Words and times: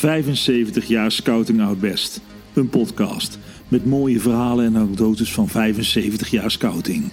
75 0.00 0.84
jaar 0.84 1.12
Scouting 1.12 1.60
Out 1.62 1.80
Best. 1.80 2.20
Een 2.54 2.68
podcast 2.68 3.38
met 3.68 3.86
mooie 3.86 4.20
verhalen 4.20 4.64
en 4.64 4.76
anekdotes 4.76 5.32
van 5.32 5.48
75 5.48 6.28
jaar 6.28 6.50
scouting. 6.50 7.10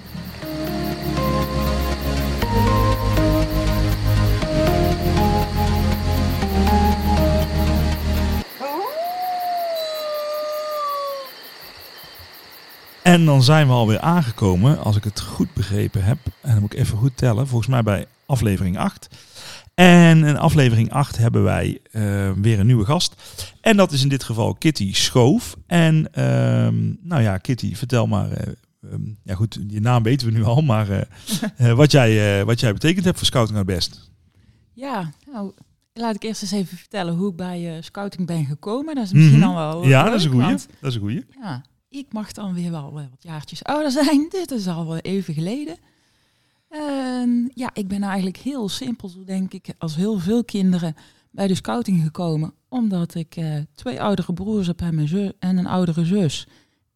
En 13.03 13.25
dan 13.25 13.43
zijn 13.43 13.67
we 13.67 13.73
alweer 13.73 13.99
aangekomen, 13.99 14.79
als 14.79 14.95
ik 14.95 15.03
het 15.03 15.21
goed 15.21 15.53
begrepen 15.53 16.03
heb. 16.03 16.17
En 16.41 16.51
dan 16.51 16.59
moet 16.59 16.73
ik 16.73 16.79
even 16.79 16.97
goed 16.97 17.17
tellen, 17.17 17.47
volgens 17.47 17.69
mij 17.69 17.83
bij 17.83 18.05
aflevering 18.25 18.77
8. 18.77 19.09
En 19.77 20.23
in 20.23 20.37
aflevering 20.37 20.91
8 20.91 21.17
hebben 21.17 21.43
wij 21.43 21.79
uh, 21.91 22.31
weer 22.31 22.59
een 22.59 22.65
nieuwe 22.65 22.85
gast. 22.85 23.15
En 23.61 23.77
dat 23.77 23.91
is 23.91 24.03
in 24.03 24.09
dit 24.09 24.23
geval 24.23 24.53
Kitty 24.53 24.93
Schoof. 24.93 25.57
En 25.67 25.95
uh, 25.95 26.23
nou 27.01 27.21
ja, 27.21 27.37
Kitty, 27.37 27.75
vertel 27.75 28.07
maar. 28.07 28.31
Uh, 28.31 28.53
um, 28.93 29.17
ja 29.23 29.35
goed, 29.35 29.59
je 29.67 29.79
naam 29.79 30.03
weten 30.03 30.27
we 30.27 30.33
nu 30.33 30.43
al, 30.43 30.61
maar 30.61 30.89
uh, 30.89 31.73
wat, 31.81 31.91
jij, 31.91 32.45
wat 32.45 32.59
jij 32.59 32.73
betekend 32.73 33.05
hebt 33.05 33.17
voor 33.17 33.25
Scouting 33.27 33.57
het 33.57 33.67
Best. 33.67 34.11
Ja, 34.73 35.11
nou, 35.31 35.51
laat 35.93 36.15
ik 36.15 36.23
eerst 36.23 36.41
eens 36.41 36.51
even 36.51 36.77
vertellen 36.77 37.15
hoe 37.15 37.29
ik 37.29 37.35
bij 37.35 37.77
Scouting 37.81 38.27
ben 38.27 38.45
gekomen. 38.45 38.95
Dat 38.95 39.03
is 39.03 39.11
misschien 39.11 39.37
mm 39.37 39.43
-hmm. 39.43 39.55
al 39.55 39.79
wel 39.81 39.87
Ja, 39.87 40.01
leuk, 40.01 40.11
dat 40.11 40.19
is 40.19 40.25
een 40.25 40.31
goeie. 40.31 40.45
want, 40.45 40.67
Dat 40.79 40.89
is 40.89 40.95
een 40.95 41.01
goeie. 41.01 41.25
Ja, 41.41 41.63
ik 41.89 42.13
mag 42.13 42.31
dan 42.31 42.53
weer 42.53 42.71
wel 42.71 42.91
wat 42.93 43.09
jaartjes 43.19 43.63
ouder 43.63 43.91
zijn. 44.03 44.27
Dit 44.29 44.51
is 44.51 44.67
al 44.67 44.87
wel 44.87 44.97
even 44.97 45.33
geleden. 45.33 45.77
En 46.69 47.51
ja, 47.53 47.69
ik 47.73 47.87
ben 47.87 48.03
eigenlijk 48.03 48.37
heel 48.37 48.69
simpel, 48.69 49.25
denk 49.25 49.53
ik, 49.53 49.73
als 49.77 49.95
heel 49.95 50.19
veel 50.19 50.43
kinderen 50.43 50.95
bij 51.31 51.47
de 51.47 51.55
scouting 51.55 52.03
gekomen. 52.03 52.53
Omdat 52.69 53.15
ik 53.15 53.35
uh, 53.35 53.55
twee 53.75 54.01
oudere 54.01 54.33
broers 54.33 54.67
heb 54.67 54.81
en, 54.81 54.97
en 55.39 55.57
een 55.57 55.67
oudere 55.67 56.05
zus. 56.05 56.47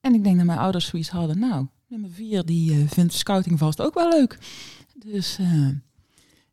En 0.02 0.13
ik 0.13 0.23
denk 0.23 0.38
dat 0.38 0.45
mijn 0.45 0.59
ouders 0.59 0.86
zoiets 0.86 1.09
hadden. 1.09 1.39
Nou, 1.39 1.67
nummer 1.88 2.09
vier, 2.09 2.45
die 2.45 2.73
uh, 2.73 2.88
vindt 2.88 3.13
scouting 3.13 3.59
vast 3.59 3.81
ook 3.81 3.94
wel 3.94 4.09
leuk. 4.09 4.38
Dus, 4.97 5.38
uh, 5.39 5.67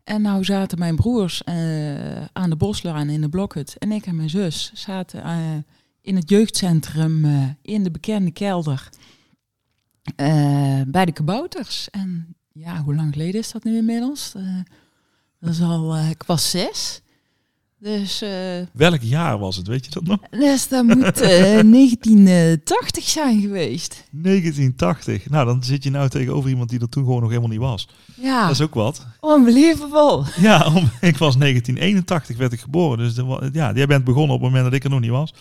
en 0.05 0.23
nou 0.23 0.45
zaten 0.45 0.79
mijn 0.79 0.97
broers 0.97 1.45
aan 2.33 2.51
de 2.51 2.57
boslaan 2.57 3.09
in 3.09 3.21
de 3.21 3.29
blokhut. 3.29 3.79
En 3.79 3.93
ik 3.93 4.07
en 4.07 4.17
mijn 4.17 4.31
zus 4.31 4.71
zaten 4.75 5.23
in 6.01 6.17
het 6.17 6.31
jeugdcentrum 6.31 7.25
in 7.63 7.83
de 7.83 7.91
bekende 7.91 8.31
kelder. 8.31 8.89
bij 10.87 11.05
de 11.05 11.13
kabouters. 11.13 11.91
En 11.91 12.37
ja, 12.59 12.83
hoe 12.83 12.95
lang 12.95 13.13
geleden 13.13 13.41
is 13.41 13.51
dat 13.51 13.65
nu 13.65 13.77
inmiddels? 13.77 14.33
Uh, 14.37 14.43
dat 15.41 15.51
is 15.51 15.61
al, 15.61 15.97
uh, 15.97 16.11
ik 16.11 16.23
was 16.27 16.51
zes. 16.51 17.03
Dus, 17.81 18.23
uh, 18.23 18.31
Welk 18.73 19.01
jaar 19.01 19.39
was 19.39 19.57
het, 19.57 19.67
weet 19.67 19.85
je 19.85 19.91
dat 19.91 20.05
nog? 20.05 20.19
Dus 20.31 20.69
dat 20.69 20.85
moet 20.85 21.19
1980 21.19 23.05
zijn 23.05 23.41
geweest. 23.41 24.05
1980. 24.11 25.31
Nou, 25.31 25.47
dan 25.47 25.65
zit 25.65 25.85
je 25.85 25.91
nou 25.91 26.09
tegenover 26.09 26.51
iemand 26.51 26.71
die 26.71 26.81
er 26.81 26.89
toen 26.89 27.05
gewoon 27.05 27.21
nog 27.21 27.29
helemaal 27.29 27.51
niet 27.51 27.59
was. 27.59 27.89
Ja. 28.15 28.43
Dat 28.43 28.51
is 28.55 28.61
ook 28.61 28.75
wat. 28.75 29.07
Unbelievable. 29.23 30.25
Ja, 30.37 30.67
om, 30.67 30.91
ik 31.11 31.17
was 31.17 31.37
1981 31.37 32.37
werd 32.37 32.53
ik 32.53 32.61
geboren. 32.61 32.99
Dus 32.99 33.15
de, 33.15 33.51
ja, 33.53 33.73
jij 33.73 33.87
bent 33.87 34.05
begonnen 34.05 34.35
op 34.37 34.43
het 34.43 34.51
moment 34.51 34.65
dat 34.65 34.75
ik 34.75 34.85
er 34.85 34.91
nog 34.91 35.01
niet 35.01 35.11
was. 35.11 35.35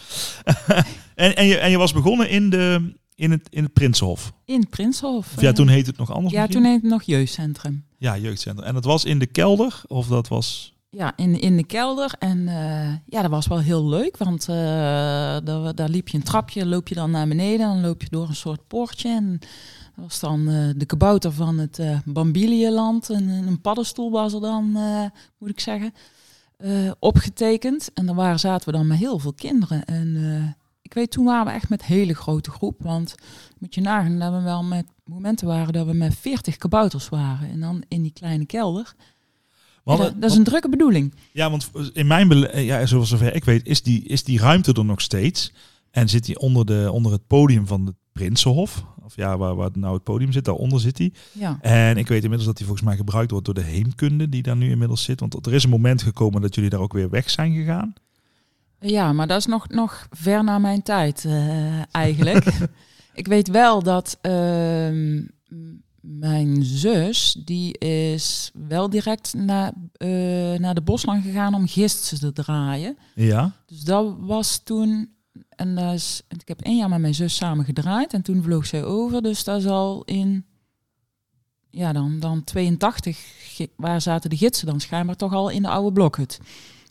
en, 1.15 1.35
en, 1.35 1.45
je, 1.45 1.57
en 1.57 1.69
je 1.69 1.77
was 1.77 1.93
begonnen 1.93 2.29
in 2.29 2.49
de, 2.49 2.93
in 3.17 3.31
het, 3.31 3.47
in 3.49 3.63
het 3.63 3.73
Prinsenhof. 3.73 4.33
In 4.45 4.59
het 4.59 4.69
Prinsenhof. 4.69 5.33
Of 5.35 5.41
ja, 5.41 5.51
toen 5.51 5.67
heette 5.67 5.89
het 5.89 5.99
nog 5.99 6.11
anders. 6.11 6.33
Ja, 6.33 6.41
misschien? 6.41 6.61
toen 6.61 6.71
heette 6.71 6.85
het 6.85 6.95
nog 6.95 7.03
jeugdcentrum. 7.03 7.85
Ja, 7.97 8.17
jeugdcentrum. 8.17 8.67
En 8.67 8.73
dat 8.73 8.85
was 8.85 9.05
in 9.05 9.19
de 9.19 9.25
kelder? 9.25 9.81
Of 9.87 10.07
dat 10.07 10.27
was... 10.27 10.75
Ja, 10.89 11.13
in, 11.15 11.39
in 11.39 11.57
de 11.57 11.65
kelder. 11.65 12.13
En 12.19 12.37
uh, 12.37 12.93
ja, 13.05 13.21
dat 13.21 13.31
was 13.31 13.47
wel 13.47 13.59
heel 13.59 13.87
leuk. 13.87 14.17
Want 14.17 14.47
uh, 14.49 14.55
daar, 15.43 15.75
daar 15.75 15.89
liep 15.89 16.07
je 16.07 16.17
een 16.17 16.23
trapje, 16.23 16.65
loop 16.65 16.87
je 16.87 16.95
dan 16.95 17.11
naar 17.11 17.27
beneden. 17.27 17.67
Dan 17.67 17.81
loop 17.81 18.01
je 18.01 18.07
door 18.09 18.27
een 18.27 18.35
soort 18.35 18.67
poortje. 18.67 19.09
En 19.09 19.39
dat 19.95 20.05
was 20.05 20.19
dan 20.19 20.49
uh, 20.49 20.69
de 20.75 20.85
kabouter 20.85 21.31
van 21.31 21.57
het 21.57 21.79
Bambilieland. 22.05 23.09
En 23.09 23.29
een 23.29 23.61
paddenstoel 23.61 24.11
was 24.11 24.33
er 24.33 24.41
dan, 24.41 24.77
moet 25.37 25.49
ik 25.49 25.59
zeggen, 25.59 25.93
opgetekend. 26.99 27.89
En 27.93 28.05
daar 28.05 28.39
zaten 28.39 28.71
we 28.71 28.77
dan 28.77 28.87
met 28.87 28.97
heel 28.97 29.19
veel 29.19 29.33
kinderen. 29.33 29.85
En 29.85 30.15
ik 30.87 30.93
weet, 30.93 31.11
toen 31.11 31.25
waren 31.25 31.45
we 31.45 31.51
echt 31.51 31.69
met 31.69 31.79
een 31.79 31.87
hele 31.87 32.13
grote 32.13 32.51
groep. 32.51 32.75
Want 32.81 33.15
moet 33.59 33.75
je 33.75 33.81
nagaan 33.81 34.19
dat 34.19 34.33
we 34.33 34.41
wel 34.41 34.63
met 34.63 34.85
momenten 35.05 35.47
waren 35.47 35.73
dat 35.73 35.85
we 35.85 35.93
met 35.93 36.15
40 36.15 36.57
kabouters 36.57 37.09
waren. 37.09 37.49
En 37.49 37.59
dan 37.59 37.83
in 37.87 38.01
die 38.01 38.13
kleine 38.13 38.45
kelder. 38.45 38.95
Ja, 39.83 39.95
dat, 39.95 40.21
dat, 40.21 40.31
is 40.31 40.37
een 40.37 40.43
drukke 40.43 40.69
bedoeling. 40.69 41.13
Ja, 41.31 41.49
want 41.49 41.71
in 41.93 42.07
mijn 42.07 42.29
ja, 42.63 42.85
zoals 42.85 43.09
zover 43.09 43.35
ik 43.35 43.43
weet, 43.43 43.65
is 43.67 43.81
die, 43.81 44.03
is 44.03 44.23
die 44.23 44.39
ruimte 44.39 44.73
er 44.73 44.85
nog 44.85 45.01
steeds. 45.01 45.53
En 45.91 46.09
zit 46.09 46.25
die 46.25 46.39
onder, 46.39 46.65
de, 46.65 46.89
onder 46.91 47.11
het 47.11 47.27
podium 47.27 47.67
van 47.67 47.85
het 47.85 47.95
Prinsenhof. 48.11 48.85
Of 49.03 49.15
ja, 49.15 49.37
waar, 49.37 49.55
waar 49.55 49.69
nou 49.73 49.93
het 49.93 50.03
podium 50.03 50.31
zit, 50.31 50.45
daaronder 50.45 50.79
zit 50.79 50.97
hij. 50.97 51.13
Ja. 51.31 51.57
En 51.61 51.97
ik 51.97 52.07
weet 52.07 52.23
inmiddels 52.23 52.45
dat 52.45 52.57
hij 52.57 52.67
volgens 52.67 52.87
mij 52.87 52.97
gebruikt 52.97 53.31
wordt 53.31 53.45
door 53.45 53.53
de 53.53 53.61
heemkunde 53.61 54.29
die 54.29 54.41
daar 54.41 54.57
nu 54.57 54.69
inmiddels 54.69 55.03
zit. 55.03 55.19
Want 55.19 55.45
er 55.45 55.53
is 55.53 55.63
een 55.63 55.69
moment 55.69 56.01
gekomen 56.01 56.41
dat 56.41 56.55
jullie 56.55 56.69
daar 56.69 56.79
ook 56.79 56.93
weer 56.93 57.09
weg 57.09 57.29
zijn 57.29 57.53
gegaan. 57.53 57.93
Ja, 58.79 59.13
maar 59.13 59.27
dat 59.27 59.37
is 59.37 59.45
nog, 59.45 59.69
nog 59.69 60.07
ver 60.11 60.43
na 60.43 60.59
mijn 60.59 60.81
tijd 60.81 61.23
uh, 61.23 61.95
eigenlijk. 61.95 62.45
ik 63.13 63.27
weet 63.27 63.47
wel 63.47 63.83
dat 63.83 64.17
uh, 64.21 65.21
mijn 65.99 66.63
zus, 66.63 67.37
die 67.45 67.77
is 67.77 68.51
wel 68.67 68.89
direct 68.89 69.33
naar, 69.33 69.73
uh, 69.97 70.59
naar 70.59 70.75
de 70.75 70.81
boslang 70.81 71.23
gegaan 71.23 71.53
om 71.53 71.67
gisteren 71.67 72.33
te 72.33 72.43
draaien. 72.43 72.97
Ja. 73.15 73.51
Dus 73.65 73.81
dat 73.81 74.15
was 74.19 74.57
toen, 74.63 75.09
en 75.49 75.75
dat 75.75 75.93
is, 75.93 76.21
ik 76.27 76.47
heb 76.47 76.61
één 76.61 76.77
jaar 76.77 76.89
met 76.89 76.99
mijn 76.99 77.15
zus 77.15 77.35
samen 77.35 77.65
gedraaid 77.65 78.13
en 78.13 78.21
toen 78.21 78.43
vloog 78.43 78.65
zij 78.65 78.83
over. 78.83 79.21
Dus 79.21 79.43
dat 79.43 79.59
is 79.59 79.67
al 79.67 80.03
in, 80.05 80.45
ja 81.69 81.93
dan, 81.93 82.19
dan 82.19 82.43
82, 82.43 83.19
waar 83.75 84.01
zaten 84.01 84.29
de 84.29 84.37
gidsen 84.37 84.67
dan 84.67 84.79
schijnbaar 84.79 85.15
toch 85.15 85.33
al 85.33 85.49
in 85.49 85.61
de 85.61 85.69
oude 85.69 85.91
blokhut 85.91 86.39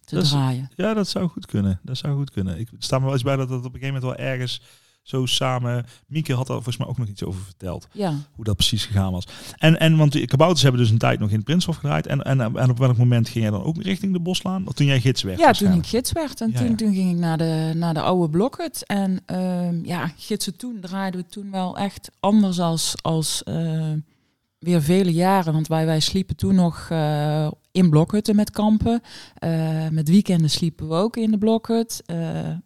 te 0.07 0.15
dat 0.15 0.25
is, 0.25 0.31
draaien. 0.31 0.71
Ja, 0.77 0.95
dat 0.95 1.09
zou 1.09 1.29
goed 1.29 1.47
kunnen. 1.47 1.81
Dat 1.83 1.97
zou 1.97 2.17
goed 2.17 2.31
kunnen. 2.31 2.59
Ik 2.59 2.69
sta 2.79 2.99
me 2.99 3.05
wel 3.05 3.13
eens 3.13 3.23
bij 3.23 3.37
dat 3.37 3.49
het 3.49 3.59
op 3.59 3.75
een 3.75 3.81
gegeven 3.81 3.95
moment 3.95 4.19
wel 4.19 4.27
ergens 4.27 4.61
zo 5.03 5.27
samen. 5.27 5.87
Mieke 6.07 6.33
had 6.35 6.47
daar 6.47 6.57
volgens 6.57 6.77
mij 6.77 6.87
ook 6.87 6.99
nog 6.99 7.09
iets 7.09 7.25
over 7.25 7.41
verteld. 7.41 7.89
Ja. 7.93 8.15
Hoe 8.33 8.45
dat 8.45 8.57
precies 8.57 8.85
gegaan 8.85 9.13
was. 9.13 9.27
En, 9.57 9.81
en 9.81 9.97
want 9.97 10.13
de 10.13 10.27
kabouters 10.27 10.63
hebben 10.63 10.81
dus 10.81 10.91
een 10.91 10.99
tijd 10.99 11.19
nog 11.19 11.31
in 11.31 11.43
Prinshof 11.43 11.77
gedraaid. 11.77 12.07
En, 12.07 12.23
en, 12.23 12.41
en 12.41 12.71
op 12.71 12.79
welk 12.79 12.97
moment 12.97 13.29
ging 13.29 13.45
jij 13.45 13.53
dan 13.53 13.63
ook 13.63 13.83
richting 13.83 14.13
de 14.13 14.21
boslaan? 14.21 14.67
Of 14.67 14.73
toen 14.73 14.87
jij 14.87 15.01
gids 15.01 15.23
werd? 15.23 15.39
Ja, 15.39 15.53
toen 15.53 15.73
ik 15.73 15.87
gids 15.87 16.13
werd. 16.13 16.41
En 16.41 16.51
Ja, 16.51 16.59
toen, 16.59 16.69
ja. 16.69 16.75
toen 16.75 16.95
ging 16.95 17.11
ik 17.11 17.17
naar 17.17 17.39
de, 17.39 17.73
naar 17.75 17.95
de 17.95 18.01
oude 18.01 18.31
blokhut. 18.31 18.87
En 18.87 19.21
ehm, 19.27 19.85
ja, 19.85 20.13
gidsen 20.17 20.57
toen 20.57 20.81
draaiden 20.81 21.21
we 21.21 21.27
toen 21.27 21.51
wel 21.51 21.77
echt 21.77 22.11
anders 22.21 22.61
als, 22.61 22.95
als 23.03 23.43
eh, 23.43 23.93
weer 24.67 24.83
vele 24.83 25.13
jaren. 25.13 25.53
Want 25.53 25.69
wij, 25.69 25.87
wij 25.87 26.01
sliepen 26.01 26.37
toen 26.37 26.55
nog 26.55 26.87
eh, 26.91 27.51
in 27.73 27.91
blokhutten 27.91 28.37
met 28.37 28.51
kampen. 28.51 29.03
Eh, 29.35 29.89
met 29.91 30.09
weekenden 30.09 30.51
sliepen 30.51 30.89
we 30.89 30.95
ook 30.95 31.17
in 31.17 31.31
de 31.31 31.39
blokhut. 31.39 32.03
Eh, 32.07 32.19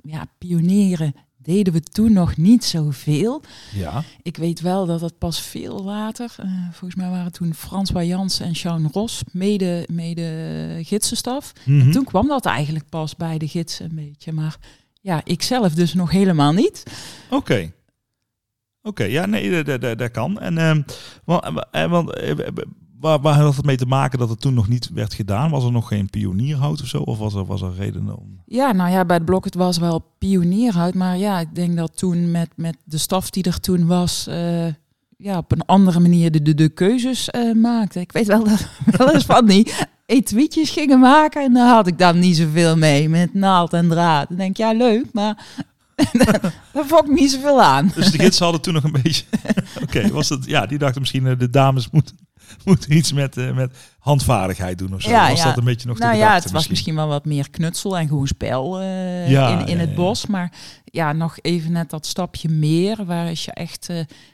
ja, 0.03 0.27
pionieren 0.39 1.15
deden 1.37 1.73
we 1.73 1.81
toen 1.81 2.13
nog 2.13 2.37
niet 2.37 2.65
zoveel. 2.65 3.43
Ja. 3.75 4.03
Ik 4.23 4.37
weet 4.37 4.61
wel 4.61 4.87
dat 4.87 5.01
het 5.01 5.19
pas 5.19 5.41
veel 5.41 5.83
later, 5.83 6.35
volgens 6.71 6.95
mij 6.95 7.11
waren 7.11 7.33
toen 7.33 7.55
François 7.55 8.07
Jans 8.07 8.41
en 8.41 8.55
Sean 8.55 8.89
Ros, 8.93 9.23
mede, 9.33 9.87
mede 9.91 10.81
gidsenstaf. 10.83 11.53
Mhm. 11.65 11.81
En 11.81 11.91
toen 11.91 12.05
kwam 12.05 12.29
dat 12.29 12.47
eigenlijk 12.47 12.89
pas 12.89 13.17
bij 13.17 13.39
de 13.39 13.49
gidsen 13.49 13.85
een 13.85 13.95
beetje. 13.95 14.33
Maar 14.33 14.57
ja, 15.01 15.21
ik 15.25 15.43
zelf 15.43 15.75
dus 15.75 15.95
nog 15.95 16.11
helemaal 16.11 16.53
niet. 16.53 16.83
Oké. 17.31 17.73
Oké, 18.83 19.05
ja, 19.05 19.27
nee, 19.27 19.65
dat, 19.97 20.11
kan. 20.11 20.41
En 20.41 20.59
ehm, 20.59 20.83
want, 21.25 21.67
eh, 21.71 21.91
want 21.91 22.15
eh, 22.15 22.47
waar, 23.01 23.21
waar 23.21 23.41
had 23.41 23.57
het 23.57 23.65
mee 23.65 23.77
te 23.77 23.87
maken 23.87 24.19
dat 24.19 24.29
het 24.29 24.41
toen 24.41 24.55
nog 24.55 24.69
niet 24.69 24.91
werd 24.95 25.15
gedaan? 25.15 25.51
Was 25.51 25.65
er 25.65 25.73
nog 25.73 25.89
geen 25.89 26.11
pionierhout 26.11 26.81
of 26.83 26.87
zo? 26.87 26.99
Of 26.99 27.19
was 27.19 27.35
er, 27.35 27.45
was 27.45 27.63
er 27.63 27.75
reden 27.75 28.19
om? 28.19 28.43
Ja, 28.47 28.73
nou 28.73 28.91
ja, 28.91 29.05
bij 29.05 29.17
het 29.17 29.25
blok 29.25 29.45
het 29.45 29.55
was 29.55 29.79
wel 29.79 30.05
pionierhout. 30.19 30.95
Maar 30.95 31.17
ja, 31.17 31.41
ik 31.41 31.55
denk 31.55 31.77
dat 31.77 31.97
toen 31.97 32.31
met, 32.31 32.49
met 32.57 32.77
de 32.85 32.99
staf 32.99 33.31
die 33.31 33.43
er 33.43 33.61
toen 33.61 33.87
was... 33.87 34.27
eh, 34.27 34.67
ja, 35.17 35.39
op 35.39 35.53
een 35.53 35.67
andere 35.67 36.01
manier 36.01 36.31
de, 36.31 36.55
de, 36.55 36.69
keuzes 36.69 37.29
maakte. 37.55 38.01
Ik 38.01 38.13
weet 38.13 38.27
wel 38.27 38.45
dat 38.45 38.59
we 38.59 38.97
wel 38.97 39.13
eens 39.13 39.25
van 39.25 39.47
die 39.47 39.73
etuietjes 40.07 40.71
gingen 40.71 41.01
maken. 41.01 41.43
En 41.43 41.53
daar 41.53 41.75
had 41.75 41.87
ik 41.87 41.99
dan 41.99 42.19
niet 42.19 42.37
zoveel 42.37 42.77
mee 42.77 43.09
met 43.09 43.35
naald 43.35 43.73
en 43.73 43.89
draad. 43.89 44.29
Dan 44.29 44.37
denk 44.37 44.51
ik, 44.51 44.57
ja, 44.57 44.73
leuk, 44.73 45.07
maar 45.13 45.47
daar 46.73 46.87
vond 46.87 47.05
ik 47.05 47.15
niet 47.15 47.31
zoveel 47.31 47.63
aan. 47.63 47.93
Dus 47.95 48.11
de 48.11 48.19
gidsen 48.19 48.43
hadden 48.43 48.63
toen 48.63 48.75
nog 48.75 48.85
een 48.85 48.99
beetje... 49.03 49.25
Oké, 49.83 50.11
was 50.11 50.29
het... 50.29 50.45
Ja, 50.45 50.67
die 50.67 50.79
dachten 50.79 51.01
misschien 51.01 51.27
eh, 51.27 51.39
de 51.39 51.51
dames 51.51 51.91
moeten, 51.91 52.19
moeten 52.65 52.93
iets 52.93 53.13
met, 53.13 53.37
eh, 53.37 53.53
met 53.53 53.77
handvaardigheid 53.99 54.79
doen 54.79 54.95
of 54.95 55.03
zo. 55.03 55.11
Ja, 55.11 55.29
was 55.29 55.39
ja. 55.39 55.45
dat 55.45 55.57
een 55.57 55.65
beetje 55.65 55.89
nog 55.89 55.99
de 55.99 56.05
nou 56.05 56.17
ja, 56.17 56.35
het 56.35 56.51
was 56.51 56.69
misschien 56.69 56.95
wel 56.95 57.09
wat 57.09 57.25
meer 57.25 57.51
knutsel 57.51 57.99
en 57.99 58.09
gewoon 58.09 58.27
spel 58.27 58.81
eh, 58.81 59.31
Ja, 59.31 59.59
in, 59.59 59.67
in 59.67 59.79
het 59.79 59.95
bos. 59.95 60.27
Maar 60.27 60.53
ja, 60.85 61.13
nog 61.13 61.39
even 61.41 61.73
net 61.73 61.91
dat 61.91 62.07
stapje 62.07 62.49
meer, 62.49 63.05
waar 63.05 63.31
is 63.31 63.45
je 63.45 63.53
echt 63.53 63.89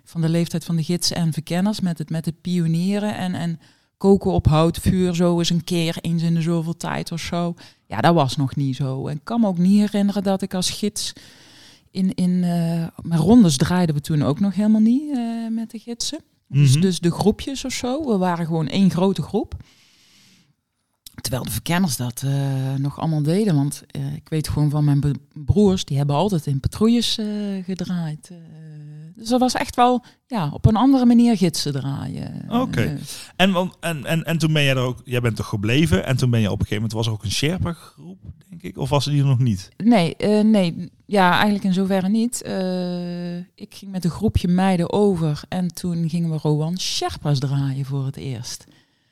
van 0.05 0.21
de 0.21 0.29
leeftijd 0.29 0.65
van 0.65 0.77
de 0.77 0.85
gidsen 0.85 1.17
en 1.17 1.33
verkenners 1.33 1.81
met 1.81 1.99
het, 1.99 2.11
met 2.11 2.25
het 2.25 2.41
pionieren 2.41 3.17
en, 3.17 3.35
en 3.35 3.61
koken 3.97 4.31
op 4.31 4.47
houtvuur 4.47 5.15
zo 5.15 5.39
eens 5.39 5.51
een 5.51 5.65
keer, 5.65 5.97
eens 6.01 6.23
in 6.23 6.35
de 6.35 6.43
zoveel 6.43 6.77
tijd 6.77 7.13
of 7.13 7.21
zo. 7.21 7.55
Ja, 7.87 8.01
dat 8.01 8.15
was 8.15 8.37
nog 8.37 8.57
niet 8.57 8.77
zo. 8.77 9.07
En 9.07 9.17
ik 9.17 9.25
kan 9.25 9.41
me 9.41 9.47
ook 9.47 9.59
niet 9.59 9.81
herinneren 9.81 10.23
dat 10.23 10.43
ik 10.43 10.55
als 10.55 10.71
gids 10.71 11.13
in, 11.96 12.14
in 12.14 12.44
eh, 12.44 12.87
mijn 13.02 13.20
rondes 13.20 13.56
draaiden 13.56 13.94
we 13.94 14.00
toen 14.00 14.22
ook 14.22 14.40
nog 14.40 14.54
helemaal 14.54 14.81
niet 14.81 15.10
eh, 15.16 15.48
met 15.50 15.70
de 15.70 15.78
gidsen. 15.78 16.19
Dus, 16.48 16.70
Mhm. 16.72 16.81
dus 16.81 16.98
de 17.00 17.10
groepjes 17.10 17.64
of 17.64 17.72
zo, 17.72 18.06
we 18.10 18.16
waren 18.16 18.46
gewoon 18.46 18.69
één 18.69 18.90
grote 18.90 19.22
groep. 19.22 19.54
Terwijl 21.20 21.44
de 21.44 21.50
verkenners 21.50 21.96
dat 21.96 22.22
eh, 22.26 22.75
nog 22.75 22.98
allemaal 23.00 23.22
deden. 23.22 23.54
Want 23.54 23.82
ik 24.14 24.28
weet 24.28 24.48
gewoon 24.48 24.70
van 24.70 24.84
mijn 24.84 25.00
broers, 25.34 25.84
die 25.84 25.96
hebben 25.96 26.16
altijd 26.16 26.46
in 26.46 26.60
patrouilles 26.60 27.19
gedraaid. 27.64 28.31
dus 29.14 29.28
dat 29.28 29.40
was 29.40 29.54
echt 29.54 29.76
wel 29.76 30.04
ja, 30.26 30.50
op 30.52 30.66
een 30.66 30.76
andere 30.76 31.04
manier 31.06 31.37
gidsen 31.37 31.72
draaien. 31.72 32.44
Oké. 32.48 32.98
En, 33.37 33.52
want- 33.52 33.76
en, 33.81 34.04
en, 34.04 34.22
en 34.25 34.38
toen 34.38 34.52
ben 34.52 34.62
jij 34.62 34.72
er 34.75 34.82
ook, 34.82 35.00
jij 35.04 35.20
bent 35.20 35.37
toch 35.37 35.46
gebleven 35.48 36.06
en 36.06 36.16
toen 36.16 36.31
ben 36.31 36.40
je 36.40 36.50
op 36.50 36.60
een 36.60 36.66
gegeven 36.66 36.82
moment, 36.82 36.93
was 36.93 37.06
er 37.06 37.12
ook 37.12 37.25
een 37.25 37.31
Sherpa 37.31 37.72
groep, 37.72 38.19
ik, 38.67 38.79
of 38.79 38.89
was 38.89 39.05
die 39.05 39.21
er 39.21 39.27
nog 39.27 39.39
niet? 39.39 39.69
Nee, 39.85 40.17
eh, 40.17 40.45
nee, 40.45 40.91
ja, 41.07 41.33
eigenlijk 41.33 41.65
in 41.65 41.73
zoverre 41.73 42.09
niet. 42.09 42.43
Eh, 42.43 43.37
ik 43.37 43.75
ging 43.75 43.91
met 43.91 44.05
een 44.05 44.11
groepje 44.11 44.49
meiden 44.49 44.93
over 44.93 45.41
en 45.49 45.75
toen 45.75 46.09
gingen 46.09 46.31
we 46.31 46.37
Rowan 46.37 46.79
Sherpa's 46.81 47.39
draaien 47.39 47.85
voor 47.85 48.05
het 48.07 48.17
eerst. 48.17 48.65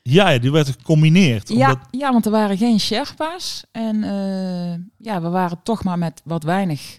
Ja, 0.02 0.30
ja 0.30 0.38
die 0.38 0.50
werd 0.52 0.68
gecombineerd. 0.68 1.48
Ja, 1.48 1.54
omdat- 1.54 1.88
ja, 1.90 2.12
want 2.12 2.24
er 2.24 2.30
waren 2.30 2.56
geen 2.58 2.80
Sherpa's 2.80 3.64
en 3.72 4.04
eh, 4.04 4.74
ja, 4.98 5.22
we 5.22 5.28
waren 5.28 5.58
toch 5.62 5.84
maar 5.84 5.98
met 5.98 6.20
wat 6.24 6.42
weinig 6.42 6.98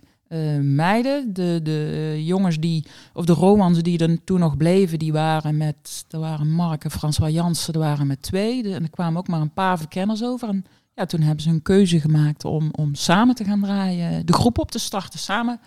meiden. 0.62 1.34
De, 1.34 1.60
de 1.64 2.16
jongens 2.24 2.60
die, 2.60 2.86
of 3.14 3.26
de 3.26 3.34
Romans 3.34 3.82
die 3.82 3.98
er 4.00 4.24
toen 4.24 4.40
nog 4.40 4.58
bleven, 4.58 5.00
die 5.00 5.14
waren 5.14 5.58
met, 5.58 6.06
er 6.10 6.20
waren 6.20 6.52
Mark 6.52 6.84
en 6.84 6.92
François 6.92 7.34
Jansen, 7.34 7.74
er 7.74 7.80
waren 7.80 8.08
met 8.08 8.22
twee. 8.22 8.64
De- 8.64 8.74
en 8.74 8.84
er 8.84 8.90
kwamen 8.90 9.18
ook 9.20 9.28
maar 9.28 9.42
een 9.42 9.54
paar 9.54 9.78
verkenners 9.78 10.24
over. 10.24 10.48
En 10.50 10.66
ja, 10.96 11.06
toen 11.06 11.22
hebben 11.22 11.44
ze 11.44 11.50
een 11.50 11.62
keuze 11.62 12.00
gemaakt 12.00 12.46
om, 12.46 12.70
om 12.72 12.96
samen 12.96 13.36
te 13.36 13.44
gaan 13.44 13.62
draaien, 13.62 14.26
de 14.26 14.34
groep 14.34 14.58
op 14.60 14.72
te 14.72 14.80
starten, 14.80 15.20
samen. 15.20 15.60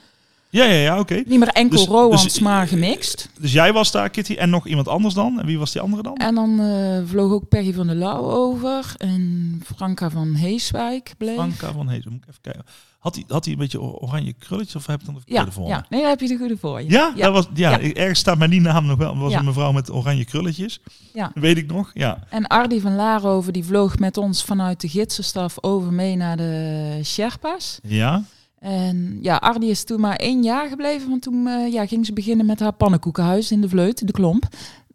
ja, 0.50 0.64
ja, 0.64 0.72
ja 0.80 0.98
oké. 0.98 1.14
Niet 1.14 1.38
meer 1.38 1.48
enkel 1.48 1.78
Dus- 1.78 1.86
Roans, 1.86 2.22
dus- 2.22 2.38
maar 2.38 2.66
gemixt. 2.68 3.28
Dus 3.40 3.52
jij 3.52 3.72
was 3.72 3.92
daar, 3.92 4.10
Kitty, 4.10 4.34
en 4.34 4.50
nog 4.50 4.66
iemand 4.66 4.88
anders 4.88 5.14
dan? 5.14 5.40
En 5.40 5.46
wie 5.46 5.58
was 5.58 5.72
die 5.72 5.80
andere 5.80 6.02
dan? 6.02 6.14
En 6.16 6.34
dan 6.34 6.60
eh, 6.60 6.98
vloog 7.06 7.32
ook 7.32 7.48
Peggy 7.48 7.72
van 7.72 7.86
der 7.86 7.96
Lauw 7.96 8.22
over 8.30 8.94
en 8.96 9.62
Franka 9.74 10.10
van 10.10 10.34
Heeswijk 10.34 11.14
bleef. 11.18 11.34
Franka 11.34 11.72
van 11.72 11.88
Hees, 11.88 12.04
moet 12.04 12.22
ik 12.22 12.28
even 12.28 12.40
kijken. 12.40 12.64
Had 12.98 13.14
hij, 13.14 13.24
had 13.28 13.44
hij 13.44 13.52
een 13.52 13.58
beetje 13.58 13.80
or- 13.80 13.94
oranje 13.94 14.32
krulletjes 14.32 14.76
of 14.76 14.86
heb 14.86 15.00
ik 15.00 15.06
dan 15.06 15.14
de 15.14 15.20
Ja, 15.20 15.26
verkeerde 15.26 15.52
voor 15.52 15.68
ja, 15.68 15.86
nee, 15.88 16.00
daar 16.00 16.10
heb 16.10 16.20
je 16.20 16.28
de 16.28 16.36
goede 16.36 16.56
voor 16.56 16.82
je. 16.82 16.90
Ja, 16.90 17.12
ja. 17.16 17.22
Dat 17.24 17.32
was, 17.32 17.48
ja, 17.54 17.70
Ja. 17.70 17.92
ergens 17.94 18.18
staat 18.18 18.38
mij 18.38 18.48
die 18.48 18.60
naam 18.60 18.86
nog 18.86 18.98
wel. 18.98 19.16
Was 19.18 19.32
Ja. 19.32 19.38
een 19.38 19.44
mevrouw 19.44 19.72
met 19.72 19.90
oranje 19.92 20.24
krulletjes. 20.24 20.80
Ja. 21.14 21.30
Weet 21.34 21.56
ik 21.56 21.72
nog, 21.72 21.90
ja. 21.94 22.18
En 22.30 22.46
Ardi 22.46 22.80
van 22.80 22.94
Laarhoven 22.96 23.52
die 23.52 23.64
vloog 23.64 23.98
met 23.98 24.16
ons 24.16 24.44
vanuit 24.44 24.80
de 24.80 24.88
gidsenstaf 24.88 25.62
over 25.62 25.92
mee 25.92 26.16
naar 26.16 26.36
de 26.36 27.00
Sherpa's. 27.04 27.78
Ja, 27.82 28.22
En 28.58 29.18
ja, 29.22 29.36
Ardi 29.36 29.70
is 29.70 29.84
toen 29.84 30.00
maar 30.00 30.16
één 30.16 30.42
jaar 30.42 30.68
gebleven, 30.68 31.08
want 31.08 31.22
toen 31.22 31.46
eh, 31.46 31.72
ja, 31.72 31.86
ging 31.86 32.06
ze 32.06 32.12
beginnen 32.12 32.46
met 32.46 32.60
haar 32.60 32.72
pannenkoekenhuis 32.72 33.50
in 33.50 33.60
de 33.60 33.68
Vleut, 33.68 34.06
de 34.06 34.12
Klomp. 34.12 34.44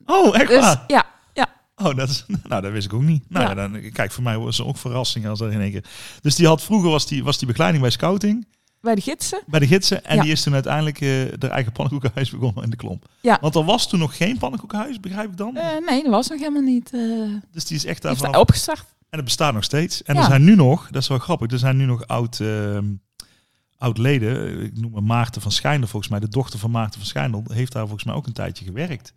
Oh, 0.06 0.35
echt 0.39 0.47
Dus 0.47 0.59
waar? 0.59 0.83
ja, 0.88 1.06
Oh, 1.83 1.95
dat 1.95 2.09
is, 2.09 2.25
nou, 2.50 2.62
dat 2.62 2.71
wist 2.71 2.85
ik 2.85 2.94
ook 2.94 3.01
niet. 3.01 3.24
Nou, 3.30 3.44
Ja. 3.45 3.50
ja. 3.63 3.68
dan, 3.68 3.91
kijk, 3.91 4.12
voor 4.12 4.24
mij 4.24 4.38
was 4.38 4.57
het 4.57 4.68
ook 4.68 4.77
verrassing 4.77 5.27
als 5.27 5.39
er 5.39 5.51
in 5.51 5.62
één 5.62 5.71
keer. 5.71 5.83
Dus 6.21 6.35
die 6.35 6.47
had 6.47 6.63
vroeger 6.63 6.89
was 6.89 7.07
die, 7.07 7.24
was 7.24 7.38
die 7.38 7.47
begeleiding 7.47 7.81
bij 7.83 7.91
scouting, 7.91 8.47
bij 8.81 8.95
de 8.95 9.01
gidsen. 9.01 9.41
bij 9.47 9.59
de 9.59 9.68
gidsen. 9.68 10.06
En 10.06 10.15
Ja. 10.15 10.21
die 10.21 10.31
is 10.31 10.44
toen 10.44 10.53
uiteindelijk 10.53 11.00
haar 11.41 11.51
eigen 11.51 11.71
pannenkoekenhuis 11.71 12.30
begonnen 12.38 12.63
in 12.63 12.69
de 12.69 12.75
klomp. 12.75 13.06
Ja. 13.21 13.38
Want 13.41 13.56
er 13.56 13.63
was 13.63 13.89
toen 13.89 14.00
nog 14.00 14.18
geen 14.18 14.38
pannenkoekenhuis, 14.38 15.00
begrijp 15.00 15.30
ik 15.30 15.38
dan? 15.38 15.56
Eh, 15.57 15.68
nee, 15.88 16.01
dat 16.03 16.12
was 16.12 16.27
nog 16.30 16.39
helemaal 16.39 16.62
niet. 16.62 16.94
eh 16.94 17.00
dus 17.51 17.65
die 17.65 17.77
is 17.77 17.85
echt 17.85 18.01
daarvan. 18.01 18.30
hij 18.30 18.39
opgestart. 18.39 18.85
En 19.09 19.19
het 19.19 19.24
bestaat 19.27 19.53
nog 19.53 19.63
steeds. 19.63 20.03
En 20.03 20.15
Ja. 20.15 20.21
er 20.21 20.27
zijn 20.27 20.44
nu 20.44 20.56
nog, 20.56 20.88
dat 20.91 21.01
is 21.01 21.07
wel 21.07 21.18
grappig, 21.18 21.51
er 21.51 21.57
zijn 21.59 21.77
nu 21.77 21.85
nog 21.85 22.07
oud, 22.07 22.39
ehm, 22.39 22.85
oud 23.77 23.97
leden. 23.97 24.62
Ik 24.63 24.80
noem 24.80 24.91
maar 24.91 25.03
Maarten 25.03 25.41
van 25.41 25.51
Schijndel 25.51 25.88
volgens 25.89 26.12
mij. 26.12 26.19
De 26.19 26.30
dochter 26.30 26.59
van 26.59 26.71
Maarten 26.71 27.00
van 27.00 27.07
Schijndel 27.07 27.44
heeft 27.47 27.71
daar 27.71 27.83
volgens 27.83 28.03
mij 28.03 28.15
ook 28.15 28.25
een 28.27 28.33
tijdje 28.33 28.65
gewerkt. 28.65 29.13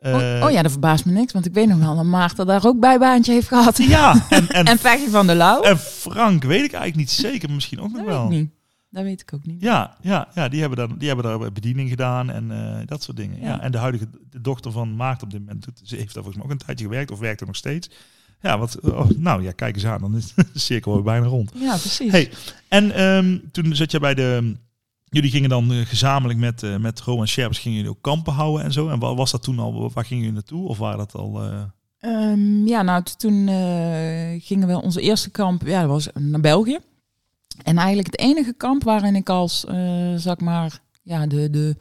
Oh, 0.00 0.36
Eh, 0.38 0.44
oh 0.44 0.50
ja, 0.50 0.62
dat 0.62 0.70
verbaast 0.70 1.04
me 1.04 1.12
niks, 1.12 1.32
want 1.32 1.46
ik 1.46 1.54
weet 1.54 1.68
nog 1.68 1.78
wel 1.78 1.96
dat 1.96 2.04
Maarten 2.04 2.46
daar 2.46 2.66
ook 2.66 2.80
bijbaantje 2.80 3.32
heeft 3.32 3.48
gehad. 3.48 3.76
Ja, 3.76 4.26
en, 4.30 4.48
en, 4.58 4.64
En 4.64 4.78
Peggy 4.78 5.08
van 5.08 5.26
der 5.26 5.36
Lauw? 5.36 5.62
en 5.62 5.78
Frank 5.78 6.42
weet 6.42 6.64
ik 6.64 6.72
eigenlijk 6.72 6.96
niet 6.96 7.10
zeker, 7.10 7.46
maar 7.46 7.54
misschien 7.54 7.80
ook 7.80 7.92
nog 7.92 7.96
dat 7.96 8.06
weet 8.06 8.14
wel. 8.14 8.24
ik 8.24 8.30
niet. 8.30 8.50
Dat 8.90 9.02
weet 9.02 9.20
ik 9.20 9.34
ook 9.34 9.46
niet. 9.46 9.60
Ja, 9.60 9.96
ja, 10.00 10.28
ja 10.34 10.48
die, 10.48 10.60
hebben 10.60 10.78
daar, 10.78 10.98
die 10.98 11.08
hebben 11.08 11.24
daar 11.24 11.52
bediening 11.52 11.88
gedaan 11.88 12.30
en 12.30 12.50
eh, 12.50 12.86
dat 12.86 13.02
soort 13.02 13.16
dingen. 13.16 13.40
Ja. 13.40 13.46
Ja. 13.46 13.60
En 13.60 13.72
de 13.72 13.78
huidige 13.78 14.08
de 14.30 14.40
dochter 14.40 14.72
van 14.72 14.96
Maarten 14.96 15.26
op 15.26 15.30
dit 15.32 15.40
moment, 15.40 15.66
ze 15.82 15.96
heeft 15.96 16.14
daar 16.14 16.22
volgens 16.22 16.36
mij 16.36 16.44
ook 16.44 16.50
een 16.50 16.66
tijdje 16.66 16.84
gewerkt 16.84 17.10
of 17.10 17.18
werkt 17.18 17.40
er 17.40 17.46
nog 17.46 17.56
steeds. 17.56 17.90
Ja, 18.42 18.58
wat, 18.58 18.80
oh, 18.80 19.08
nou 19.16 19.42
ja, 19.42 19.52
kijk 19.52 19.74
eens 19.74 19.86
aan, 19.86 20.00
dan 20.00 20.16
is 20.16 20.34
de 20.52 20.58
cirkel 20.58 20.94
weer 20.94 21.02
bijna 21.02 21.26
rond. 21.26 21.52
Ja, 21.54 21.76
precies. 21.76 22.12
Hey, 22.12 22.30
en 22.68 22.92
ehm, 22.92 23.38
toen 23.52 23.76
zat 23.76 23.90
je 23.90 24.00
bij 24.00 24.14
de. 24.14 24.56
Jullie 25.10 25.30
gingen 25.30 25.48
dan 25.48 25.72
eh, 25.72 25.86
gezamenlijk 25.86 26.38
met, 26.38 26.62
eh 26.62 26.76
met 26.76 27.00
Rowan 27.00 27.26
Sherps 27.28 27.58
gingen 27.58 27.76
jullie 27.76 27.92
ook 27.92 28.02
kampen 28.02 28.32
houden 28.32 28.64
en 28.64 28.72
zo. 28.72 28.88
En 28.88 28.98
wa- 28.98 29.14
was 29.14 29.30
dat 29.30 29.42
toen 29.42 29.58
al? 29.58 29.90
Waar 29.94 30.04
gingen 30.04 30.18
jullie 30.24 30.34
naartoe? 30.38 30.68
Of 30.68 30.78
waren 30.78 30.98
dat 30.98 31.14
al? 31.14 31.42
eh, 31.42 31.62
Ehm, 31.98 32.66
ja, 32.66 32.82
nou, 32.82 33.02
toen 33.16 33.46
gingen 34.40 34.68
we 34.68 34.82
onze 34.82 35.00
eerste 35.00 35.30
kamp, 35.30 35.62
ja, 35.66 35.80
dat 35.80 35.90
was 35.90 36.08
naar 36.18 36.40
België. 36.40 36.78
En 37.62 37.76
eigenlijk 37.76 38.06
het 38.06 38.18
enige 38.20 38.52
kamp 38.52 38.84
waarin 38.84 39.14
ik 39.16 39.28
als, 39.28 39.60
zeg 40.16 40.38
maar, 40.38 40.78
ja, 41.02 41.26
de, 41.26 41.50
de 41.50 41.76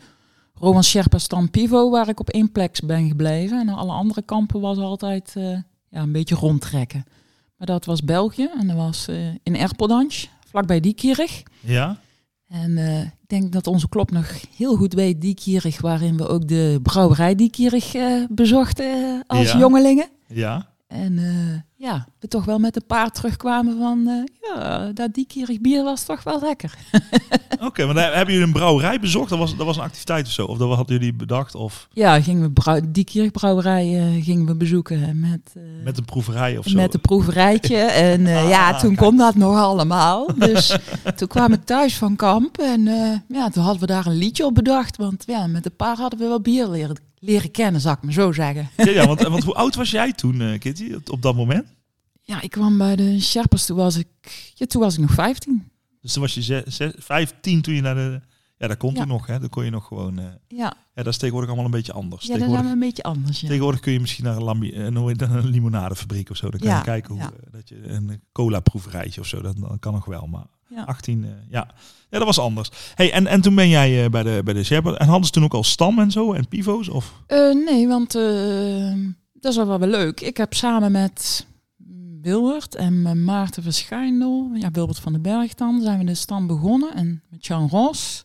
Roman 0.53 0.83
Sherpa 0.83 1.17
Stam 1.17 1.49
Pivo, 1.49 1.89
waar 1.89 2.09
ik 2.09 2.19
op 2.19 2.29
één 2.29 2.51
plek 2.51 2.79
ben 2.85 3.07
gebleven. 3.07 3.59
En 3.59 3.69
alle 3.69 3.91
andere 3.91 4.21
kampen 4.21 4.61
was 4.61 4.77
altijd 4.77 5.33
ja, 5.89 6.01
een 6.01 6.11
beetje 6.11 6.35
rondtrekken. 6.35 7.03
Maar 7.57 7.67
dat 7.67 7.85
was 7.85 8.03
België 8.03 8.49
en 8.59 8.67
dat 8.67 8.75
was 8.75 9.07
in 9.43 9.55
Erpeldange, 9.55 10.25
vlakbij 10.49 10.79
Diekierig. 10.79 11.43
ja? 11.59 11.99
En 12.49 12.77
eh, 12.77 13.01
ik 13.01 13.27
denk 13.27 13.51
dat 13.51 13.67
onze 13.67 13.89
klop 13.89 14.11
nog 14.11 14.41
heel 14.57 14.75
goed 14.75 14.93
weet, 14.93 15.21
Diekierig, 15.21 15.81
waarin 15.81 16.17
we 16.17 16.27
ook 16.27 16.47
de 16.47 16.79
brouwerij 16.83 17.35
Diekierig 17.35 17.93
eh 17.95 18.23
bezochten 18.29 18.85
eh, 18.85 19.19
als 19.27 19.51
Ja. 19.51 19.57
jongelingen. 19.59 20.07
Ja. 20.27 20.67
En 20.87 21.19
ja, 21.81 22.07
we 22.19 22.27
toch 22.27 22.45
wel 22.45 22.59
met 22.59 22.75
een 22.75 22.85
paar 22.87 23.11
terugkwamen 23.11 23.77
van, 23.79 24.07
eh, 24.07 24.23
ja, 24.55 24.91
dat 24.93 25.13
Diekierig 25.13 25.61
bier 25.61 25.83
was 25.83 26.03
toch 26.03 26.23
wel 26.23 26.39
lekker. 26.41 26.73
Oké, 27.67 27.85
maar 27.85 27.93
daar- 27.95 28.15
hebben 28.15 28.33
jullie 28.33 28.47
een 28.47 28.53
brouwerij 28.53 28.99
bezocht? 28.99 29.29
Dat 29.29 29.39
was, 29.39 29.55
dat 29.55 29.65
was 29.65 29.77
een 29.77 29.83
activiteit 29.83 30.25
of 30.25 30.31
zo? 30.31 30.45
Of 30.45 30.57
dat 30.57 30.75
hadden 30.75 30.97
jullie 30.97 31.13
bedacht? 31.13 31.55
Of 31.55 31.87
Ja, 31.93 32.21
gingen 32.21 32.41
we 32.41 32.51
brou- 32.51 32.81
Diekierig 32.91 33.31
brouwerij 33.31 33.97
eh, 33.99 34.23
gingen 34.23 34.45
we 34.45 34.55
bezoeken 34.55 35.19
met, 35.19 35.39
eh, 35.53 35.61
met 35.83 35.97
een 35.97 36.05
proeverij 36.05 36.57
of 36.57 36.65
zo? 36.67 36.75
met 36.75 36.93
een 36.93 37.01
proeverijtje. 37.01 37.77
En 38.09 38.27
eh, 38.27 38.43
Ah, 38.43 38.49
ja, 38.49 38.79
toen 38.79 38.95
kijk. 38.95 39.07
kon 39.07 39.17
dat 39.17 39.35
nog 39.35 39.55
allemaal. 39.57 40.29
Dus 40.35 40.77
toen 41.17 41.27
kwam 41.27 41.53
ik 41.53 41.65
thuis 41.65 41.97
van 41.97 42.15
kamp 42.15 42.57
en 42.57 42.83
ja, 43.27 43.49
toen 43.49 43.63
hadden 43.63 43.81
we 43.81 43.87
daar 43.87 44.05
een 44.05 44.17
liedje 44.17 44.45
op 44.45 44.53
bedacht. 44.55 44.97
Want 44.97 45.23
ja, 45.27 45.47
met 45.47 45.65
een 45.65 45.75
paar 45.75 45.97
hadden 45.97 46.19
we 46.19 46.25
wel 46.27 46.41
bier 46.41 46.67
leren, 46.67 46.95
leren 47.19 47.51
kennen, 47.51 47.81
zou 47.81 47.95
ik 47.95 48.03
maar 48.03 48.13
zo 48.13 48.31
zeggen. 48.31 48.69
Ja, 48.77 48.89
ja 48.89 49.05
want, 49.07 49.21
want 49.21 49.43
hoe 49.43 49.53
oud 49.55 49.75
was 49.75 49.91
jij 49.91 50.11
toen, 50.13 50.41
eh, 50.41 50.59
Kitty, 50.59 50.95
op 51.11 51.21
dat 51.21 51.35
moment? 51.35 51.65
Ja, 52.29 52.41
ik 52.41 52.49
kwam 52.51 52.77
bij 52.77 52.95
de 52.95 53.21
Sherpas, 53.21 53.65
toen 53.65 53.77
was 53.77 53.95
ik, 53.95 54.07
ja, 54.53 54.65
toen 54.65 54.81
was 54.81 54.93
ik 54.93 54.99
nog 54.99 55.11
15. 55.11 55.71
Dus 56.01 56.13
toen 56.13 56.21
was 56.21 56.33
je 56.33 56.41
ze, 56.41 56.63
ze- 56.67 56.93
15 56.97 57.61
toen 57.61 57.73
je 57.73 57.81
naar 57.81 57.95
de... 57.95 58.21
Ja, 58.57 58.67
dat 58.67 58.77
komt 58.77 58.93
Ja. 58.95 58.99
toen 58.99 59.07
nog, 59.11 59.25
hè? 59.27 59.39
Dan 59.39 59.49
kon 59.49 59.65
je 59.65 59.69
nog 59.71 59.85
gewoon... 59.87 60.19
eh, 60.19 60.25
Ja, 60.47 60.73
ja, 60.93 61.03
dat 61.03 61.07
is 61.07 61.17
tegenwoordig 61.17 61.49
allemaal 61.49 61.65
een 61.65 61.77
beetje 61.77 61.93
anders. 61.93 62.25
ja 62.25 62.37
dat 62.37 62.49
zijn 62.49 62.63
we 62.65 62.71
een 62.71 62.79
beetje 62.79 63.03
anders. 63.03 63.41
Ja. 63.41 63.47
tegenwoordig 63.47 63.79
kun 63.81 63.91
je 63.93 63.99
misschien 63.99 64.23
naar 64.25 64.35
een, 64.35 64.43
lambi, 64.43 64.75
een, 64.75 65.47
limonadefabriek 65.49 66.29
of 66.29 66.37
zo. 66.37 66.49
Dan 66.49 66.59
kan 66.59 66.69
Ja, 66.69 66.77
je 66.77 66.83
kijken 66.83 67.13
hoe, 67.13 67.21
eh, 67.23 67.27
dat 67.51 67.69
je 67.69 67.87
een 67.87 68.21
cola 68.31 68.59
proeverijtje 68.59 69.21
of 69.21 69.27
zo. 69.27 69.41
Dat, 69.41 69.57
dat 69.59 69.79
kan 69.79 69.93
nog 69.93 70.05
wel, 70.05 70.27
maar 70.27 70.45
Ja. 70.69 70.83
18, 70.83 71.23
eh, 71.23 71.29
ja. 71.49 71.67
ja, 72.09 72.17
dat 72.17 72.23
was 72.23 72.39
anders. 72.39 72.69
Hey, 72.95 73.11
en, 73.11 73.27
en 73.27 73.41
toen 73.41 73.55
ben 73.55 73.69
jij 73.69 74.03
eh, 74.03 74.09
bij 74.09 74.23
de, 74.23 74.41
bij 74.43 74.53
de 74.53 74.63
Sherpa. 74.63 74.93
En 74.93 75.07
hadden 75.07 75.25
ze 75.25 75.31
toen 75.31 75.43
ook 75.43 75.53
al 75.53 75.63
stam 75.63 75.99
en 75.99 76.11
zo 76.11 76.33
en 76.33 76.47
pivo's? 76.47 76.89
Of? 76.89 77.13
Eh, 77.27 77.53
nee, 77.65 77.87
want 77.87 78.15
eh, 78.15 78.93
dat 79.33 79.51
is 79.51 79.55
wel 79.57 79.79
wel 79.79 79.87
leuk. 79.89 80.21
Ik 80.21 80.37
heb 80.37 80.53
samen 80.53 80.91
met 80.91 81.47
Wilbert 82.21 82.75
en 82.75 83.01
met 83.01 83.15
Maarten 83.15 83.63
Verschijndel, 83.63 84.49
ja, 84.53 84.71
Wilbert 84.71 84.99
van 84.99 85.11
den 85.11 85.21
Berg 85.21 85.53
dan, 85.53 85.81
zijn 85.81 85.99
we 85.99 86.05
de 86.05 86.13
stam 86.15 86.47
begonnen. 86.47 86.95
En 86.95 87.21
met 87.29 87.45
Jan 87.45 87.69
Ros, 87.69 88.23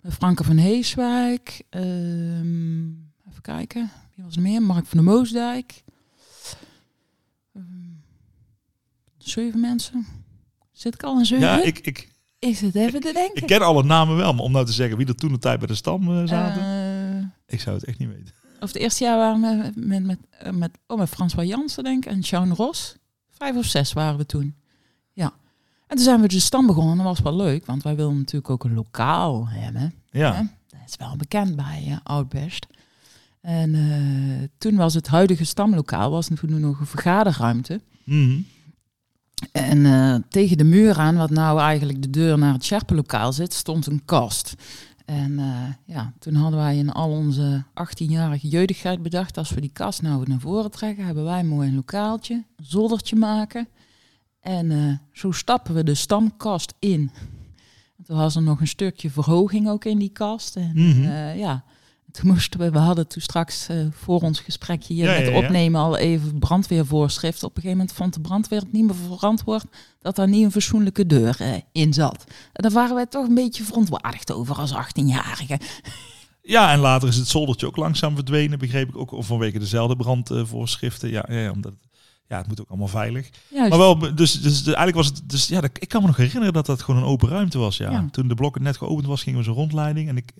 met 0.00 0.12
Franke 0.12 0.44
van 0.44 0.56
Heeswijk, 0.56 1.62
ehm, 1.70 2.84
even 3.28 3.42
kijken, 3.42 3.90
wie 4.14 4.24
was 4.24 4.36
er 4.36 4.42
meer? 4.42 4.62
Mark 4.62 4.86
van 4.86 5.04
der 5.04 5.14
Moosdijk. 5.14 5.82
Ehm, 7.54 7.64
zeven 9.18 9.60
mensen. 9.60 10.06
Zit 10.72 10.94
ik 10.94 11.02
al 11.02 11.18
in 11.18 11.26
zeven? 11.26 11.46
Ja, 11.46 11.62
ik, 11.62 11.78
ik, 11.78 12.08
ik 12.38 12.56
zit 12.56 12.74
even 12.74 13.00
te 13.00 13.12
denken. 13.12 13.42
ik 13.42 13.46
ken 13.46 13.62
alle 13.62 13.82
namen 13.84 14.16
wel, 14.16 14.34
maar 14.34 14.44
om 14.44 14.52
nou 14.52 14.66
te 14.66 14.72
zeggen 14.72 14.96
wie 14.96 15.06
er 15.06 15.14
toen 15.14 15.32
de 15.32 15.38
tijd 15.38 15.58
bij 15.58 15.68
de 15.68 15.74
stam 15.74 16.02
eh, 16.08 16.26
zaten, 16.26 16.62
Eh, 16.62 17.24
ik 17.46 17.60
zou 17.60 17.76
het 17.76 17.84
echt 17.84 17.98
niet 17.98 18.08
weten. 18.08 18.34
Of 18.64 18.72
het 18.72 18.82
eerste 18.82 19.04
jaar 19.04 19.16
waren 19.16 19.40
we 19.40 19.72
met, 19.74 19.86
met, 19.86 20.04
met, 20.04 20.18
eh, 20.30 20.52
met, 20.52 20.70
oh, 20.86 20.98
met 20.98 21.08
François 21.08 21.48
Jansen, 21.48 21.84
denk 21.84 22.04
ik, 22.04 22.10
en 22.10 22.22
Sean 22.22 22.54
Ros. 22.54 22.96
Vijf 23.30 23.56
of 23.56 23.64
zes 23.64 23.92
waren 23.92 24.16
we 24.16 24.26
toen. 24.26 24.54
Ja. 25.12 25.32
En 25.86 25.96
toen 25.96 26.04
zijn 26.04 26.20
we 26.20 26.28
de 26.28 26.40
stam 26.40 26.66
begonnen. 26.66 26.96
Dat 26.96 27.06
was 27.06 27.20
wel 27.20 27.36
leuk, 27.36 27.66
want 27.66 27.82
wij 27.82 27.96
wilden 27.96 28.16
natuurlijk 28.16 28.50
ook 28.50 28.64
een 28.64 28.74
lokaal 28.74 29.48
hebben. 29.48 29.94
Ja, 30.10 30.34
Hè? 30.34 30.42
Dat 30.66 30.80
is 30.86 30.96
wel 30.96 31.16
bekend 31.16 31.56
bij 31.56 31.84
uh, 31.88 31.96
Oudbest. 32.02 32.66
En 33.40 33.74
eh, 33.74 34.48
toen 34.58 34.76
was 34.76 34.94
het 34.94 35.06
huidige 35.06 35.44
stamlokaal, 35.44 36.10
was 36.10 36.26
toen 36.26 36.60
nog 36.60 36.80
een 36.80 36.86
vergaderruimte. 36.86 37.80
Mhm. 38.04 38.40
En 39.52 40.24
tegen 40.28 40.58
de 40.58 40.64
muur 40.64 40.98
aan, 40.98 41.16
wat 41.16 41.30
nou 41.30 41.60
eigenlijk 41.60 42.02
de 42.02 42.10
deur 42.10 42.38
naar 42.38 42.52
het 42.52 42.64
Sherpenlokaal 42.64 43.32
zit, 43.32 43.52
stond 43.52 43.86
een 43.86 44.04
kast. 44.04 44.54
En 45.04 45.38
eh, 45.38 45.94
ja, 45.94 46.12
toen 46.18 46.34
hadden 46.34 46.60
wij 46.60 46.76
in 46.76 46.90
al 46.92 47.10
onze 47.10 47.64
18-jarige 47.68 48.48
jeugdigheid 48.48 49.02
bedacht, 49.02 49.38
als 49.38 49.50
we 49.50 49.60
die 49.60 49.70
kast 49.72 50.02
nou 50.02 50.28
naar 50.28 50.40
voren 50.40 50.70
trekken, 50.70 51.04
hebben 51.04 51.24
wij 51.24 51.44
mooi 51.44 51.68
een 51.68 51.74
lokaaltje, 51.74 52.34
een 52.56 52.64
zoldertje 52.64 53.16
maken. 53.16 53.68
En 54.40 54.70
eh, 54.70 54.92
zo 55.12 55.30
stappen 55.30 55.74
we 55.74 55.84
de 55.84 55.94
stamkast 55.94 56.74
in. 56.78 57.10
En 57.98 58.04
toen 58.04 58.16
was 58.16 58.36
er 58.36 58.42
nog 58.42 58.60
een 58.60 58.66
stukje 58.68 59.10
verhoging 59.10 59.68
ook 59.68 59.84
in 59.84 59.98
die 59.98 60.08
kast. 60.12 60.56
En 60.56 60.72
Mhm. 60.74 61.02
eh, 61.04 61.38
ja, 61.38 61.64
toen 62.14 62.30
moesten 62.30 62.60
we, 62.60 62.70
we 62.70 62.78
hadden 62.78 63.08
toen 63.08 63.22
straks 63.22 63.68
eh, 63.68 63.76
voor 63.90 64.20
ons 64.20 64.40
gesprekje 64.40 64.94
hier 64.94 65.04
Ja, 65.04 65.18
met 65.18 65.26
ja, 65.26 65.32
ja. 65.32 65.38
opnemen 65.38 65.80
al 65.80 65.96
even 65.96 66.38
brandweervoorschrift. 66.38 67.42
Op 67.42 67.56
een 67.56 67.62
gegeven 67.62 67.76
moment 67.76 67.96
vond 67.96 68.14
de 68.14 68.20
brandweer 68.20 68.60
het 68.60 68.72
niet 68.72 68.84
meer 68.84 68.94
verantwoord 68.94 69.64
dat 70.00 70.16
daar 70.16 70.28
niet 70.28 70.44
een 70.44 70.52
fatsoenlijke 70.52 71.06
deur 71.06 71.36
eh, 71.38 71.52
in 71.72 71.92
zat. 71.92 72.24
En 72.52 72.62
daar 72.62 72.70
waren 72.70 72.94
wij 72.94 73.06
toch 73.06 73.26
een 73.28 73.34
beetje 73.34 73.64
verontwaardigd 73.64 74.32
over 74.32 74.56
als 74.56 74.72
18-jarigen. 74.72 75.58
Ja, 76.42 76.72
en 76.72 76.78
later 76.78 77.08
is 77.08 77.16
het 77.16 77.28
zoldertje 77.28 77.66
ook 77.66 77.76
langzaam 77.76 78.14
verdwenen, 78.14 78.58
begreep 78.58 78.88
ik 78.88 78.96
ook. 78.96 79.12
Of 79.12 79.26
vanwege 79.26 79.58
dezelfde 79.58 79.96
brandvoorschriften. 79.96 81.10
Ja, 81.10 81.26
ja, 81.28 81.50
omdat 81.50 81.72
het, 81.72 81.88
ja, 82.28 82.38
het 82.38 82.48
moet 82.48 82.60
ook 82.60 82.68
allemaal 82.68 82.88
veilig. 82.88 83.30
Juist. 83.48 83.70
Maar 83.70 83.78
wel, 83.78 83.98
dus, 84.14 84.40
dus 84.40 84.64
eigenlijk 84.64 84.96
was 84.96 85.06
het, 85.06 85.22
dus 85.26 85.46
ja, 85.46 85.62
ik 85.62 85.88
kan 85.88 86.00
me 86.00 86.06
nog 86.06 86.16
herinneren 86.16 86.52
dat 86.52 86.66
dat 86.66 86.82
gewoon 86.82 87.02
een 87.02 87.08
open 87.08 87.28
ruimte 87.28 87.58
was. 87.58 87.76
Ja. 87.76 87.90
Ja. 87.90 88.08
Toen 88.10 88.28
de 88.28 88.34
blokken 88.34 88.62
net 88.62 88.76
geopend 88.76 89.06
was, 89.06 89.22
gingen 89.22 89.38
we 89.38 89.44
zo'n 89.44 89.54
rondleiding. 89.54 90.08
En 90.08 90.16
ik 90.16 90.32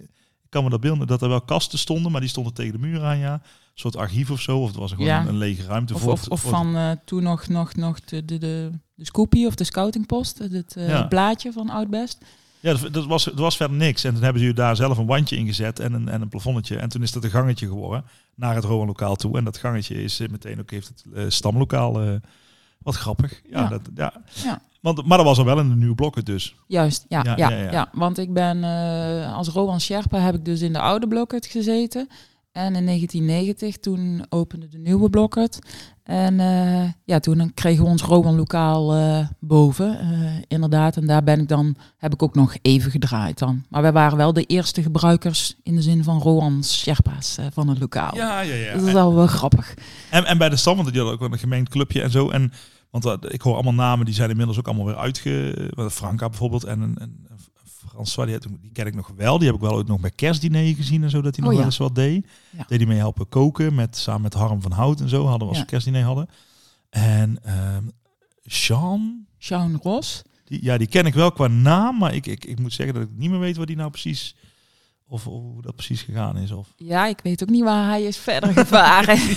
kan 0.54 0.64
me 0.64 0.70
dat 0.70 0.80
beelden 0.80 1.06
dat 1.06 1.23
er 1.23 1.28
wel 1.28 1.40
kasten 1.40 1.78
stonden, 1.78 2.12
maar 2.12 2.20
die 2.20 2.30
stonden 2.30 2.54
tegen 2.54 2.73
de 2.73 2.78
muur 2.78 3.02
aan, 3.04 3.18
ja. 3.18 3.32
Een 3.32 3.40
soort 3.80 3.96
archief 3.96 4.30
of 4.30 4.40
zo, 4.40 4.58
of 4.58 4.66
het 4.66 4.76
was 4.76 4.90
gewoon 4.90 5.06
Ja. 5.06 5.20
een, 5.20 5.28
een 5.28 5.37
lege 5.37 5.62
ruimte. 5.66 5.94
Of, 5.94 6.00
voor 6.00 6.12
of, 6.12 6.20
het- 6.20 6.28
of 6.30 6.40
voor 6.40 6.50
van 6.50 6.76
eh, 6.76 6.90
toen 7.04 7.23
nog, 7.23 7.49
nog, 7.49 7.75
nog 7.75 8.00
de, 8.00 8.25
de, 8.25 8.38
de, 8.38 8.70
de 8.94 9.04
Scoopie 9.04 9.46
of 9.46 9.54
de 9.54 9.64
Scoutingpost, 9.64 10.38
het 10.38 10.75
Ja. 10.78 11.02
blaadje 11.02 11.52
van 11.52 11.70
Oudbest. 11.70 12.25
Ja, 12.61 12.75
dat, 12.75 12.92
dat 12.92 13.06
was, 13.06 13.26
er 13.26 13.34
was 13.34 13.56
verder 13.56 13.76
niks. 13.76 14.04
En 14.04 14.14
toen 14.14 14.23
hebben 14.23 14.42
ze 14.42 14.52
daar 14.52 14.76
zelf 14.76 14.99
een 14.99 15.06
wandje 15.06 15.37
in 15.37 15.46
gezet 15.46 15.78
en 15.80 15.92
een, 15.92 16.08
en 16.08 16.23
een 16.23 16.28
plafonnetje. 16.28 16.76
En 16.76 16.88
toen 16.88 17.02
is 17.02 17.12
dat 17.12 17.25
een 17.25 17.30
gangetje 17.30 17.66
geworden 17.66 18.04
naar 18.34 18.54
het 18.54 18.64
Rowan 18.64 18.87
lokaal 18.87 19.16
toe. 19.16 19.38
En 19.38 19.44
dat 19.44 19.58
gangetje 19.58 20.02
is 20.02 20.20
eh, 20.20 20.28
meteen 20.28 20.61
ook 20.61 20.70
heeft 20.70 20.92
het 21.14 21.32
stamlokaal. 21.34 22.20
Wat 22.84 22.94
grappig. 22.94 23.40
Ja, 23.50 23.60
Ja. 23.60 23.68
Dat, 23.68 23.80
ja. 23.94 24.12
Ja. 24.44 24.60
Want, 24.84 25.06
maar 25.06 25.16
dat 25.16 25.26
was 25.26 25.38
al 25.38 25.44
wel 25.44 25.58
in 25.58 25.68
de 25.68 25.76
nieuwe 25.76 25.94
blokken 25.94 26.24
dus. 26.24 26.56
Juist, 26.66 27.04
ja, 27.08 27.22
Ja, 27.36 27.48
ja, 27.48 27.88
want 27.92 28.18
ik 28.18 28.32
ben 28.32 28.64
eh, 28.64 29.36
als 29.36 29.48
Rowan 29.48 29.80
Sherpa 29.80 30.18
heb 30.18 30.34
ik 30.34 30.44
dus 30.44 30.60
in 30.60 30.72
de 30.72 30.78
oude 30.78 31.08
blokhut 31.08 31.46
gezeten. 31.46 32.08
En 32.52 32.76
in 32.76 32.86
1990 32.86 33.76
toen 33.76 34.26
opende 34.28 34.68
de 34.68 34.78
nieuwe 34.78 35.10
blokhut. 35.10 35.58
En 36.02 36.40
eh, 36.40 36.90
ja, 37.04 37.18
toen 37.18 37.54
kregen 37.54 37.84
we 37.84 37.90
ons 37.90 38.02
Rowan 38.02 38.36
lokaal 38.36 38.94
eh, 38.94 39.26
boven, 39.40 39.98
inderdaad. 40.48 40.96
En 40.96 41.06
daar 41.06 41.22
ben 41.22 41.40
ik 41.40 41.48
dan, 41.48 41.76
heb 41.96 42.12
ik 42.12 42.22
ook 42.22 42.34
nog 42.34 42.56
even 42.62 42.90
gedraaid 42.90 43.38
dan. 43.38 43.64
Maar 43.68 43.82
wij 43.82 43.92
waren 43.92 44.16
wel 44.16 44.32
de 44.32 44.44
eerste 44.44 44.82
gebruikers 44.82 45.54
in 45.62 45.74
de 45.74 45.82
zin 45.82 46.04
van 46.04 46.18
Rowan 46.18 46.64
Sherpa's 46.64 47.38
van 47.52 47.68
het 47.68 47.80
lokaal. 47.80 48.16
Ja, 48.16 48.40
ja, 48.40 48.54
ja. 48.54 48.72
Dat 48.72 48.82
is 48.82 48.92
wel 48.92 49.14
wel 49.14 49.26
grappig. 49.26 49.74
En, 50.10 50.24
en 50.24 50.38
bij 50.38 50.48
de 50.48 50.56
stam, 50.56 50.76
want 50.76 50.88
die 50.88 50.96
hadden 50.96 51.14
ook 51.14 51.22
wel 51.22 51.32
een 51.32 51.38
gemengd 51.38 51.68
clubje 51.68 52.02
en 52.02 52.10
zo. 52.10 52.30
En, 52.30 52.52
want 53.00 53.24
eh, 53.24 53.30
ik 53.32 53.40
hoor 53.42 53.54
allemaal 53.54 53.74
namen 53.74 54.04
die 54.04 54.14
zijn 54.14 54.30
inmiddels 54.30 54.58
ook 54.58 54.66
allemaal 54.66 54.86
weer 54.86 54.96
uitge... 54.96 55.70
wat, 55.74 55.92
Franka 55.92 56.28
bijvoorbeeld 56.28 56.64
en 56.64 56.80
een, 56.80 57.26
François, 57.88 58.40
die, 58.40 58.70
ken 58.72 58.86
ik 58.86 58.94
nog 58.94 59.10
wel. 59.16 59.38
Die 59.38 59.46
heb 59.46 59.56
ik 59.56 59.62
wel 59.62 59.72
ooit 59.72 59.86
nog 59.86 60.00
bij 60.00 60.10
kerstdiner 60.10 60.74
gezien 60.74 61.02
en 61.02 61.10
zo, 61.10 61.20
dat 61.20 61.34
hij 61.36 61.44
nog 61.44 61.52
Oh, 61.52 61.58
wel 61.58 61.68
eens 61.68 61.76
wat 61.76 61.94
deed. 61.94 62.26
Ja. 62.50 62.64
Deed 62.68 62.78
hij 62.78 62.86
mee 62.88 62.98
helpen 62.98 63.28
koken, 63.28 63.74
met, 63.74 63.96
samen 63.96 64.22
met 64.22 64.34
Harm 64.34 64.62
van 64.62 64.72
Hout 64.72 65.00
en 65.00 65.08
zo, 65.08 65.24
hadden 65.26 65.42
we 65.42 65.48
als 65.48 65.58
Ja. 65.58 65.64
kerstdiner 65.64 66.02
hadden. 66.02 66.28
En 66.90 67.38
ehm 67.44 67.84
Sean, 68.44 69.26
Sean 69.38 69.80
Ros. 69.82 70.22
die, 70.44 70.64
ja, 70.64 70.78
die 70.78 70.86
ken 70.86 71.06
ik 71.06 71.14
wel 71.14 71.32
qua 71.32 71.46
naam, 71.46 71.98
maar 71.98 72.14
ik, 72.14 72.26
ik, 72.26 72.44
ik 72.44 72.58
moet 72.58 72.72
zeggen 72.72 72.94
dat 72.94 73.02
ik 73.02 73.10
niet 73.16 73.30
meer 73.30 73.38
weet 73.38 73.56
wat 73.56 73.66
die 73.66 73.76
nou 73.76 73.90
precies... 73.90 74.34
Of, 75.08 75.26
of 75.26 75.42
hoe 75.42 75.62
dat 75.62 75.75
precies 75.76 76.02
gegaan 76.02 76.37
is. 76.37 76.50
Of... 76.50 76.73
Ja, 76.76 77.06
ik 77.06 77.20
weet 77.23 77.42
ook 77.42 77.49
niet 77.49 77.64
waar 77.64 77.88
hij 77.88 78.02
is 78.02 78.16
verder 78.16 78.52
gevaren. 78.52 79.18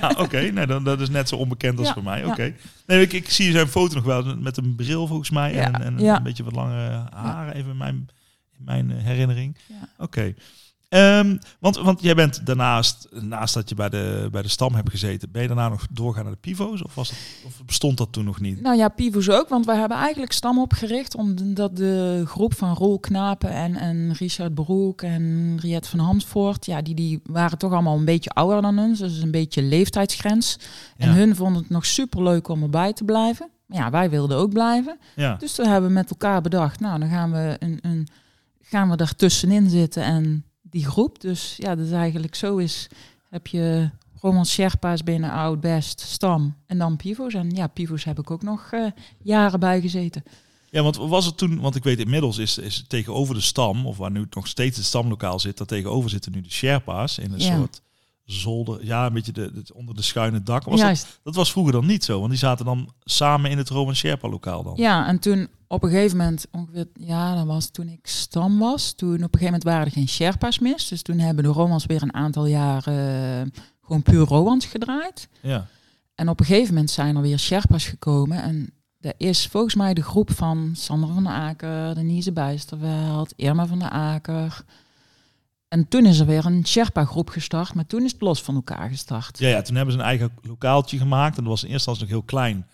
Ja, 0.00 0.14
oké. 0.18 0.40
Nee, 0.40 0.66
dan, 0.66 0.84
dat 0.84 1.00
is 1.00 1.08
net 1.10 1.28
zo 1.28 1.36
onbekend 1.36 1.78
als 1.78 1.86
Ja, 1.86 1.92
voor 1.94 2.02
mij. 2.02 2.18
ja. 2.20 2.26
Oké. 2.26 2.54
Nee, 2.86 3.00
ik, 3.00 3.12
ik 3.12 3.30
zie 3.30 3.52
zijn 3.52 3.68
foto 3.68 3.94
nog 3.94 4.04
wel 4.04 4.36
met 4.36 4.56
een 4.56 4.74
bril 4.74 5.06
volgens 5.06 5.30
mij. 5.30 5.54
Ja, 5.54 5.72
En, 5.72 5.82
en 5.82 5.98
ja. 5.98 6.16
een 6.16 6.22
beetje 6.22 6.44
wat 6.44 6.54
langere 6.54 7.06
haren, 7.12 7.54
even 7.54 7.70
in 7.70 7.76
mijn, 7.76 8.08
in 8.58 8.64
mijn 8.64 8.90
herinnering. 8.90 9.56
Ja. 9.68 9.88
Oké. 9.98 10.34
Ehm, 10.90 11.36
want, 11.60 11.76
want 11.76 12.02
jij 12.02 12.14
bent 12.14 12.46
daarnaast, 12.46 13.08
naast 13.20 13.54
dat 13.54 13.68
je 13.68 13.74
bij 13.74 13.88
de, 13.88 14.28
bij 14.30 14.42
de 14.42 14.48
stam 14.48 14.74
hebt 14.74 14.90
gezeten, 14.90 15.30
ben 15.30 15.42
je 15.42 15.48
daarna 15.48 15.68
nog 15.68 15.86
doorgaan 15.90 16.22
naar 16.24 16.32
de 16.32 16.38
pivo's? 16.40 16.82
Of, 16.82 16.94
was 16.94 17.12
of 17.46 17.64
bestond 17.66 17.96
dat 17.98 18.12
toen 18.12 18.24
nog 18.24 18.40
niet? 18.40 18.60
Nou 18.60 18.76
ja, 18.76 18.88
Pivos 18.88 19.30
ook, 19.30 19.48
want 19.48 19.66
wij 19.66 19.76
hebben 19.78 19.96
eigenlijk 19.96 20.32
stam 20.32 20.58
opgericht 20.58 21.14
omdat 21.14 21.76
de 21.76 22.22
groep 22.26 22.54
van 22.54 22.74
Roel 22.74 22.98
Knapen 22.98 23.50
en, 23.50 23.76
en 23.76 24.12
Richard 24.12 24.54
Broek 24.54 25.02
en 25.02 25.56
Riet 25.60 25.86
van 25.86 25.98
Hansvoort, 25.98 26.66
ja, 26.66 26.82
die, 26.82 26.94
die 26.94 27.20
waren 27.24 27.58
toch 27.58 27.72
allemaal 27.72 27.96
een 27.98 28.04
beetje 28.04 28.30
ouder 28.30 28.62
dan 28.62 28.78
ons, 28.78 28.98
dus 28.98 29.22
een 29.22 29.30
beetje 29.30 29.62
leeftijdsgrens. 29.62 30.58
En 30.96 31.08
Ja. 31.08 31.14
hun 31.14 31.36
vonden 31.36 31.62
het 31.62 31.70
nog 31.70 31.86
super 31.86 32.22
leuk 32.22 32.48
om 32.48 32.62
erbij 32.62 32.92
te 32.92 33.04
blijven. 33.04 33.48
Ja, 33.66 33.90
wij 33.90 34.10
wilden 34.10 34.36
ook 34.36 34.52
blijven. 34.52 34.98
Ja. 35.16 35.34
Dus 35.36 35.54
toen 35.54 35.66
hebben 35.66 35.88
we 35.88 35.94
met 35.94 36.10
elkaar 36.10 36.40
bedacht, 36.40 36.80
nou 36.80 36.98
dan 36.98 37.08
gaan 37.08 37.32
we, 37.32 37.56
een, 37.58 37.78
een, 37.82 38.08
gaan 38.60 38.90
we 38.90 39.14
tussenin 39.16 39.68
zitten 39.70 40.02
en 40.02 40.44
die 40.70 40.84
groep. 40.84 41.20
Dus 41.20 41.54
ja, 41.56 41.74
dus 41.74 41.90
eigenlijk 41.90 42.34
zo 42.34 42.56
is, 42.56 42.88
heb 43.30 43.46
je 43.46 43.90
Roman 44.20 44.46
Sherpa's 44.46 45.02
binnen 45.02 45.30
Oud 45.30 45.60
Best, 45.60 46.00
Stam 46.00 46.56
en 46.66 46.78
dan 46.78 46.96
Pivos. 46.96 47.34
En 47.34 47.50
ja, 47.50 47.66
Pivos 47.66 48.04
heb 48.04 48.18
ik 48.18 48.30
ook 48.30 48.42
nog 48.42 48.68
eh, 48.70 48.86
jaren 49.22 49.60
bij 49.60 49.80
gezeten. 49.80 50.22
ja, 50.70 50.82
want 50.82 50.96
was 50.96 51.24
het 51.26 51.36
toen, 51.36 51.60
want 51.60 51.74
ik 51.76 51.82
weet 51.84 51.98
inmiddels 51.98 52.38
is, 52.38 52.58
is 52.58 52.84
tegenover 52.86 53.34
de 53.34 53.40
stam, 53.40 53.86
of 53.86 53.96
waar 53.96 54.10
nu 54.10 54.26
nog 54.30 54.46
steeds 54.46 54.76
het 54.76 54.86
stamlokaal 54.86 55.40
zit, 55.40 55.58
daar 55.58 55.66
tegenover 55.66 56.10
zitten 56.10 56.32
nu 56.32 56.40
de 56.40 56.50
Sherpa's 56.52 57.18
in 57.18 57.32
een 57.32 57.40
Ja. 57.40 57.56
soort 57.56 57.82
zolder, 58.32 58.84
ja, 58.84 59.06
een 59.06 59.12
beetje 59.12 59.32
de, 59.32 59.52
de- 59.52 59.74
onder 59.74 59.94
de 59.94 60.02
schuine 60.02 60.42
dak. 60.42 60.64
Was 60.64 60.74
dat, 60.74 60.80
Juist. 60.80 61.20
dat 61.22 61.34
was 61.34 61.52
vroeger 61.52 61.72
dan 61.72 61.86
niet 61.86 62.04
zo, 62.04 62.18
want 62.18 62.30
die 62.30 62.38
zaten 62.38 62.64
dan 62.64 62.92
samen 63.04 63.50
in 63.50 63.58
het 63.58 63.68
Roman 63.68 63.94
Sherpa 63.94 64.28
lokaal 64.28 64.62
dan. 64.62 64.72
Ja, 64.76 65.06
en 65.06 65.18
toen 65.18 65.48
op 65.68 65.82
een 65.82 65.90
gegeven 65.90 66.16
moment, 66.16 66.46
ongeveer, 66.50 66.86
ja, 66.94 67.34
dat 67.34 67.46
was 67.46 67.70
toen 67.70 67.88
ik 67.88 68.06
Stam 68.06 68.58
was. 68.58 68.92
Toen 68.92 69.08
op 69.08 69.14
een 69.14 69.22
gegeven 69.22 69.44
moment 69.44 69.62
waren 69.62 69.86
er 69.86 69.92
geen 69.92 70.08
Sherpa's 70.08 70.58
meer. 70.58 70.86
Dus 70.88 71.02
toen 71.02 71.18
hebben 71.18 71.44
de 71.44 71.50
Romans 71.50 71.86
weer 71.86 72.02
een 72.02 72.14
aantal 72.14 72.46
jaren 72.46 73.40
eh, 73.52 73.60
gewoon 73.84 74.02
puur 74.02 74.24
Roans 74.26 74.66
gedraaid. 74.66 75.28
Ja. 75.40 75.66
En 76.14 76.28
op 76.28 76.40
een 76.40 76.46
gegeven 76.46 76.74
moment 76.74 76.90
zijn 76.90 77.16
er 77.16 77.22
weer 77.22 77.38
Sherpa's 77.38 77.84
gekomen. 77.86 78.42
En 78.42 78.70
dat 78.98 79.14
is 79.16 79.46
volgens 79.46 79.74
mij 79.74 79.94
de 79.94 80.02
groep 80.02 80.30
van 80.32 80.70
Sander 80.76 81.08
van 81.14 81.22
der 81.24 81.32
Aker, 81.32 81.94
Denise 81.94 82.32
Bijsterveld, 82.32 83.32
Irma 83.36 83.66
van 83.66 83.78
der 83.78 83.88
Aker. 83.88 84.64
En 85.74 85.88
toen 85.88 86.06
is 86.06 86.18
er 86.18 86.26
weer 86.26 86.46
een 86.46 86.66
Sherpa-groep 86.66 87.28
gestart, 87.28 87.74
maar 87.74 87.86
toen 87.86 88.04
is 88.04 88.12
het 88.12 88.20
los 88.20 88.42
van 88.42 88.54
elkaar 88.54 88.88
gestart. 88.88 89.38
Ja, 89.38 89.48
ja, 89.48 89.62
toen 89.62 89.76
hebben 89.76 89.94
ze 89.94 90.00
een 90.00 90.06
eigen 90.06 90.32
lokaaltje 90.42 90.98
gemaakt. 90.98 91.36
En 91.36 91.42
dat 91.42 91.52
was 91.52 91.64
in 91.64 91.70
eerste 91.70 91.90
instantie 91.90 92.02
nog 92.02 92.12
heel 92.12 92.38
klein. 92.38 92.66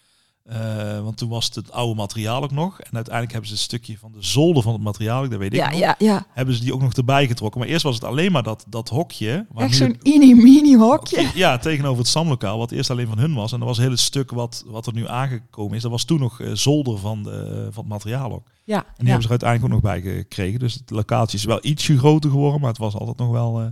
Eh, 0.46 1.00
want 1.00 1.16
toen 1.16 1.28
was 1.28 1.44
het 1.44 1.54
het 1.54 1.72
oude 1.72 1.94
materiaal 1.94 2.42
ook 2.42 2.50
nog. 2.50 2.80
En 2.80 2.94
uiteindelijk 2.94 3.32
hebben 3.32 3.50
ze 3.50 3.56
een 3.56 3.62
stukje 3.62 3.98
van 3.98 4.12
de 4.12 4.22
zolder 4.22 4.62
van 4.62 4.72
het 4.72 4.82
materiaal, 4.82 5.28
dat 5.28 5.38
weet 5.38 5.52
ik 5.52 5.58
ja, 5.58 5.70
nog, 5.70 5.78
ja, 5.78 5.94
ja. 5.98 6.26
hebben 6.32 6.54
ze 6.54 6.60
die 6.60 6.74
ook 6.74 6.80
nog 6.80 6.92
erbij 6.92 7.26
getrokken. 7.26 7.60
Maar 7.60 7.68
eerst 7.68 7.82
was 7.82 7.94
het 7.94 8.04
alleen 8.04 8.32
maar 8.32 8.42
dat, 8.42 8.64
dat 8.68 8.88
hokje. 8.88 9.46
Waar 9.52 9.64
Echt 9.64 9.76
zo'n 9.76 9.98
mini-mini 10.02 10.76
hokje. 10.76 11.30
Ja, 11.34 11.58
tegenover 11.58 11.98
het 11.98 12.08
stamlokaal, 12.08 12.58
wat 12.58 12.70
eerst 12.70 12.90
alleen 12.90 13.06
van 13.06 13.18
hun 13.18 13.34
was. 13.34 13.52
En 13.52 13.58
dat 13.58 13.68
was 13.68 13.76
een 13.76 13.84
hele 13.84 13.96
stuk 13.96 14.30
wat, 14.30 14.64
wat 14.66 14.86
er 14.86 14.92
nu 14.92 15.08
aangekomen 15.08 15.76
is. 15.76 15.82
Dat 15.82 15.90
was 15.90 16.04
toen 16.04 16.20
nog 16.20 16.40
eh, 16.40 16.52
zolder 16.52 16.98
van, 16.98 17.22
de, 17.22 17.68
van 17.70 17.82
het 17.82 17.92
materiaal 17.92 18.32
ook. 18.32 18.50
Ja, 18.64 18.76
En 18.76 18.92
die 18.96 19.06
hebben 19.06 19.22
ze 19.22 19.34
er 19.34 19.40
uiteindelijk 19.40 19.74
ook 19.74 19.82
nog 19.82 19.92
bij 19.92 20.00
gekregen. 20.00 20.58
Dus 20.58 20.74
het 20.74 20.90
lokaaltje 20.90 21.36
is 21.36 21.44
wel 21.44 21.58
ietsje 21.62 21.98
groter 21.98 22.30
geworden, 22.30 22.60
maar 22.60 22.70
het 22.70 22.78
was 22.78 22.94
altijd 22.94 23.18
nog 23.18 23.30
wel, 23.30 23.60
eh, 23.60 23.66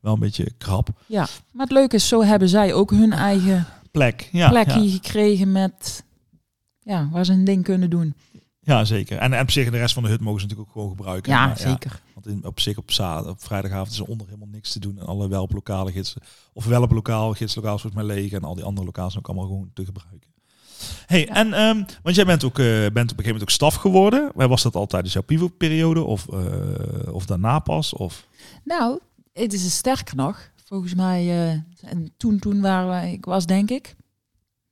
wel 0.00 0.12
een 0.12 0.20
beetje 0.20 0.52
krap. 0.58 0.88
ja. 1.06 1.28
Maar 1.52 1.66
het 1.66 1.74
leuke 1.74 1.96
is, 1.96 2.08
zo 2.08 2.22
hebben 2.22 2.48
zij 2.48 2.74
ook 2.74 2.90
hun 2.90 3.12
eigen 3.12 3.66
Plek, 3.90 4.28
ja. 4.32 4.48
plekje 4.48 4.90
gekregen 4.90 5.52
met, 5.52 6.04
ja, 6.88 7.08
waar 7.12 7.24
ze 7.24 7.32
een 7.32 7.44
ding 7.44 7.64
kunnen 7.64 7.90
doen. 7.90 8.14
Ja, 8.60 8.84
zeker. 8.84 9.18
En, 9.18 9.32
en 9.32 9.42
op 9.42 9.50
zich, 9.50 9.70
de 9.70 9.76
rest 9.76 9.94
van 9.94 10.02
de 10.02 10.08
hut 10.08 10.20
mogen 10.20 10.40
ze 10.40 10.46
natuurlijk 10.46 10.76
ook 10.76 10.82
gewoon 10.82 10.96
gebruiken. 10.96 11.32
Ja, 11.32 11.46
Maar 11.46 11.56
zeker. 11.58 12.00
want 12.14 12.26
in, 12.26 12.44
op 12.44 12.60
zich, 12.60 12.76
op, 12.78 12.90
zaterdag, 12.90 13.32
op 13.32 13.42
vrijdagavond 13.42 13.90
is 13.90 13.98
er 13.98 14.04
onder 14.04 14.26
helemaal 14.26 14.48
niks 14.48 14.72
te 14.72 14.78
doen. 14.80 14.98
En 14.98 15.06
alle 15.06 15.28
welp 15.28 15.52
lokale 15.52 15.92
gidsen, 15.92 16.22
of 16.52 16.64
welp 16.64 16.90
lokaal, 16.90 17.32
gidslokaal 17.32 17.78
volgens 17.78 18.02
mij 18.02 18.14
leeg. 18.16 18.32
En 18.32 18.42
al 18.44 18.54
die 18.54 18.64
andere 18.64 18.86
lokaals 18.86 19.12
zijn 19.12 19.24
ook 19.24 19.30
allemaal 19.30 19.50
gewoon 19.50 19.70
te 19.74 19.84
gebruiken. 19.84 20.28
hey, 21.06 21.20
Ja. 21.20 21.34
en, 21.34 21.52
ehm, 21.52 21.82
want 22.02 22.16
jij 22.16 22.24
bent, 22.24 22.44
ook, 22.44 22.58
eh, 22.58 22.64
bent 22.66 22.86
op 22.86 22.96
een 22.96 23.02
gegeven 23.08 23.24
moment 23.24 23.42
ook 23.42 23.50
staf 23.50 23.74
geworden. 23.74 24.30
Waar 24.34 24.48
was 24.48 24.62
dat 24.62 24.74
al 24.74 24.86
tijdens 24.86 25.12
jouw 25.12 25.22
pivo-periode? 25.22 26.02
Of, 26.02 26.28
eh, 26.28 27.12
of 27.14 27.26
daarna 27.26 27.58
pas? 27.58 27.92
Of... 27.94 28.26
Nou, 28.64 28.98
het 29.32 29.52
is 29.52 29.76
sterker 29.76 30.16
nog. 30.16 30.50
Volgens 30.64 30.94
mij, 30.94 31.20
eh, 31.28 31.50
en 31.90 32.12
toen, 32.16 32.38
toen 32.38 32.60
waren 32.60 32.88
wij, 32.88 33.12
ik 33.12 33.24
was 33.24 33.46
denk 33.46 33.70
ik, 33.70 33.94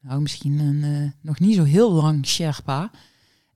nou 0.06 0.20
misschien 0.20 0.58
een, 0.58 0.82
eh, 0.84 1.10
nog 1.20 1.38
niet 1.40 1.54
zo 1.54 1.64
heel 1.64 1.92
lang 1.92 2.26
Sherpa. 2.26 2.90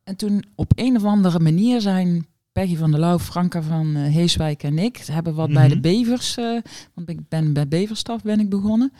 En 0.04 0.16
toen 0.16 0.44
op 0.54 0.72
een 0.74 0.96
of 0.96 1.04
andere 1.04 1.38
manier 1.40 1.80
zijn 1.80 2.26
Peggy 2.52 2.76
van 2.76 2.90
der 2.90 3.00
Lauw, 3.00 3.18
Franka 3.18 3.62
van 3.62 3.96
eh, 3.96 4.02
Heeswijk 4.02 4.62
en 4.62 4.78
ik 4.78 4.96
hebben 4.96 5.34
wat 5.34 5.52
bij 5.52 5.68
de 5.68 5.74
Mhm. 5.74 5.82
bevers, 5.82 6.36
eh, 6.36 6.58
want 6.94 7.08
ik 7.08 7.28
ben 7.28 7.52
bij 7.52 7.68
beverstaf 7.68 8.22
ben 8.22 8.40
ik 8.40 8.48
begonnen, 8.50 8.92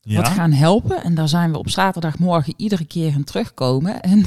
Ja. 0.00 0.16
wat 0.16 0.28
gaan 0.28 0.52
helpen. 0.52 1.02
En 1.02 1.14
daar 1.14 1.28
zijn 1.28 1.52
we 1.52 1.58
op 1.58 1.68
zaterdagmorgen 1.68 2.54
iedere 2.56 2.84
keer 2.84 3.12
gaan 3.12 3.24
terugkomen. 3.24 4.02
En 4.02 4.24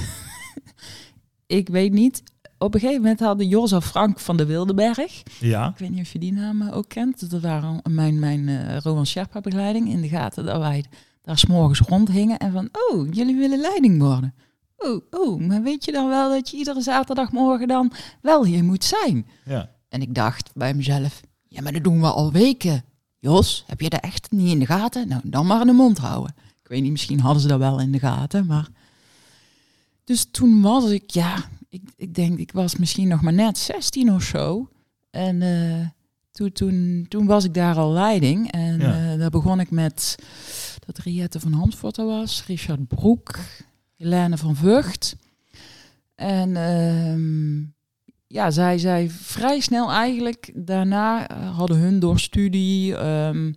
ik 1.59 1.67
weet 1.69 1.91
niet, 1.93 2.23
op 2.57 2.73
een 2.73 2.79
gegeven 2.79 3.01
moment 3.01 3.19
hadden 3.19 3.47
Jos 3.47 3.73
of 3.73 3.85
Frank 3.85 4.19
van 4.19 4.37
de 4.37 4.45
Wildenberg, 4.45 5.23
ja. 5.39 5.67
ik 5.69 5.77
weet 5.77 5.89
niet 5.89 6.01
of 6.01 6.11
je 6.11 6.19
die 6.19 6.33
naam 6.33 6.69
ook 6.69 6.89
kent, 6.89 7.29
dat 7.29 7.41
waren 7.41 7.81
mijn, 7.89 8.19
mijn 8.19 8.47
eh 8.49 8.77
Roman 8.77 9.05
Sherpa 9.05 9.41
begeleiding 9.41 9.89
in 9.89 10.01
de 10.01 10.07
gaten, 10.09 10.45
dat 10.45 10.57
wij 10.57 10.85
daar 11.25 11.37
s'morgens 11.37 11.79
rondhingen 11.79 12.37
en 12.37 12.51
van, 12.51 12.69
oh, 12.71 13.07
jullie 13.11 13.35
willen 13.35 13.59
leiding 13.59 14.01
worden. 14.01 14.33
Oh, 14.77 15.01
oh, 15.09 15.39
maar 15.39 15.61
weet 15.61 15.85
je 15.85 15.91
dan 15.91 16.07
wel 16.07 16.29
dat 16.29 16.49
je 16.49 16.57
iedere 16.57 16.81
zaterdagmorgen 16.81 17.67
dan 17.67 17.91
wel 18.21 18.45
hier 18.45 18.63
moet 18.63 18.83
zijn? 18.83 19.27
Ja. 19.45 19.69
En 19.89 20.01
ik 20.01 20.15
dacht 20.15 20.51
bij 20.53 20.73
mezelf, 20.73 21.21
ja, 21.47 21.61
maar 21.61 21.71
dat 21.71 21.83
doen 21.83 22.01
we 22.01 22.07
al 22.11 22.31
weken. 22.31 22.83
Jos, 23.19 23.63
heb 23.67 23.81
je 23.81 23.89
dat 23.89 24.01
echt 24.01 24.31
niet 24.31 24.51
in 24.51 24.59
de 24.59 24.65
gaten? 24.65 25.07
Nou, 25.07 25.21
dan 25.23 25.47
maar 25.47 25.61
in 25.61 25.67
de 25.67 25.73
mond 25.73 25.97
houden. 25.97 26.35
Ik 26.63 26.67
weet 26.67 26.81
niet, 26.81 26.91
misschien 26.91 27.19
hadden 27.19 27.41
ze 27.41 27.47
dat 27.47 27.59
wel 27.59 27.79
in 27.79 27.91
de 27.91 27.99
gaten, 27.99 28.45
maar... 28.45 28.67
Dus 30.03 30.27
toen 30.31 30.61
was 30.61 30.89
ik, 30.89 31.09
ja, 31.09 31.49
ik, 31.69 31.81
ik 31.95 32.15
denk, 32.15 32.39
ik 32.39 32.51
was 32.51 32.75
misschien 32.75 33.07
nog 33.07 33.21
maar 33.21 33.33
net 33.33 33.57
16 33.57 34.13
of 34.13 34.23
zo. 34.23 34.69
En 35.09 35.41
eh, 35.41 35.87
toen, 36.35 36.51
toen, 36.51 37.05
toen 37.07 37.25
was 37.25 37.43
ik 37.43 37.53
daar 37.53 37.75
al 37.75 37.91
leiding. 37.91 38.51
En 38.51 38.79
Ja. 38.79 39.11
eh, 39.13 39.19
daar 39.19 39.29
begon 39.29 39.59
ik 39.59 39.71
met 39.71 40.15
dat 40.85 40.97
Riette 40.97 41.39
van 41.39 41.53
Hansfort 41.53 41.97
er 41.97 42.05
was, 42.05 42.43
Richard 42.47 42.87
Broek, 42.87 43.39
Helene 43.97 44.37
van 44.37 44.55
Vught. 44.55 45.15
En 46.15 46.55
ehm, 46.55 47.57
ja, 48.27 48.51
zij, 48.51 48.77
zij 48.77 49.09
vrij 49.09 49.59
snel 49.59 49.91
eigenlijk 49.91 50.51
daarna 50.55 51.27
eh, 51.27 51.55
hadden 51.57 51.77
hun 51.77 51.99
door 51.99 52.19
studie 52.19 52.95
ehm, 52.97 53.53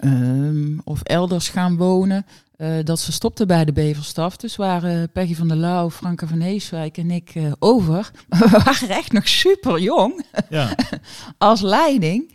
ehm, 0.00 0.78
of 0.84 1.02
elders 1.02 1.48
gaan 1.48 1.76
wonen. 1.76 2.26
Eh, 2.56 2.76
dat 2.84 3.00
ze 3.00 3.12
stopten 3.12 3.46
bij 3.46 3.64
de 3.64 3.72
Beverstaf. 3.72 4.36
Dus 4.36 4.56
waren 4.56 5.10
Peggy 5.12 5.34
van 5.34 5.48
der 5.48 5.56
Lauw, 5.56 5.90
Franke 5.90 6.26
van 6.26 6.40
Heeswijk 6.40 6.98
en 6.98 7.10
ik 7.10 7.30
eh, 7.34 7.52
over. 7.58 8.10
Maar 8.28 8.50
we 8.50 8.62
waren 8.64 8.88
echt 8.88 9.12
nog 9.12 9.28
super 9.28 9.80
jong 9.80 10.24
Ja. 10.48 10.74
als 11.38 11.60
leiding. 11.60 12.34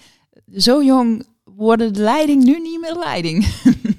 Zo 0.56 0.84
jong 0.84 1.28
worden 1.44 1.94
de 1.94 2.02
leiding 2.02 2.44
nu 2.44 2.60
niet 2.60 2.80
meer 2.80 2.96
leiding. 2.96 3.46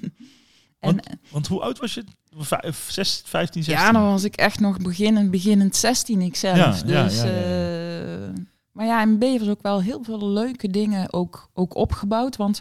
en 0.79 1.01
Want 1.31 1.47
hoe 1.47 1.61
oud 1.61 1.79
was 1.79 1.95
je? 1.95 2.05
Vijf, 2.37 2.91
zes, 2.91 3.23
15, 3.25 3.63
16? 3.63 3.85
ja, 3.85 3.93
dan 3.93 4.03
was 4.03 4.25
ik 4.25 4.37
echt 4.37 4.61
nog 4.61 4.77
beginnend, 4.77 5.31
beginnend 5.31 5.77
16 5.77 6.21
ik 6.21 6.37
zelf. 6.37 6.57
Ja, 6.57 7.05
dus, 7.05 7.23
ja, 7.23 7.25
eh, 7.25 8.29
maar 8.73 8.87
ja, 8.87 9.03
in 9.03 9.19
Bevers 9.19 9.49
ook 9.49 9.63
wel 9.63 9.83
heel 9.83 10.03
veel 10.03 10.29
leuke 10.29 10.69
dingen 10.69 11.13
ook, 11.13 11.51
ook 11.53 11.75
opgebouwd. 11.75 12.37
Want 12.37 12.61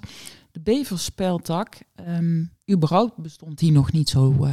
de 0.51 0.59
Beverspeltak, 0.59 1.77
ehm 1.95 2.43
überhaupt 2.71 3.17
bestond 3.17 3.57
die 3.59 3.71
nog 3.71 3.91
niet 3.91 4.09
zo, 4.09 4.47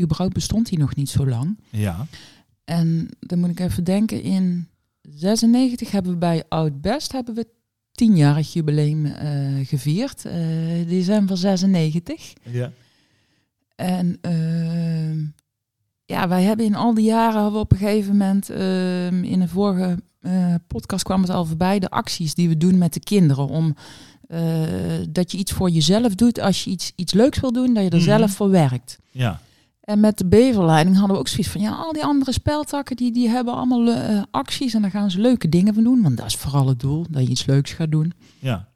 überhaupt 0.00 0.32
bestond 0.34 0.68
die 0.68 0.78
nog 0.78 0.94
niet 0.94 1.08
zo 1.10 1.26
lang. 1.26 1.58
Ja. 1.70 2.06
En 2.64 3.08
dan 3.20 3.38
moet 3.38 3.50
ik 3.50 3.60
even 3.60 3.84
denken, 3.84 4.22
in 4.22 4.68
96 5.02 5.90
hebben 5.90 6.12
we 6.12 6.18
bij 6.18 6.44
Oud 6.48 6.80
Best 6.80 7.12
hebben 7.12 7.34
we 7.34 7.46
tienjarig 7.92 8.52
jubileum 8.52 9.06
eh, 9.06 9.66
gevierd. 9.66 10.24
eh, 10.24 10.34
december 10.88 11.36
96. 11.36 12.32
Ja. 12.42 12.72
En 13.76 14.18
ehm, 14.20 15.24
ja, 16.04 16.28
wij 16.28 16.42
hebben 16.42 16.66
in 16.66 16.74
al 16.74 16.94
die 16.94 17.04
jaren 17.04 17.34
hebben 17.34 17.52
we 17.52 17.58
op 17.58 17.72
een 17.72 17.78
gegeven 17.78 18.12
moment 18.12 18.50
ehm, 18.50 19.24
in 19.24 19.40
een 19.40 19.48
vorige 19.48 20.02
podcast 20.66 21.04
kwam 21.04 21.20
het 21.20 21.30
al 21.30 21.44
voorbij 21.44 21.78
de 21.78 21.90
acties 21.90 22.34
die 22.34 22.48
we 22.48 22.56
doen 22.56 22.78
met 22.78 22.92
de 22.92 23.00
kinderen 23.00 23.48
om 23.48 23.74
dat 25.08 25.32
je 25.32 25.38
iets 25.38 25.52
voor 25.52 25.70
jezelf 25.70 26.14
doet 26.14 26.40
als 26.40 26.64
je 26.64 26.70
iets, 26.70 26.92
iets 26.96 27.12
leuks 27.12 27.40
wil 27.40 27.52
doen, 27.52 27.74
dat 27.74 27.82
je 27.84 27.90
er 27.90 27.96
Mhm. 27.96 28.04
zelf 28.04 28.30
voor 28.32 28.50
werkt. 28.50 28.98
Ja. 29.10 29.40
En 29.80 30.00
met 30.00 30.18
de 30.18 30.26
beverleiding 30.26 30.96
hadden 30.96 31.14
we 31.14 31.20
ook 31.20 31.28
zoiets 31.28 31.48
van, 31.48 31.60
ja, 31.60 31.70
al 31.70 31.92
die 31.92 32.04
andere 32.04 32.32
speltakken, 32.32 32.96
die, 32.96 33.12
die 33.12 33.28
hebben 33.28 33.54
allemaal 33.54 33.88
eh, 33.92 34.22
acties 34.30 34.74
en 34.74 34.82
daar 34.82 34.90
gaan 34.90 35.10
ze 35.10 35.20
leuke 35.20 35.48
dingen 35.48 35.74
van 35.74 35.84
doen. 35.84 36.02
Want 36.02 36.16
dat 36.16 36.26
is 36.26 36.36
vooral 36.36 36.68
het 36.68 36.80
doel, 36.80 37.06
dat 37.10 37.22
je 37.22 37.28
iets 37.30 37.46
leuks 37.46 37.72
gaat 37.72 37.90
doen. 37.90 38.12
Ja. 38.38 38.68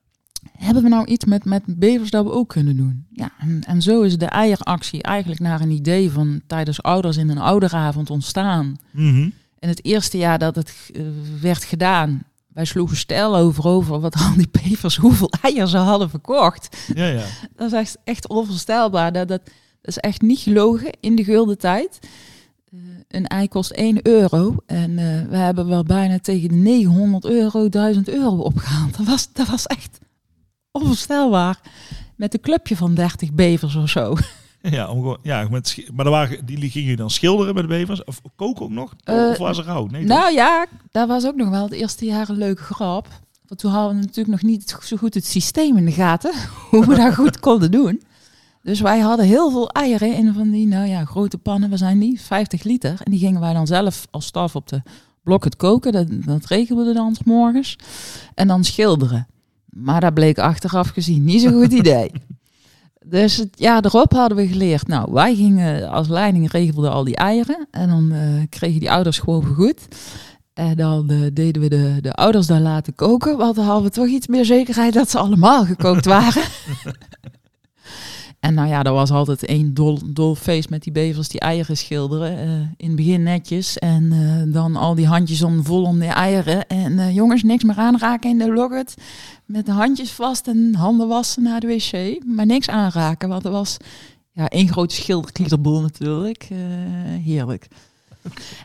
Hebben 0.53 0.83
we 0.83 0.89
nou 0.89 1.07
iets 1.07 1.25
met, 1.25 1.45
met 1.45 1.63
bevers 1.67 2.11
dat 2.11 2.25
we 2.25 2.31
ook 2.33 2.49
kunnen 2.49 2.77
doen? 2.77 3.07
Ja, 3.11 3.31
en, 3.39 3.61
en 3.67 3.83
zo 3.83 4.03
is 4.03 4.19
de 4.19 4.27
eieractie 4.27 5.03
eigenlijk 5.03 5.41
naar 5.41 5.61
een 5.61 5.71
idee 5.71 6.11
van 6.11 6.41
tijdens 6.47 6.83
ouders 6.83 7.17
in 7.17 7.29
een 7.29 7.39
ouderavond 7.39 8.11
ontstaan. 8.11 8.77
Mhm. 8.91 9.29
En 9.59 9.69
het 9.69 9.85
eerste 9.85 10.19
jaar 10.19 10.39
dat 10.39 10.55
het 10.55 10.73
eh, 10.95 11.03
werd 11.41 11.65
gedaan, 11.65 12.23
wij 12.59 12.67
sloegen 12.67 12.97
stijl 12.97 13.37
over 13.37 13.67
over 13.67 14.01
wat 14.01 14.15
al 14.23 14.35
die 14.37 14.49
bevers, 14.51 14.97
hoeveel 14.97 15.33
eieren 15.41 15.69
ze 15.69 15.77
hadden 15.77 16.11
verkocht. 16.11 16.77
Ja, 16.95 17.07
ja. 17.07 17.25
Dat 17.57 17.73
is 17.73 17.79
echt, 17.79 17.97
echt 18.05 18.29
onvoorstelbaar. 18.29 19.13
Dat, 19.13 19.29
dat, 19.29 19.41
dat 19.45 19.55
is 19.83 19.99
echt 19.99 20.21
niet 20.21 20.39
gelogen 20.39 20.91
in 21.01 21.17
de 21.17 21.25
gulden 21.25 21.59
tijd. 21.59 21.99
Eh, 22.73 22.79
een 23.09 23.27
ei 23.27 23.49
kost 23.49 23.71
1 23.71 24.07
euro. 24.07 24.57
En 24.67 24.99
eh, 24.99 25.29
we 25.31 25.37
hebben 25.37 25.69
wel 25.69 25.83
bijna 25.83 26.19
tegen 26.19 26.49
de 26.49 26.55
900 26.55 27.25
euro, 27.25 27.69
1000 27.69 28.09
euro 28.09 28.37
opgehaald. 28.37 28.97
Dat 28.97 29.07
was, 29.07 29.33
dat 29.33 29.49
was 29.49 29.67
echt 29.67 29.99
onvoorstelbaar. 30.71 31.61
Met 32.17 32.35
een 32.35 32.41
clubje 32.41 32.77
van 32.77 32.95
30 32.95 33.33
bevers 33.33 33.77
of 33.77 33.89
zo. 33.89 34.15
Ja, 34.71 34.89
om 34.89 35.01
gewoon, 35.01 35.19
ja 35.23 35.49
met, 35.51 35.89
maar 35.95 36.05
er 36.05 36.11
waren, 36.11 36.47
die 36.47 36.71
gingen 36.71 36.97
dan 36.97 37.11
schilderen 37.11 37.55
met 37.55 37.63
de 37.63 37.69
bevers? 37.69 38.05
Of 38.05 38.21
koken 38.37 38.65
ook 38.65 38.71
nog? 38.71 38.95
Eh, 39.05 39.29
of 39.31 39.39
was 39.39 39.57
ze 39.57 39.63
rauw? 39.63 39.87
Nee, 39.87 40.07
toch? 40.07 40.17
nou 40.17 40.33
ja, 40.33 40.67
dat 40.91 41.09
was 41.09 41.27
ook 41.27 41.37
nog 41.37 41.49
wel 41.49 41.63
het 41.63 41.73
eerste 41.73 42.05
jaar 42.05 42.29
een 42.29 42.37
leuke 42.37 42.63
grap. 42.63 43.09
Want 43.47 43.61
toen 43.61 43.71
hadden 43.71 43.97
we 43.97 44.01
natuurlijk 44.01 44.29
nog 44.29 44.51
niet 44.51 44.77
zo 44.83 44.97
goed 44.97 45.15
het 45.15 45.27
systeem 45.27 45.77
in 45.77 45.85
de 45.85 45.93
gaten. 45.93 46.33
Hoe 46.71 46.87
we 46.87 46.95
dat 46.95 47.15
goed 47.15 47.41
konden 47.41 47.71
doen. 47.71 48.03
Dus 48.63 48.81
wij 48.81 48.99
hadden 48.99 49.27
heel 49.27 49.51
veel 49.51 49.71
eieren 49.71 50.15
in 50.15 50.35
van 50.35 50.51
die, 50.51 50.67
nou 50.67 50.89
ja, 50.89 51.05
grote 51.05 51.39
pannen. 51.39 51.69
Waar 51.69 51.79
zijn 51.79 51.99
die? 51.99 52.21
50 52.21 52.63
liter. 52.63 53.01
En 53.05 53.11
die 53.11 53.21
gingen 53.21 53.41
wij 53.41 53.53
dan 53.53 53.67
zelf 53.67 54.07
als 54.11 54.27
staf 54.27 54.57
op 54.57 54.69
de 54.69 54.83
blok 55.23 55.45
het 55.45 55.57
koken. 55.57 55.93
Dat, 55.93 56.07
dat 56.11 56.47
regelde 56.47 56.93
dan 56.93 57.15
's 57.15 57.19
morgens. 57.25 57.77
En 58.35 58.49
dan 58.49 58.65
schilderen. 58.65 59.27
Maar 59.65 60.01
dat 60.01 60.15
bleek 60.15 60.39
achteraf 60.39 60.89
gezien 60.89 61.25
niet 61.25 61.41
zo'n 61.41 61.53
goed 61.53 61.73
idee. 61.73 62.11
Dus 63.11 63.37
het 63.37 63.49
jaar 63.55 63.85
erop 63.85 64.13
hadden 64.13 64.37
we 64.37 64.47
geleerd. 64.47 64.87
Nou, 64.87 65.13
wij 65.13 65.35
gingen 65.35 65.91
als 65.91 66.09
leiding 66.09 66.51
regelden 66.51 66.93
al 66.93 67.05
die 67.05 67.17
eieren. 67.17 67.67
En 67.71 67.89
dan 67.89 68.13
eh, 68.13 68.21
kregen 68.49 68.81
die 68.81 68.91
ouders 68.91 69.19
gewoon 69.19 69.43
vergoed. 69.43 69.89
En 70.55 70.77
dan 70.77 71.11
eh, 71.11 71.19
deden 71.33 71.63
we 71.63 71.69
de, 71.69 71.99
de 72.01 72.13
ouders 72.13 72.47
daar 72.47 72.61
laten 72.61 72.95
koken. 72.95 73.37
Want 73.37 73.57
dan 73.57 73.65
hadden 73.65 73.85
we 73.85 73.91
toch 73.91 74.07
iets 74.07 74.27
meer 74.27 74.45
zekerheid 74.45 74.95
dat 74.95 75.11
ze 75.11 75.19
allemaal 75.19 75.65
gekookt 75.65 76.05
waren. 76.17 76.43
en 78.41 78.55
nou 78.55 78.69
ja, 78.69 78.83
er 78.83 78.93
was 78.93 79.11
altijd 79.11 79.45
één 79.45 79.75
dol, 79.75 79.99
dol 80.07 80.35
feest 80.35 80.71
met 80.71 80.83
die 80.83 80.93
bevers 80.93 81.29
die 81.29 81.41
eieren 81.41 81.77
schilderen. 81.77 82.39
Eh, 82.39 82.51
in 82.77 82.87
het 82.87 82.97
begin 82.97 83.23
netjes. 83.23 83.79
En 83.79 84.13
dan 84.53 84.77
al 84.77 84.95
die 84.95 85.07
handjes 85.07 85.43
om, 85.43 85.65
vol 85.65 85.83
om 85.83 85.99
de 85.99 86.07
eieren. 86.07 86.67
En 86.67 87.13
jongens, 87.15 87.43
niks 87.43 87.65
meer 87.65 87.77
aanraken 87.77 88.31
in 88.31 88.39
de 88.39 88.53
locket. 88.53 88.95
Met 89.49 89.67
de 89.67 89.73
handjes 89.73 90.13
vast 90.13 90.47
en 90.49 90.75
handen 90.75 91.09
wassen 91.09 91.43
naar 91.43 91.61
de 91.61 91.67
wc. 91.67 92.25
Maar 92.25 92.47
niks 92.47 92.69
aanraken, 92.69 93.29
want 93.29 93.45
er 93.45 93.51
was 93.51 93.77
ja, 94.33 94.49
één 94.49 94.69
grote 94.69 94.95
schilderklieterboel 94.95 95.81
natuurlijk. 95.81 96.43
Eh, 96.51 96.59
heerlijk. 97.25 97.69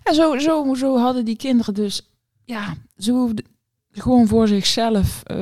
En 0.04 0.16
zo, 0.16 0.38
zo, 0.38 0.74
zo 0.74 0.98
hadden 0.98 1.26
die 1.26 1.36
kinderen 1.36 1.74
dus, 1.74 2.10
ja, 2.46 2.74
zo 2.98 3.14
hoefden- 3.16 3.46
gewoon 3.92 4.28
voor 4.28 4.48
zichzelf, 4.48 5.24
eh, 5.24 5.38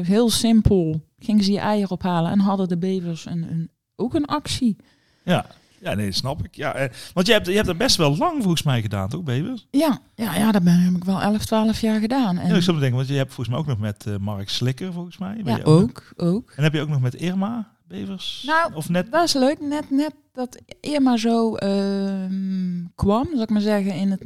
heel 0.00 0.30
simpel, 0.30 1.00
gingen 1.18 1.44
ze 1.44 1.50
die 1.50 1.58
eieren 1.58 1.90
ophalen 1.90 2.30
en 2.30 2.38
hadden 2.38 2.68
de 2.68 2.78
bevers 2.78 3.26
een, 3.26 3.42
een, 3.50 3.70
ook 3.96 4.14
een 4.14 4.26
actie. 4.26 4.76
Ja. 5.24 5.46
Ja, 5.84 5.94
nee, 5.94 6.06
dat 6.06 6.14
snap 6.14 6.44
ik. 6.44 6.54
Ja, 6.54 6.74
eh, 6.74 6.90
want 7.12 7.26
je 7.26 7.32
hebt, 7.32 7.46
je 7.46 7.52
hebt 7.52 7.68
er 7.68 7.76
best 7.76 7.96
wel 7.96 8.16
lang 8.16 8.42
volgens 8.42 8.62
mij 8.62 8.82
gedaan, 8.82 9.08
toch, 9.08 9.22
bevers? 9.22 9.66
Ja, 9.70 10.00
ja, 10.14 10.34
ja 10.34 10.52
dat 10.52 10.62
ben, 10.62 10.78
heb 10.78 10.94
ik 10.94 11.04
wel 11.04 11.20
11, 11.20 11.44
12 11.44 11.80
jaar 11.80 12.00
gedaan. 12.00 12.38
En, 12.38 12.48
Ja, 12.48 12.56
ik 12.56 12.62
zou 12.62 12.78
denken, 12.78 12.96
want 12.96 13.08
je 13.08 13.14
hebt 13.14 13.34
volgens 13.34 13.48
mij 13.48 13.58
ook 13.58 13.66
nog 13.66 13.78
met 13.78 14.06
eh, 14.06 14.16
Mark 14.16 14.48
Slikker, 14.48 14.92
volgens 14.92 15.18
mij. 15.18 15.34
Ben 15.42 15.52
ja, 15.52 15.56
je 15.56 15.64
ook, 15.64 16.12
ook. 16.16 16.52
En 16.56 16.62
heb 16.62 16.72
je 16.72 16.80
ook 16.80 16.88
nog 16.88 17.00
met 17.00 17.14
Irma 17.14 17.72
Bevers? 17.88 18.42
Nou, 18.46 18.74
of 18.74 18.88
net? 18.88 19.12
Dat 19.12 19.24
is 19.24 19.32
leuk, 19.32 19.60
net, 19.60 19.90
net 19.90 20.14
dat 20.32 20.60
Irma 20.80 21.16
zo 21.16 21.54
ehm, 21.54 22.84
kwam, 22.94 23.28
zal 23.32 23.42
ik 23.42 23.50
maar 23.50 23.60
zeggen, 23.60 23.94
in, 23.94 24.10
het, 24.10 24.24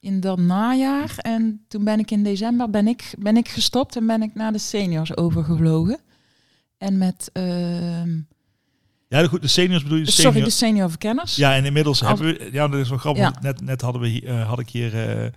in 0.00 0.20
dat 0.20 0.38
najaar. 0.38 1.14
En 1.16 1.64
toen 1.68 1.84
ben 1.84 1.98
ik 1.98 2.10
in 2.10 2.22
december 2.22 2.70
ben 2.70 2.86
ik, 2.86 3.14
ben 3.18 3.36
ik 3.36 3.48
gestopt 3.48 3.96
en 3.96 4.06
ben 4.06 4.22
ik 4.22 4.34
naar 4.34 4.52
de 4.52 4.58
seniors 4.58 5.16
overgevlogen. 5.16 5.98
En 6.78 6.98
met, 6.98 7.30
ehm, 7.32 8.20
Ja, 9.12 9.26
goed, 9.26 9.42
de 9.42 9.48
seniors 9.48 9.82
bedoel 9.82 9.98
je? 9.98 10.04
De 10.04 10.10
sorry, 10.10 10.42
de 10.42 10.50
senior 10.50 10.88
verkenners. 10.88 11.36
Ja, 11.36 11.54
en 11.54 11.64
inmiddels 11.64 12.00
hebben 12.00 12.26
we... 12.26 12.48
Ja, 12.52 12.68
dat 12.68 12.80
is 12.80 12.88
wel 12.88 12.98
grappig. 12.98 13.22
Ja. 13.22 13.38
Net, 13.40 13.60
net 13.60 13.80
hadden 13.80 14.02
we 14.02 14.08
hier, 14.08 14.26
eh, 14.26 14.48
had 14.48 14.58
ik 14.58 14.68
hier... 14.68 14.94
eh 14.94 15.30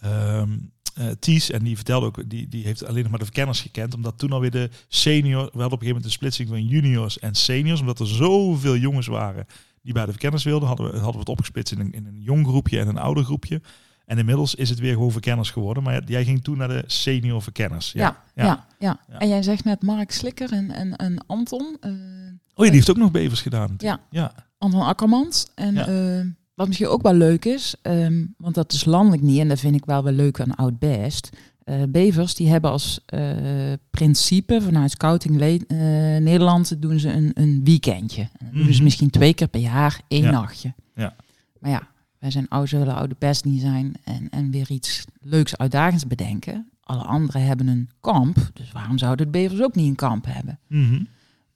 ehm, 0.00 0.50
eh, 0.94 1.06
Ties, 1.18 1.50
en 1.50 1.64
die 1.64 1.76
vertelde 1.76 2.06
ook, 2.06 2.30
die, 2.30 2.48
die 2.48 2.64
heeft 2.64 2.84
alleen 2.84 3.02
nog 3.02 3.10
maar 3.10 3.18
de 3.18 3.24
verkenners 3.24 3.60
gekend, 3.60 3.94
omdat 3.94 4.18
toen 4.18 4.32
alweer 4.32 4.50
de 4.50 4.70
senior, 4.88 5.42
we 5.42 5.60
hadden 5.60 5.64
op 5.64 5.64
een 5.64 5.70
gegeven 5.70 5.86
moment 5.86 6.04
een 6.04 6.10
splitsing 6.10 6.48
van 6.48 6.64
juniors 6.64 7.18
en 7.18 7.34
seniors, 7.34 7.80
omdat 7.80 8.00
er 8.00 8.06
zoveel 8.06 8.76
jongens 8.76 9.06
waren 9.06 9.46
die 9.82 9.92
bij 9.92 10.04
de 10.04 10.10
verkenners 10.10 10.44
wilden, 10.44 10.68
hadden 10.68 10.86
we, 10.86 10.92
hadden 10.92 11.12
we 11.12 11.18
het 11.18 11.28
opgesplitst 11.28 11.72
in 11.72 11.80
een, 11.80 11.92
in 11.92 12.06
een 12.06 12.20
jong 12.20 12.46
groepje 12.46 12.78
en 12.78 12.88
een 12.88 12.98
ouder 12.98 13.24
groepje. 13.24 13.60
En 14.08 14.18
inmiddels 14.18 14.54
is 14.54 14.70
het 14.70 14.78
weer 14.78 14.92
gewoon 14.92 15.12
verkenners 15.12 15.50
geworden. 15.50 15.82
Maar 15.82 16.02
jij 16.04 16.24
ging 16.24 16.44
toen 16.44 16.58
naar 16.58 16.68
de 16.68 16.84
senior 16.86 17.42
verkenners. 17.42 17.92
Ja, 17.92 18.22
ja, 18.34 18.44
ja. 18.44 18.66
ja. 18.78 19.18
En 19.18 19.28
jij 19.28 19.42
zegt 19.42 19.64
net 19.64 19.82
Mark 19.82 20.10
Slikker 20.10 20.52
en, 20.52 20.70
en, 20.70 20.96
en 20.96 21.26
Anton. 21.26 21.76
Uh, 21.80 21.92
oh, 22.54 22.64
die 22.64 22.70
heeft 22.70 22.90
ook 22.90 22.96
nog 22.96 23.10
bevers 23.10 23.40
gedaan. 23.40 23.74
Ja, 23.78 24.00
ja. 24.10 24.32
Anton 24.58 24.82
Akkermans. 24.82 25.46
En 25.54 25.74
uh, 25.74 26.32
wat 26.54 26.66
misschien 26.66 26.88
ook 26.88 27.02
wel 27.02 27.14
leuk 27.14 27.44
is, 27.44 27.74
um, 27.82 28.34
want 28.38 28.54
dat 28.54 28.72
is 28.72 28.84
landelijk 28.84 29.22
niet. 29.22 29.40
En 29.40 29.48
dat 29.48 29.60
vind 29.60 29.74
ik 29.74 29.84
wel 29.84 30.04
wel 30.04 30.12
leuk 30.12 30.40
aan 30.40 30.54
Oud 30.54 30.78
Best. 30.78 31.30
Uh, 31.64 31.82
bevers 31.88 32.34
die 32.34 32.48
hebben 32.48 32.70
als 32.70 33.04
principe 33.90 34.60
vanuit 34.62 34.90
Scouting 34.90 35.36
Nederland 36.20 36.82
doen 36.82 36.98
ze 36.98 37.12
een, 37.12 37.30
een 37.34 37.60
weekendje. 37.64 38.28
Mm 38.38 38.48
-hmm. 38.50 38.66
Dus 38.66 38.80
misschien 38.80 39.10
twee 39.10 39.34
keer 39.34 39.48
per 39.48 39.60
jaar 39.60 40.00
één 40.08 40.22
ja. 40.22 40.30
nachtje. 40.30 40.74
Ja. 40.94 41.14
Maar 41.58 41.70
ja, 41.70 41.88
wij 42.18 42.30
zijn 42.30 42.48
oud, 42.48 42.68
zullen 42.68 42.94
oude 42.94 43.16
best 43.18 43.44
niet 43.44 43.60
zijn 43.60 43.94
en, 44.04 44.30
en 44.30 44.50
weer 44.50 44.70
iets 44.70 45.04
leuks, 45.20 45.56
uitdagends 45.56 46.06
bedenken. 46.06 46.70
Alle 46.80 47.02
anderen 47.02 47.42
hebben 47.42 47.66
een 47.66 47.90
kamp, 48.00 48.50
dus 48.52 48.72
waarom 48.72 48.98
zouden 48.98 49.26
de 49.26 49.38
bevers 49.38 49.62
ook 49.62 49.74
niet 49.74 49.88
een 49.88 49.94
kamp 49.94 50.24
hebben? 50.28 50.58
Mm 50.68 50.88
-hmm. 50.88 51.08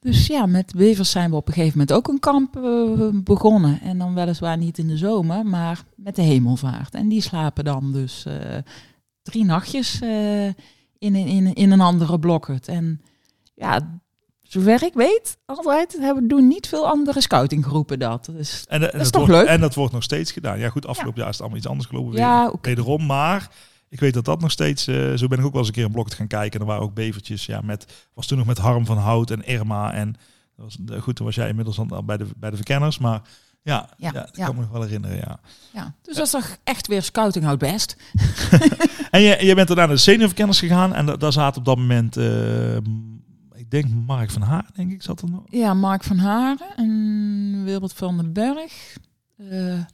Dus 0.02 0.26
ja, 0.26 0.46
met 0.46 0.72
bevers 0.76 1.10
zijn 1.10 1.30
we 1.30 1.36
op 1.36 1.48
een 1.48 1.54
gegeven 1.54 1.78
moment 1.78 1.96
ook 1.96 2.08
een 2.08 2.18
kamp 2.18 2.56
uh, 2.56 3.08
begonnen. 3.12 3.80
En 3.80 3.98
dan 3.98 4.14
weliswaar 4.14 4.58
niet 4.58 4.78
in 4.78 4.86
de 4.86 4.96
zomer, 4.96 5.46
maar 5.46 5.84
met 5.96 6.16
de 6.16 6.22
hemelvaart. 6.22 6.94
En 6.94 7.08
die 7.08 7.20
slapen 7.20 7.64
dan 7.64 7.92
dus 7.92 8.24
uh, 8.28 8.34
drie 9.22 9.44
nachtjes 9.44 10.02
uh, 10.02 10.46
in, 10.98 11.14
in, 11.14 11.54
in 11.54 11.70
een 11.70 11.80
andere 11.80 12.18
blokhut. 12.18 12.68
En 12.68 13.00
ja, 13.54 14.00
zover 14.52 14.82
ik 14.82 14.94
weet, 14.94 15.36
altijd 15.46 15.96
hebben, 16.00 16.28
doen 16.28 16.48
niet 16.48 16.68
veel 16.68 16.88
andere 16.88 17.20
scoutinggroepen 17.20 17.98
dat. 17.98 18.28
Dus 18.36 18.64
en, 18.68 18.82
en 18.82 18.90
dat 18.92 19.00
is 19.00 19.10
toch 19.10 19.26
wordt, 19.26 19.42
leuk? 19.42 19.48
En 19.50 19.60
dat 19.60 19.74
wordt 19.74 19.92
nog 19.92 20.02
steeds 20.02 20.32
gedaan. 20.32 20.58
Ja, 20.58 20.68
goed, 20.68 20.86
afgelopen 20.86 21.18
jaar 21.18 21.28
is 21.28 21.32
het 21.32 21.40
allemaal 21.40 21.58
iets 21.58 21.68
anders 21.68 21.88
gelopen. 21.88 22.18
Ja, 22.18 22.44
weer. 22.46 22.58
Wederom, 22.62 23.06
maar 23.06 23.50
ik 23.88 24.00
weet 24.00 24.14
dat 24.14 24.24
dat 24.24 24.40
nog 24.40 24.50
steeds... 24.50 24.88
Uh, 24.88 25.14
zo 25.16 25.26
ben 25.26 25.38
ik 25.38 25.44
ook 25.44 25.50
wel 25.50 25.58
eens 25.60 25.68
een 25.68 25.74
keer 25.74 25.84
een 25.84 25.92
blok 25.92 26.14
gaan 26.14 26.26
kijken. 26.26 26.52
En 26.52 26.60
er 26.60 26.72
waren 26.72 26.82
ook 26.82 26.94
bevertjes. 26.94 27.46
Ja, 27.46 27.60
met, 27.60 28.08
was 28.14 28.26
toen 28.26 28.38
nog 28.38 28.46
met 28.46 28.58
Harm 28.58 28.86
van 28.86 28.98
Hout 28.98 29.30
en 29.30 29.44
Irma. 29.46 29.92
En 29.92 30.12
dat 30.56 30.64
was, 30.86 31.00
goed, 31.02 31.16
toen 31.16 31.26
was 31.26 31.34
jij 31.34 31.48
inmiddels 31.48 31.78
al 31.78 32.04
bij 32.04 32.16
de, 32.16 32.26
bij 32.36 32.50
de 32.50 32.56
verkenners. 32.56 32.98
Maar 32.98 33.20
ja, 33.62 33.88
ja, 33.96 34.10
Ja, 34.14 34.20
dat 34.20 34.36
ja. 34.36 34.44
kan 34.46 34.54
me 34.54 34.60
nog 34.60 34.70
wel 34.70 34.82
herinneren, 34.82 35.16
ja. 35.16 35.40
Ja, 35.72 35.94
dus 36.02 36.16
dat 36.16 36.24
is 36.24 36.30
toch 36.32 36.56
echt 36.64 36.86
weer 36.86 37.02
scouting 37.02 37.44
houdt 37.44 37.60
best. 37.60 37.96
En 39.10 39.20
je, 39.20 39.44
je 39.44 39.54
bent 39.54 39.70
er 39.70 39.76
naar 39.76 39.88
de 39.88 39.96
seniorverkenners 39.96 40.58
gegaan. 40.58 40.94
En 40.94 41.06
da- 41.06 41.16
daar 41.16 41.32
zaten 41.32 41.58
op 41.58 41.64
dat 41.64 41.76
moment... 41.76 42.16
eh, 42.16 42.76
denk 43.72 44.06
Mark 44.06 44.30
van 44.30 44.42
Haar, 44.42 44.70
denk 44.74 44.92
ik, 44.92 45.02
zat 45.02 45.22
er 45.22 45.30
nog. 45.30 45.42
Ja, 45.50 45.74
Mark 45.74 46.04
van 46.04 46.18
Haren 46.18 46.76
en 46.76 47.64
Wilbert 47.64 47.92
van 47.92 48.16
den 48.16 48.32
Berg. 48.32 48.96
Eh, 49.36 49.84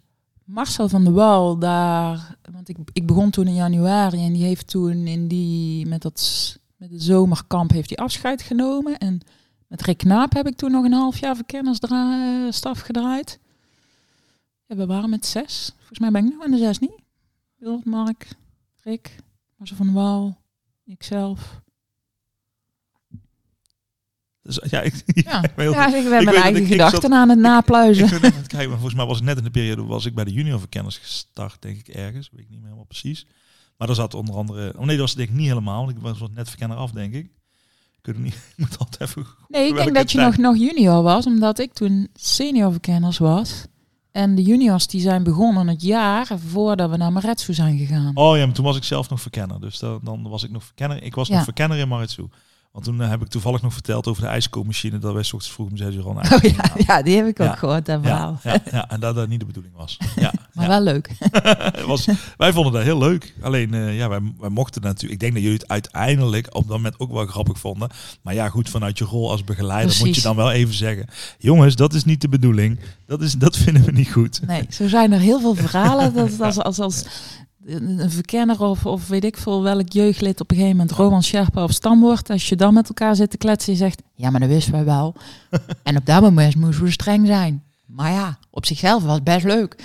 Marcel 0.45 0.89
van 0.89 1.05
der 1.05 1.13
Wal 1.13 1.59
daar, 1.59 2.37
want 2.53 2.69
ik, 2.69 2.77
ik 2.93 3.07
begon 3.07 3.31
toen 3.31 3.47
in 3.47 3.55
januari 3.55 4.25
en 4.25 4.33
die 4.33 4.45
heeft 4.45 4.67
toen 4.67 5.07
in 5.07 5.29
die, 5.29 5.87
met, 5.87 6.03
dat, 6.03 6.59
met 6.77 6.91
het 6.91 7.03
zomerkamp 7.03 7.71
heeft 7.71 7.89
hij 7.89 8.05
afscheid 8.05 8.43
genomen. 8.43 8.99
En 8.99 9.21
met 9.67 9.83
Rick 9.83 9.99
Knaap 9.99 10.33
heb 10.33 10.47
ik 10.47 10.57
toen 10.57 10.71
nog 10.71 10.85
een 10.85 10.93
half 10.93 11.19
jaar 11.19 11.37
verkennersstaf 11.37 12.81
gedraaid. 12.81 13.39
Ja, 14.67 14.77
we 14.77 14.87
waren 14.87 15.11
met 15.11 15.27
zes. 15.27 15.73
Volgens 15.77 15.99
mij 15.99 16.11
ben 16.11 16.27
ik 16.27 16.33
nog 16.33 16.45
in 16.45 16.51
de 16.51 16.59
zes 16.59 16.79
niet. 16.79 17.01
Wilbert, 17.57 17.85
Mark, 17.85 18.29
Rick, 18.83 19.17
Marcel 19.57 19.77
van 19.77 19.87
der 19.87 19.95
Wal, 19.95 20.37
ikzelf. 20.85 21.61
Dus, 24.49 24.61
ja, 24.71 24.81
ik, 24.81 24.95
Ja, 25.07 25.43
ik 25.43 25.53
ja 25.57 25.87
ik 25.87 25.93
ben 25.93 26.03
weet 26.03 26.11
mijn 26.11 26.25
dat 26.25 26.35
eigen 26.35 26.57
ik- 26.57 26.63
ik 26.63 26.67
gedachten 26.73 27.01
zat- 27.03 27.11
aan 27.13 27.29
het 27.29 27.39
napluizen. 27.39 28.05
Ik 28.07 28.11
het 28.23 28.53
maar 28.53 28.67
volgens 28.69 28.95
mij 28.95 29.07
was 29.07 29.19
ik 29.19 29.25
net 29.25 29.39
in 29.39 29.45
de 29.45 29.51
periode 29.51 29.83
was 29.85 30.07
ik 30.07 30.15
bij 30.15 30.25
de 30.25 30.33
juniorverkenners 30.33 30.97
gestart, 30.99 31.63
denk 31.63 31.77
ik 31.79 31.89
ergens, 31.89 32.29
weet 32.33 32.41
ik 32.41 32.49
niet 32.49 32.57
meer 32.59 32.65
helemaal 32.67 32.85
precies. 32.89 33.27
Maar 33.77 33.87
daar 33.87 33.97
zat 33.97 34.15
onder 34.15 34.35
andere, 34.35 34.73
oh 34.77 34.85
nee, 34.85 34.97
dat 34.97 34.99
was 35.07 35.15
denk 35.15 35.29
ik 35.29 35.35
niet 35.35 35.49
helemaal, 35.49 35.85
want 35.85 35.97
ik 35.97 36.03
was 36.03 36.19
net 36.35 36.49
verkenner 36.49 36.77
af, 36.77 36.91
denk 36.91 37.15
ik. 37.15 37.25
Ik 37.25 38.07
weet 38.07 38.15
het 38.15 38.25
niet, 38.25 38.35
ik 38.57 38.57
moet 38.57 38.79
altijd 38.79 39.11
even. 39.11 39.27
Nee, 39.49 39.69
ik 39.69 39.75
denk 39.75 39.95
dat 39.95 40.13
je 40.13 40.19
nog, 40.19 40.37
nog 40.37 40.57
junior 40.57 41.03
was, 41.03 41.27
omdat 41.27 41.59
ik 41.59 41.73
toen 41.73 42.09
senior 42.15 42.71
verkenners 42.73 43.19
was. 43.19 43.65
En 44.13 44.35
de 44.35 44.43
juniors 44.43 44.87
die 44.87 45.01
zijn 45.01 45.23
begonnen 45.23 45.69
het 45.69 45.83
jaar 45.83 46.27
voordat 46.47 46.91
we 46.91 46.97
naar 46.97 47.13
Maretsu 47.13 47.55
zijn 47.55 47.79
gegaan. 47.79 48.11
Oh 48.17 48.37
ja, 48.37 48.45
maar 48.47 48.55
toen 48.55 48.65
was 48.65 48.77
ik 48.77 48.85
zelf 48.85 49.09
nog 49.11 49.21
verkenner, 49.21 49.61
dus 49.61 49.79
dan, 49.79 50.01
dan 50.03 50.23
was 50.29 50.43
ik 50.45 50.51
nog 50.51 50.65
verkenner. 50.65 51.03
Ik 51.03 51.15
was 51.15 51.29
nog 51.29 51.45
verkenner 51.45 51.79
in 51.79 51.89
Maritsu. 51.89 52.27
Want 52.73 52.85
toen 52.85 53.03
eh, 53.03 53.09
heb 53.09 53.23
ik 53.23 53.29
toevallig 53.29 53.63
nog 53.63 53.73
verteld 53.73 54.07
over 54.07 54.23
de 54.23 54.29
ijskoommachine, 54.29 54.99
dat 54.99 55.13
wij 55.15 55.23
's 55.23 55.33
ochtends 55.33 55.55
vroeg 55.55 55.71
om 55.71 55.77
zes 55.77 55.95
uur 55.95 56.05
al 56.07 56.13
naar 56.13 56.35
Oh 56.35 56.43
ja, 56.43 56.65
ja, 56.87 57.03
die 57.03 57.17
heb 57.17 57.27
ik 57.27 57.41
ook 57.41 57.47
Ja. 57.47 57.55
gehoord, 57.55 57.87
dat 57.87 58.01
verhaal. 58.03 58.39
ja, 58.43 58.59
ja, 58.71 58.89
en 58.91 59.01
dat 59.01 59.15
dat 59.15 59.29
niet 59.29 59.41
de 59.41 59.47
bedoeling 59.47 59.75
was. 59.77 59.99
Ja, 60.17 60.33
Maar 60.53 60.69
wel 60.69 60.81
leuk. 60.83 61.11
Was, 61.87 62.09
wij 62.37 62.53
vonden 62.53 62.73
dat 62.73 62.83
heel 62.83 62.99
leuk. 62.99 63.35
Alleen, 63.43 63.75
eh, 63.75 63.97
ja, 63.97 64.09
wij, 64.09 64.21
wij 64.39 64.49
mochten 64.51 64.83
natuurlijk. 64.83 65.13
Ik 65.13 65.21
denk 65.21 65.33
dat 65.33 65.43
jullie 65.43 65.59
het 65.59 65.69
uiteindelijk 65.69 66.47
op 66.55 66.69
dat 66.69 66.77
moment 66.77 67.01
ook 67.01 67.13
wel 67.13 67.27
grappig 67.27 67.59
vonden. 67.59 67.89
Maar 68.23 68.35
ja, 68.35 68.49
goed, 68.49 68.69
vanuit 68.71 68.99
je 68.99 69.05
rol 69.05 69.31
als 69.31 69.45
begeleider 69.45 69.97
moet 69.99 70.15
je 70.15 70.23
dan 70.23 70.37
wel 70.37 70.51
even 70.51 70.75
zeggen: 70.75 71.07
jongens, 71.39 71.77
dat 71.77 71.95
is 71.95 72.05
niet 72.05 72.21
de 72.21 72.29
bedoeling. 72.29 72.79
Dat, 73.07 73.23
is, 73.23 73.33
dat 73.33 73.57
vinden 73.65 73.85
we 73.85 73.93
niet 73.93 74.13
goed. 74.13 74.41
Nee, 74.47 74.67
zo 74.71 74.89
zijn 74.89 75.13
er 75.13 75.21
heel 75.21 75.41
veel 75.41 75.55
verhalen. 75.55 76.15
Dat 76.15 76.41
als, 76.41 76.59
als, 76.59 76.79
als 76.79 77.05
een 77.69 78.11
verkenner 78.11 78.61
of, 78.61 78.87
of 78.87 79.09
weet 79.09 79.25
ik 79.25 79.37
veel 79.37 79.63
welk 79.63 79.93
jeugdlid 79.93 80.41
op 80.41 80.51
een 80.51 80.57
gegeven 80.57 80.77
moment 80.77 80.97
Roman 80.97 81.23
Scherpa 81.23 81.63
op 81.63 81.73
stam 81.73 82.01
wordt. 82.01 82.31
Als 82.31 82.49
je 82.49 82.57
dan 82.57 82.75
met 82.75 82.89
elkaar 82.89 83.17
zit 83.17 83.31
te 83.31 83.37
kletsen 83.37 83.73
en 83.73 83.79
je 83.79 83.85
zegt, 83.85 84.03
ja, 84.15 84.31
maar 84.31 84.41
dat 84.41 84.49
wisten 84.49 84.73
wij 84.73 84.85
wel. 84.85 85.15
en 85.83 85.97
op 85.97 86.07
dat 86.07 86.21
moment 86.23 86.57
moesten 86.57 86.85
we 86.85 86.91
streng 86.91 87.27
zijn. 87.27 87.63
Maar 87.87 88.13
ja, 88.13 88.39
op 88.51 88.67
zichzelf 88.67 89.03
was 89.03 89.15
het 89.15 89.25
best 89.25 89.45
leuk. 89.45 89.77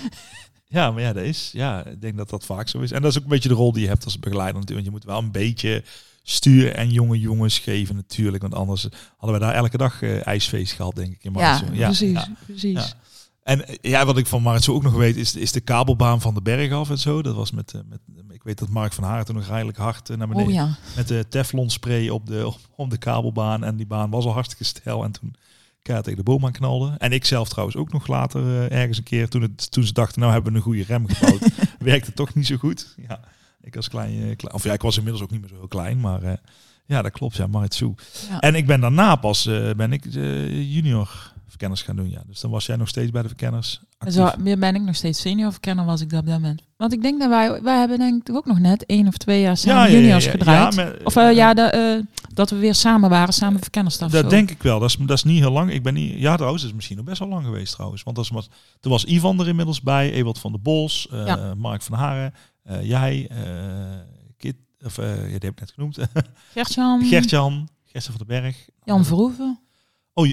Ja, 0.68 0.90
maar 0.90 1.02
ja, 1.02 1.12
dat 1.12 1.22
is. 1.24 1.50
Ja, 1.52 1.84
ik 1.84 2.00
denk 2.00 2.16
dat 2.16 2.30
dat 2.30 2.44
vaak 2.44 2.68
zo 2.68 2.80
is. 2.80 2.92
En 2.92 3.02
dat 3.02 3.10
is 3.10 3.16
ook 3.16 3.24
een 3.24 3.30
beetje 3.30 3.48
de 3.48 3.54
rol 3.54 3.72
die 3.72 3.82
je 3.82 3.88
hebt 3.88 4.04
als 4.04 4.18
begeleider 4.18 4.60
natuurlijk. 4.60 4.86
Want 4.86 5.02
je 5.02 5.08
moet 5.08 5.14
wel 5.14 5.24
een 5.24 5.32
beetje 5.32 5.82
stuur 6.22 6.72
en 6.72 6.90
jonge 6.90 7.18
jongens 7.18 7.58
geven 7.58 7.96
natuurlijk. 7.96 8.42
Want 8.42 8.54
anders 8.54 8.88
hadden 9.16 9.38
we 9.38 9.44
daar 9.44 9.54
elke 9.54 9.76
dag 9.76 10.02
eh, 10.02 10.26
ijsfeest 10.26 10.72
gehad, 10.72 10.94
denk 10.94 11.12
ik. 11.12 11.24
In 11.24 11.32
Ja, 11.34 11.60
precies. 11.60 12.12
ja. 12.12 12.28
precies. 12.46 12.72
Ja. 12.72 12.92
En 13.44 13.66
eh, 13.66 13.74
ja, 13.80 14.04
wat 14.04 14.18
ik 14.18 14.26
van 14.26 14.42
Maritsu 14.42 14.72
ook 14.72 14.82
nog 14.82 14.94
weet, 14.94 15.16
is, 15.16 15.34
is 15.34 15.52
de 15.52 15.60
kabelbaan 15.60 16.20
van 16.20 16.34
de 16.34 16.42
berg 16.42 16.72
af 16.72 16.90
en 16.90 16.98
zo. 16.98 17.22
Dat 17.22 17.34
was 17.34 17.50
met, 17.50 17.72
eh, 17.72 17.80
met 17.88 18.00
ik 18.30 18.42
weet 18.42 18.58
dat 18.58 18.68
Mark 18.68 18.92
van 18.92 19.04
Haar 19.04 19.24
toen 19.24 19.34
nog 19.34 19.46
redelijk 19.46 19.78
hard 19.78 20.10
eh, 20.10 20.16
naar 20.16 20.28
beneden. 20.28 20.48
Oh 20.48 20.54
ja. 20.54 20.76
Met 20.96 21.08
de 21.08 21.26
Teflon 21.28 21.70
spray 21.70 22.08
op 22.08 22.26
de, 22.26 22.46
op, 22.46 22.58
op 22.76 22.90
de 22.90 22.96
kabelbaan. 22.96 23.64
En 23.64 23.76
die 23.76 23.86
baan 23.86 24.10
was 24.10 24.24
al 24.24 24.32
hartstikke 24.32 24.64
stijl. 24.64 25.04
En 25.04 25.12
toen 25.12 25.34
kaart 25.82 26.04
tegen 26.04 26.18
de 26.18 26.24
boom 26.24 26.44
aan 26.44 26.52
knalde. 26.52 26.94
En 26.98 27.12
ik 27.12 27.24
zelf 27.24 27.48
trouwens 27.48 27.76
ook 27.76 27.92
nog 27.92 28.06
later 28.06 28.70
ergens 28.70 28.98
een 28.98 29.04
keer. 29.04 29.28
Toen, 29.28 29.42
het, 29.42 29.70
toen 29.70 29.84
ze 29.84 29.92
dachten, 29.92 30.20
nou 30.20 30.32
hebben 30.32 30.52
we 30.52 30.58
een 30.58 30.64
goede 30.64 30.84
rem 30.84 31.08
gebouwd. 31.08 31.50
werkte 31.78 32.12
toch 32.12 32.34
niet 32.34 32.46
zo 32.46 32.56
goed. 32.56 32.94
Ja, 33.08 33.20
ik 33.60 33.74
was 33.74 33.88
klein, 33.88 34.36
klein. 34.36 34.54
Of 34.54 34.64
ja, 34.64 34.72
ik 34.72 34.82
was 34.82 34.96
inmiddels 34.96 35.22
ook 35.22 35.30
niet 35.30 35.40
meer 35.40 35.50
zo 35.50 35.56
heel 35.56 35.68
klein. 35.68 36.00
Maar 36.00 36.40
ja, 36.86 37.02
dat 37.02 37.12
klopt. 37.12 37.36
Ja, 37.36 37.46
Maritsu. 37.46 37.94
Ja. 38.28 38.40
En 38.40 38.54
ik 38.54 38.66
ben 38.66 38.80
daarna 38.80 39.16
pas, 39.16 39.44
ben 39.76 39.92
ik 39.92 40.04
junior 40.50 41.33
verkenners 41.54 41.82
gaan 41.82 41.96
doen. 41.96 42.10
Ja. 42.10 42.22
Dus 42.26 42.40
dan 42.40 42.50
was 42.50 42.66
jij 42.66 42.76
nog 42.76 42.88
steeds 42.88 43.10
bij 43.10 43.22
de 43.22 43.28
verkenners 43.28 43.80
En 43.82 44.06
actief. 44.06 44.14
Zo 44.14 44.30
meer 44.38 44.58
ben 44.58 44.74
ik 44.74 44.82
nog 44.82 44.94
steeds 44.96 45.20
senior 45.20 45.50
verkenner 45.50 45.84
was 45.84 46.00
ik 46.00 46.10
dat 46.10 46.20
op 46.20 46.26
dat 46.26 46.34
moment. 46.40 46.62
Want 46.76 46.92
ik 46.92 47.02
denk 47.02 47.20
dat 47.20 47.28
wij, 47.28 47.62
wij 47.62 47.78
hebben 47.78 47.98
denk 47.98 48.28
ik 48.28 48.34
ook 48.36 48.46
nog 48.46 48.58
net 48.58 48.86
één 48.86 49.06
of 49.06 49.16
twee 49.16 49.40
jaar 49.40 49.56
samen 49.56 49.92
juniors 49.92 50.26
gedraaid. 50.26 50.76
met- 50.76 51.04
of 51.04 51.16
eh, 51.16 51.32
ja, 51.32 51.54
de, 51.54 51.62
eh, 51.62 52.22
dat 52.34 52.50
we 52.50 52.56
weer 52.56 52.74
samen 52.74 53.10
waren, 53.10 53.34
samen 53.34 53.60
verkennerstaf. 53.60 54.10
Dat 54.10 54.22
zo. 54.24 54.28
denk 54.28 54.50
ik 54.50 54.62
wel. 54.62 54.78
Dat 54.78 54.88
is, 54.88 54.96
dat 54.96 55.16
is 55.16 55.24
niet 55.24 55.38
heel 55.38 55.50
lang. 55.52 55.72
Ik 55.72 55.82
ben 55.82 55.94
niet. 55.94 56.18
Ja, 56.18 56.34
trouwens, 56.34 56.62
dat 56.62 56.70
is 56.70 56.76
misschien 56.76 56.96
nog 56.96 57.06
best 57.06 57.18
wel 57.18 57.28
lang 57.28 57.44
geweest 57.44 57.72
trouwens. 57.72 58.02
Want 58.02 58.16
dat 58.16 58.28
was, 58.28 58.48
er 58.80 58.88
was 58.90 59.04
Ivan 59.04 59.40
er 59.40 59.48
inmiddels 59.48 59.80
bij, 59.82 60.12
Ewald 60.12 60.38
van 60.38 60.52
der 60.52 60.60
Bos, 60.60 61.08
eh, 61.10 61.26
Ja. 61.26 61.54
Mark 61.54 61.82
van 61.82 61.98
Haren, 61.98 62.34
jij, 62.82 63.30
Kit, 64.36 64.56
of 64.84 64.98
eh, 64.98 65.16
ja, 65.16 65.22
die 65.24 65.32
heb 65.32 65.42
ik 65.52 65.60
net 65.60 65.70
genoemd. 65.74 65.98
Gertjan, 66.54 67.04
Gertjan, 67.04 67.68
Gertjan 67.84 68.16
van 68.16 68.26
den 68.26 68.42
Berg. 68.42 68.68
Jan 68.84 69.04
Verhoeven. 69.04 69.58
Oh 70.14 70.28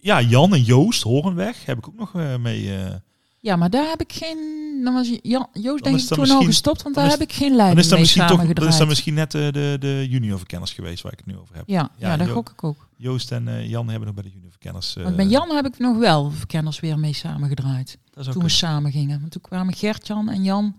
ja, 0.00 0.20
Jan 0.20 0.54
en 0.54 0.62
Joost 0.62 1.02
Horenweg 1.02 1.64
heb 1.64 1.78
ik 1.78 1.88
ook 1.88 1.96
nog 1.98 2.14
eh, 2.14 2.36
mee. 2.36 2.76
eh 2.76 2.94
Ja, 3.40 3.56
maar 3.56 3.70
daar 3.70 3.88
heb 3.88 4.00
ik 4.00 4.12
geen... 4.12 4.38
Dan 4.84 4.94
was 4.94 5.08
Jan, 5.22 5.46
Joost 5.52 5.84
denk 5.84 5.98
ik 6.00 6.06
toen 6.06 6.30
al 6.30 6.42
gestopt, 6.42 6.82
want 6.82 6.94
dan 6.94 7.04
daar 7.04 7.12
is- 7.12 7.18
heb 7.18 7.28
ik 7.28 7.34
geen 7.34 7.48
dan 7.48 7.56
leiding 7.56 7.78
is 7.80 7.84
dat 7.88 7.92
mee 7.98 8.00
misschien 8.00 8.26
toch, 8.26 8.52
dan 8.52 8.68
is 8.68 8.76
dat 8.76 8.88
misschien 8.88 9.14
net 9.14 9.34
eh, 9.34 9.52
de, 9.52 9.76
de 9.80 10.06
juniorverkenners 10.08 10.72
geweest 10.72 11.02
waar 11.02 11.12
ik 11.12 11.18
het 11.18 11.26
nu 11.26 11.36
over 11.38 11.54
heb. 11.56 11.64
Ja, 11.68 11.90
ja, 11.98 12.10
Ja, 12.10 12.16
dat 12.16 12.26
Jo- 12.26 12.32
gok 12.32 12.50
ik 12.50 12.64
ook. 12.64 12.88
Joost 12.96 13.32
en 13.32 13.68
Jan 13.68 13.88
hebben 13.88 14.06
nog 14.06 14.14
bij 14.14 14.24
de 14.24 14.30
juniorverkenners. 14.30 14.94
Want 14.94 15.16
met 15.16 15.30
Jan 15.30 15.50
heb 15.50 15.66
ik 15.66 15.78
nog 15.78 15.98
wel 15.98 16.30
verkenners 16.30 16.80
weer 16.80 16.98
mee 16.98 17.12
samengedraaid. 17.12 17.98
toen 18.32 18.42
we 18.42 18.48
samen 18.48 18.92
gingen. 18.92 19.20
Want 19.20 19.32
toen 19.32 19.42
kwamen 19.42 19.74
Gertjan 19.74 20.28
en 20.28 20.42
Jan... 20.44 20.76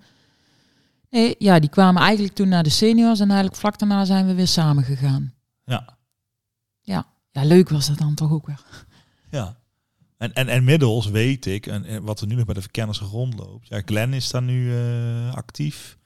Nee, 1.09 1.35
ja, 1.39 1.59
die 1.59 1.69
kwamen 1.69 2.01
eigenlijk 2.01 2.35
toen 2.35 2.49
naar 2.49 2.63
de 2.63 2.69
seniors 2.69 3.19
en 3.19 3.25
eigenlijk 3.27 3.59
vlak 3.59 3.79
daarna 3.79 4.05
zijn 4.05 4.25
we 4.25 4.33
weer 4.33 4.47
samen 4.47 4.83
gegaan. 4.83 5.33
Ja. 5.65 5.94
Ja, 7.36 7.43
leuk 7.43 7.69
was 7.69 7.88
dat 7.88 7.98
dan 7.98 8.15
toch 8.15 8.32
ook 8.32 8.48
weer. 8.48 8.62
Ja. 9.30 9.58
En, 10.17 10.34
en, 10.34 10.48
en 10.48 11.12
weet 11.12 11.45
ik, 11.45 11.67
en, 11.67 12.04
wat 12.04 12.21
er 12.21 12.28
nu 12.28 12.36
nog 12.36 12.45
bij 12.45 12.54
de 12.54 12.62
verkenners 12.62 13.00
rondloopt. 13.00 13.67
Ja, 13.67 13.82
Glenn 13.86 14.13
is 14.13 14.30
daar 14.30 14.41
nu 14.41 14.76
eh, 14.76 15.34
actief. 15.34 15.98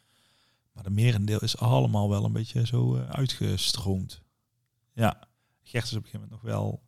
Maar 0.72 0.84
de 0.84 0.89
merendeel 0.89 1.39
is 1.39 1.58
allemaal 1.58 2.10
wel 2.10 2.26
een 2.26 2.32
beetje 2.32 2.65
zo 2.65 2.96
eh, 2.96 3.10
uitgestroomd. 3.10 4.22
Ja. 4.94 5.28
Gert 5.63 5.84
is 5.84 5.92
op 5.92 5.98
een 5.98 6.04
gegeven 6.04 6.20
moment 6.20 6.32
nog 6.32 6.52
wel 6.52 6.82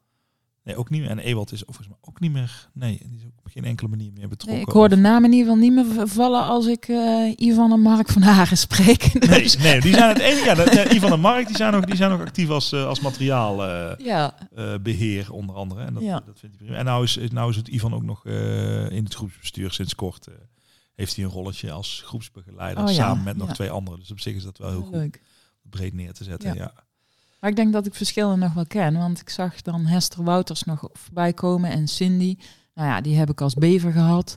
Nee, 0.64 0.76
ook 0.76 0.90
niet 0.90 1.02
meer. 1.02 1.10
En 1.10 1.20
Ewald 1.20 1.52
is 1.52 1.62
volgens 1.66 1.88
mij 1.88 1.98
ook 2.02 2.20
niet 2.20 2.32
meer. 2.32 2.70
Nee, 2.74 2.98
die 3.08 3.18
is 3.18 3.26
ook 3.26 3.32
op 3.40 3.52
geen 3.52 3.64
enkele 3.66 3.90
manier 3.90 4.12
meer 4.14 4.28
betrokken. 4.28 4.58
Nee, 4.58 4.62
ik 4.68 4.74
hoor 4.74 4.90
de 4.90 4.96
naam 4.96 5.24
in 5.26 5.32
ieder 5.32 5.54
geval 5.54 5.70
niet 5.70 5.74
meer 5.98 6.08
vallen 6.08 6.44
als 6.44 6.66
ik 6.68 6.88
eh, 6.88 7.34
Ivan 7.36 7.72
en 7.72 7.80
Mark 7.82 8.10
van 8.10 8.22
Haren 8.22 8.58
spreek. 8.58 9.14
Nee, 9.30 9.42
Dus- 9.44 9.58
nee, 9.58 9.82
die 9.82 9.94
zijn 9.94 10.10
het 10.10 10.20
enige. 10.20 10.46
Ja, 10.46 10.56
de, 10.84 10.96
Ivan 10.96 11.12
en 11.12 11.20
Mark 11.20 11.48
die 11.48 11.56
zijn 11.56 11.74
nog, 11.74 11.86
die 11.86 11.96
zijn 11.96 12.10
nog 12.12 12.20
actief 12.20 12.50
als, 12.50 12.72
eh, 12.72 12.86
als 12.86 13.00
materiaalbeheer, 13.00 14.02
Ja, 14.06 14.34
beheer 14.82 15.32
onder 15.34 15.56
andere. 15.56 15.84
En 15.84 15.94
dat, 15.94 16.04
Ja. 16.04 16.22
dat 16.26 16.40
vindt 16.40 16.56
hij 16.58 16.66
prima. 16.66 16.76
En 16.80 16.86
nou 16.86 17.04
is, 17.04 17.18
nou 17.32 17.50
is 17.50 17.56
het 17.56 17.68
Ivan 17.68 17.94
ook 17.94 18.04
nog 18.04 18.26
eh, 18.26 18.92
in 18.92 19.04
het 19.04 19.14
groepsbestuur 19.14 19.72
sinds 19.72 19.96
kort. 19.96 20.28
eh, 20.28 20.34
heeft 20.96 21.16
hij 21.16 21.26
een 21.26 21.32
rolletje 21.32 21.72
als 21.72 22.02
groepsbegeleider 22.06 22.84
Oh 22.84 22.90
samen 22.90 23.24
met 23.24 23.38
nog 23.38 23.54
twee 23.54 23.70
anderen. 23.70 24.00
Dus 24.00 24.12
op 24.12 24.20
zich 24.20 24.36
is 24.36 24.44
dat 24.44 24.58
wel 24.58 24.70
heel 24.70 24.82
goed 24.82 24.94
leuk. 24.96 25.22
breed 25.62 25.94
neer 25.94 26.14
te 26.14 26.24
zetten. 26.24 26.54
Ja. 26.54 26.74
Maar 27.42 27.50
ik 27.50 27.56
denk 27.56 27.74
dat 27.74 27.86
ik 27.86 27.94
verschillen 27.96 28.40
nog 28.40 28.54
wel 28.54 28.66
ken. 28.68 28.98
Want 28.98 29.20
ik 29.22 29.30
zag 29.30 29.62
dan 29.62 29.86
Hester 29.86 30.24
Wouters 30.24 30.64
nog 30.64 30.90
voorbij 30.94 31.34
komen 31.34 31.72
en 31.72 31.88
Cindy. 31.88 32.36
Nou 32.74 32.88
ja, 32.88 33.02
die 33.02 33.16
heb 33.18 33.30
ik 33.30 33.42
als 33.42 33.54
bever 33.54 33.92
gehad. 33.92 34.36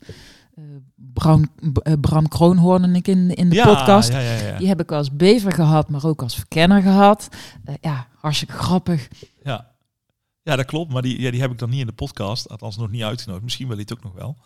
Eh 0.55 0.65
Bram, 0.95 1.51
B- 1.73 1.79
eh, 1.79 1.93
Bram 2.01 2.29
Kroon 2.29 2.57
hoorde 2.57 2.93
ik 2.93 3.09
in, 3.09 3.35
in 3.35 3.49
de 3.49 3.55
Ja, 3.55 3.65
podcast. 3.75 4.13
Ja, 4.13 4.19
ja, 4.21 4.33
ja. 4.47 4.59
Die 4.59 4.69
heb 4.69 4.81
ik 4.81 4.93
als 4.93 5.17
bever 5.17 5.53
gehad, 5.53 5.89
maar 5.89 6.05
ook 6.05 6.23
als 6.23 6.35
verkenner 6.35 6.83
gehad. 6.83 7.29
Eh, 7.65 7.75
ja, 7.81 8.07
hartstikke 8.17 8.55
grappig. 8.55 9.09
Ja. 9.43 9.71
ja, 10.43 10.57
dat 10.57 10.67
klopt. 10.67 10.93
Maar 10.93 11.03
die, 11.03 11.21
ja, 11.21 11.31
die 11.31 11.41
heb 11.41 11.51
ik 11.51 11.59
dan 11.59 11.71
niet 11.71 11.81
in 11.81 11.87
de 11.87 11.93
podcast. 11.93 12.49
Althans 12.49 12.77
nog 12.77 12.91
niet 12.91 13.03
uitgenodigd. 13.03 13.45
Misschien 13.45 13.67
hij 13.77 13.85
het 13.89 13.99
ook 13.99 14.05
nog 14.05 14.15
wel. 14.23 14.37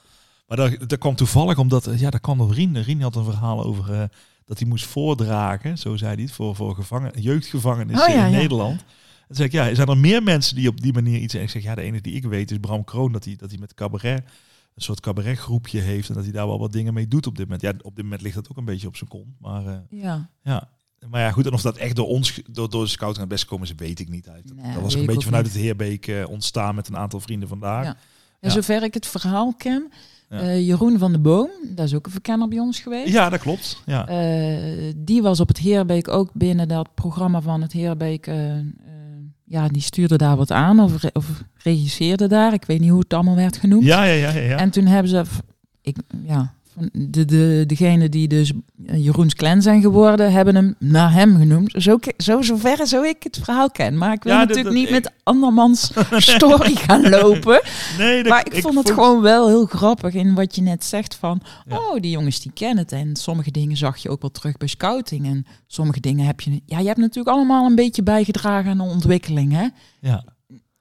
Maar 0.48 0.56
dat, 0.56 0.88
dat 0.88 0.98
kwam 0.98 1.14
toevallig 1.14 1.58
omdat... 1.58 1.87
eh, 1.87 2.00
Ja, 2.00 2.11
dat 2.11 2.20
kwam 2.20 2.38
door 2.38 2.52
Rien. 2.52 2.82
Rien 2.82 3.02
had 3.02 3.16
een 3.16 3.24
verhaal 3.24 3.64
over... 3.64 3.92
eh, 3.92 4.02
dat 4.44 4.58
hij 4.58 4.68
moest 4.68 4.87
voordragen, 4.87 5.78
zo 5.78 5.96
zei 5.96 6.14
hij 6.14 6.22
het, 6.22 6.32
voor, 6.32 6.54
voor 6.56 6.74
gevangen, 6.74 7.20
jeugdgevangenis 7.20 8.00
Oh 8.00 8.08
ja, 8.08 8.24
in 8.26 8.30
ja. 8.32 8.38
Nederland. 8.38 8.78
Dan 9.26 9.37
zeg 9.37 9.46
ik, 9.46 9.52
ja, 9.52 9.74
zijn 9.74 9.88
er 9.88 9.96
meer 9.98 10.22
mensen 10.22 10.56
die 10.56 10.68
op 10.68 10.80
die 10.80 10.92
manier 10.92 11.18
iets... 11.20 11.34
En 11.34 11.42
ik 11.42 11.50
zeg, 11.50 11.62
ja, 11.62 11.74
de 11.74 11.82
enige 11.82 12.02
die 12.02 12.14
ik 12.14 12.24
weet 12.24 12.50
is 12.50 12.58
Bram 12.58 12.84
Kroon, 12.84 13.12
dat 13.12 13.24
hij, 13.24 13.37
dat 13.37 13.50
hij 13.50 13.58
met 13.58 13.74
cabaret 13.74 14.22
een 14.74 14.82
soort 14.84 15.00
cabaretgroepje 15.00 15.80
heeft 15.80 16.08
en 16.08 16.14
dat 16.14 16.24
hij 16.24 16.32
daar 16.32 16.46
wel 16.46 16.58
wat 16.58 16.72
dingen 16.72 16.94
mee 16.94 17.08
doet 17.08 17.26
op 17.26 17.37
dit 17.37 17.44
moment. 17.44 17.62
Ja, 17.62 17.72
op 17.82 17.94
dit 17.94 18.04
moment 18.04 18.22
ligt 18.22 18.34
dat 18.34 18.50
ook 18.50 18.56
een 18.56 18.64
beetje 18.64 18.87
op 18.87 18.96
zijn 18.96 19.11
kont, 19.11 19.26
maar 19.40 19.66
eh, 19.66 19.76
Ja, 19.90 20.28
ja. 20.42 20.68
Maar 21.11 21.20
ja, 21.20 21.30
goed, 21.30 21.46
en 21.46 21.52
of 21.52 21.62
dat 21.62 21.76
echt 21.76 21.96
door 21.96 22.06
ons, 22.06 22.40
door, 22.50 22.70
door 22.70 22.82
de 22.82 22.90
scouting 22.90 23.16
aan 23.22 23.28
het 23.30 23.32
best 23.38 23.44
komen 23.44 23.66
is, 23.68 23.74
weet 23.76 24.00
ik 24.00 24.08
niet. 24.08 24.26
Nee, 24.26 24.42
dat 24.44 24.54
weet 24.74 24.82
was 24.82 24.94
een 24.94 25.06
beetje 25.06 25.22
vanuit 25.22 25.44
niet. 25.44 25.52
het 25.52 25.62
Heerbeek 25.62 26.28
ontstaan 26.28 26.74
met 26.74 26.88
een 26.88 26.96
aantal 26.96 27.20
vrienden 27.20 27.48
vandaag. 27.48 27.84
Ja. 27.84 27.90
Ja. 27.90 27.96
en 28.40 28.48
Ja. 28.48 28.54
zover 28.54 28.82
ik 28.82 28.94
het 28.94 29.06
verhaal 29.06 29.54
ken, 29.54 29.92
Ja. 30.30 30.40
eh, 30.40 30.66
Jeroen 30.66 30.98
van 30.98 31.12
de 31.12 31.18
Boom, 31.18 31.48
dat 31.74 31.86
is 31.86 31.94
ook 31.94 32.06
een 32.06 32.12
verkenner 32.12 32.48
bij 32.48 32.58
ons 32.58 32.80
geweest. 32.80 33.12
dat 33.28 33.40
klopt. 33.40 33.82
Ja. 33.86 34.06
Eh, 34.08 34.92
die 34.96 35.22
was 35.22 35.40
op 35.40 35.48
het 35.48 35.58
Heerbeek 35.58 36.08
ook 36.08 36.30
binnen 36.32 36.68
dat 36.68 36.94
programma 36.94 37.40
van 37.40 37.62
het 37.62 37.72
Heerbeek. 37.72 38.26
eh, 38.26 38.36
ja, 39.44 39.68
die 39.68 39.82
stuurde 39.82 40.16
daar 40.16 40.36
wat 40.36 40.50
aan 40.52 40.80
of, 40.80 41.02
re- 41.02 41.10
of 41.12 41.42
regisseerde 41.56 42.26
daar. 42.26 42.52
Ik 42.52 42.64
weet 42.64 42.80
niet 42.80 42.90
hoe 42.90 42.98
het 43.00 43.14
allemaal 43.14 43.34
werd 43.36 43.56
genoemd. 43.56 43.84
Ja, 43.84 44.04
ja, 44.04 44.12
ja, 44.12 44.30
ja. 44.30 44.40
ja. 44.48 44.56
En 44.56 44.70
toen 44.70 44.86
hebben 44.86 45.10
ze, 45.10 45.22
ik, 45.82 45.96
ja, 46.24 46.54
van 46.78 46.88
de, 47.10 47.24
de, 47.24 47.64
degene 47.66 48.08
die 48.08 48.28
dus 48.28 48.52
eh, 48.86 49.04
Jeroens 49.04 49.34
Clan 49.34 49.62
zijn 49.62 49.80
geworden, 49.80 50.32
hebben 50.32 50.54
hem 50.54 50.74
naar 50.78 51.12
hem 51.12 51.36
genoemd. 51.36 51.74
Zo, 51.76 51.98
zo 52.16 52.42
zover 52.42 52.86
zo 52.86 53.02
ik 53.02 53.22
het 53.22 53.40
verhaal 53.42 53.70
ken. 53.70 53.98
Maar 53.98 54.12
ik 54.12 54.22
wil 54.22 54.32
Ja, 54.32 54.44
natuurlijk 54.44 54.74
niet 54.74 54.90
met 54.90 55.12
andermans 55.22 55.92
story 56.34 56.74
gaan 56.74 57.08
lopen. 57.08 57.60
nee, 57.98 58.22
dat, 58.22 58.32
Maar 58.32 58.46
ik, 58.52 58.62
vond 58.62 58.74
het 58.74 58.90
gewoon 58.90 59.20
wel 59.20 59.48
heel 59.48 59.66
grappig 59.66 60.14
in 60.14 60.34
wat 60.34 60.54
je 60.54 60.62
net 60.62 60.84
zegt 60.84 61.14
van... 61.14 61.42
Ja. 61.66 61.76
oh, 61.76 62.00
die 62.00 62.10
jongens 62.10 62.40
die 62.40 62.52
kennen 62.52 62.78
het. 62.78 62.92
En 62.92 63.16
sommige 63.16 63.50
dingen 63.50 63.76
zag 63.76 63.96
je 63.96 64.10
ook 64.10 64.20
wel 64.20 64.30
terug 64.30 64.56
bij 64.56 64.68
scouting. 64.68 65.26
En 65.26 65.46
sommige 65.66 66.00
dingen 66.00 66.26
heb 66.26 66.40
je... 66.40 66.60
Ja, 66.66 66.78
je 66.78 66.86
hebt 66.86 66.98
natuurlijk 66.98 67.36
allemaal 67.36 67.66
een 67.66 67.74
beetje 67.74 68.02
bijgedragen 68.02 68.70
aan 68.70 68.76
de 68.78 68.82
ontwikkeling, 68.82 69.52
hè? 69.52 69.66
Ja. 70.00 70.24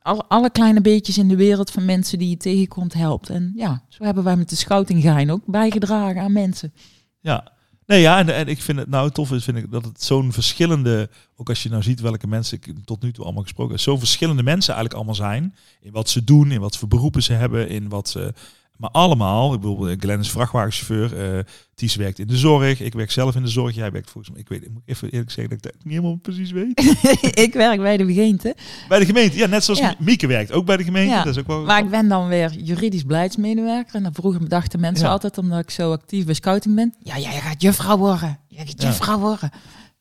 Alle, 0.07 0.25
alle 0.27 0.49
kleine 0.49 0.81
beetjes 0.81 1.17
in 1.17 1.27
de 1.27 1.35
wereld 1.35 1.71
van 1.71 1.85
mensen 1.85 2.19
die 2.19 2.29
je 2.29 2.37
tegenkomt 2.37 2.93
helpt. 2.93 3.29
En 3.29 3.51
ja, 3.55 3.83
zo 3.89 4.03
hebben 4.03 4.23
wij 4.23 4.35
met 4.35 4.49
de 4.49 4.55
scouting 4.55 5.01
gein 5.01 5.31
ook 5.31 5.45
bijgedragen 5.45 6.21
aan 6.21 6.31
mensen. 6.31 6.73
Ja. 7.19 7.51
Nee, 7.85 8.01
ja, 8.01 8.19
en, 8.19 8.35
en 8.35 8.47
ik 8.47 8.61
vind 8.61 8.77
het 8.77 8.89
nou 8.89 9.11
tof 9.11 9.31
is, 9.31 9.43
vind 9.43 9.57
ik 9.57 9.71
dat 9.71 9.85
het 9.85 10.03
zo'n 10.03 10.33
verschillende, 10.33 11.09
ook 11.35 11.49
als 11.49 11.63
je 11.63 11.69
nou 11.69 11.83
ziet 11.83 11.99
welke 11.99 12.27
mensen 12.27 12.57
ik 12.57 12.85
tot 12.85 13.01
nu 13.01 13.11
toe 13.11 13.23
allemaal 13.23 13.43
gesproken 13.43 13.73
heb, 13.73 13.81
zo'n 13.81 13.99
verschillende 13.99 14.43
mensen 14.43 14.73
eigenlijk 14.73 14.95
allemaal 14.95 15.29
zijn. 15.29 15.55
In 15.81 15.91
wat 15.91 16.09
ze 16.09 16.23
doen, 16.23 16.51
in 16.51 16.59
wat 16.59 16.77
voor 16.77 16.87
beroepen 16.87 17.23
ze 17.23 17.33
hebben, 17.33 17.69
in 17.69 17.89
wat 17.89 18.09
ze. 18.09 18.33
Maar 18.77 18.89
allemaal, 18.89 19.53
ik 19.53 19.59
bedoel, 19.59 19.87
eh, 19.89 19.95
Glenn 19.99 20.19
is 20.19 20.29
vrachtwagenchauffeur, 20.29 21.37
eh 21.37 21.43
Ties 21.75 21.95
werkt 21.95 22.19
in 22.19 22.27
de 22.27 22.37
zorg, 22.37 22.81
ik 22.81 22.93
werk 22.93 23.11
zelf 23.11 23.35
in 23.35 23.41
de 23.41 23.47
zorg, 23.49 23.75
jij 23.75 23.91
werkt 23.91 24.09
volgens 24.09 24.33
mij, 24.33 24.41
ik 24.41 24.49
weet, 24.49 24.63
ik 24.63 24.71
moet 24.73 24.81
even 24.85 25.09
eerlijk 25.09 25.31
zeggen 25.31 25.49
dat 25.57 25.65
ik 25.65 25.71
dat 25.73 25.83
niet 25.83 25.93
helemaal 25.93 26.15
precies 26.17 26.51
weet. 26.51 26.79
ik 27.45 27.53
werk 27.53 27.79
bij 27.81 27.97
de 27.97 28.05
gemeente. 28.05 28.55
bij 28.87 28.99
de 28.99 29.05
gemeente, 29.05 29.37
ja, 29.37 29.45
net 29.47 29.63
zoals 29.63 29.79
Ja. 29.79 29.95
Mieke 29.99 30.27
werkt 30.27 30.51
ook 30.51 30.65
bij 30.65 30.77
de 30.77 30.83
gemeente. 30.83 31.13
Ja, 31.13 31.23
Dat 31.23 31.33
is 31.35 31.39
ook 31.41 31.47
wel. 31.47 31.63
Maar 31.63 31.83
ik 31.83 31.89
ben 31.89 32.07
dan 32.07 32.27
weer 32.27 32.51
juridisch 32.53 33.05
beleidsmedewerker. 33.05 33.95
En 33.95 34.03
dan 34.03 34.13
vroeger 34.13 34.49
dachten 34.49 34.79
mensen 34.79 35.05
Ja. 35.05 35.11
altijd, 35.11 35.37
omdat 35.37 35.59
ik 35.59 35.69
zo 35.69 35.91
actief 35.91 36.25
bij 36.25 36.33
scouting 36.33 36.75
ben... 36.75 36.93
Ja, 36.99 37.19
jij 37.19 37.39
gaat 37.39 37.61
juffrouw 37.61 37.97
worden. 37.97 38.39
Jij 38.47 38.65
gaat 38.65 38.81
Ja. 38.81 38.87
juffrouw 38.87 39.19
worden. 39.19 39.49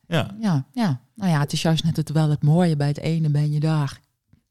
ja. 0.06 0.34
Ja, 0.40 0.66
ja. 0.72 1.00
Nou 1.14 1.30
ja, 1.30 1.40
het 1.40 1.52
is 1.52 1.62
juist 1.62 1.84
net 1.84 1.96
het 1.96 2.10
wel 2.12 2.30
het 2.30 2.42
mooie. 2.42 2.76
Bij 2.76 2.88
het 2.88 2.98
ene 3.00 3.30
ben 3.30 3.52
je 3.52 3.60
daar 3.60 4.00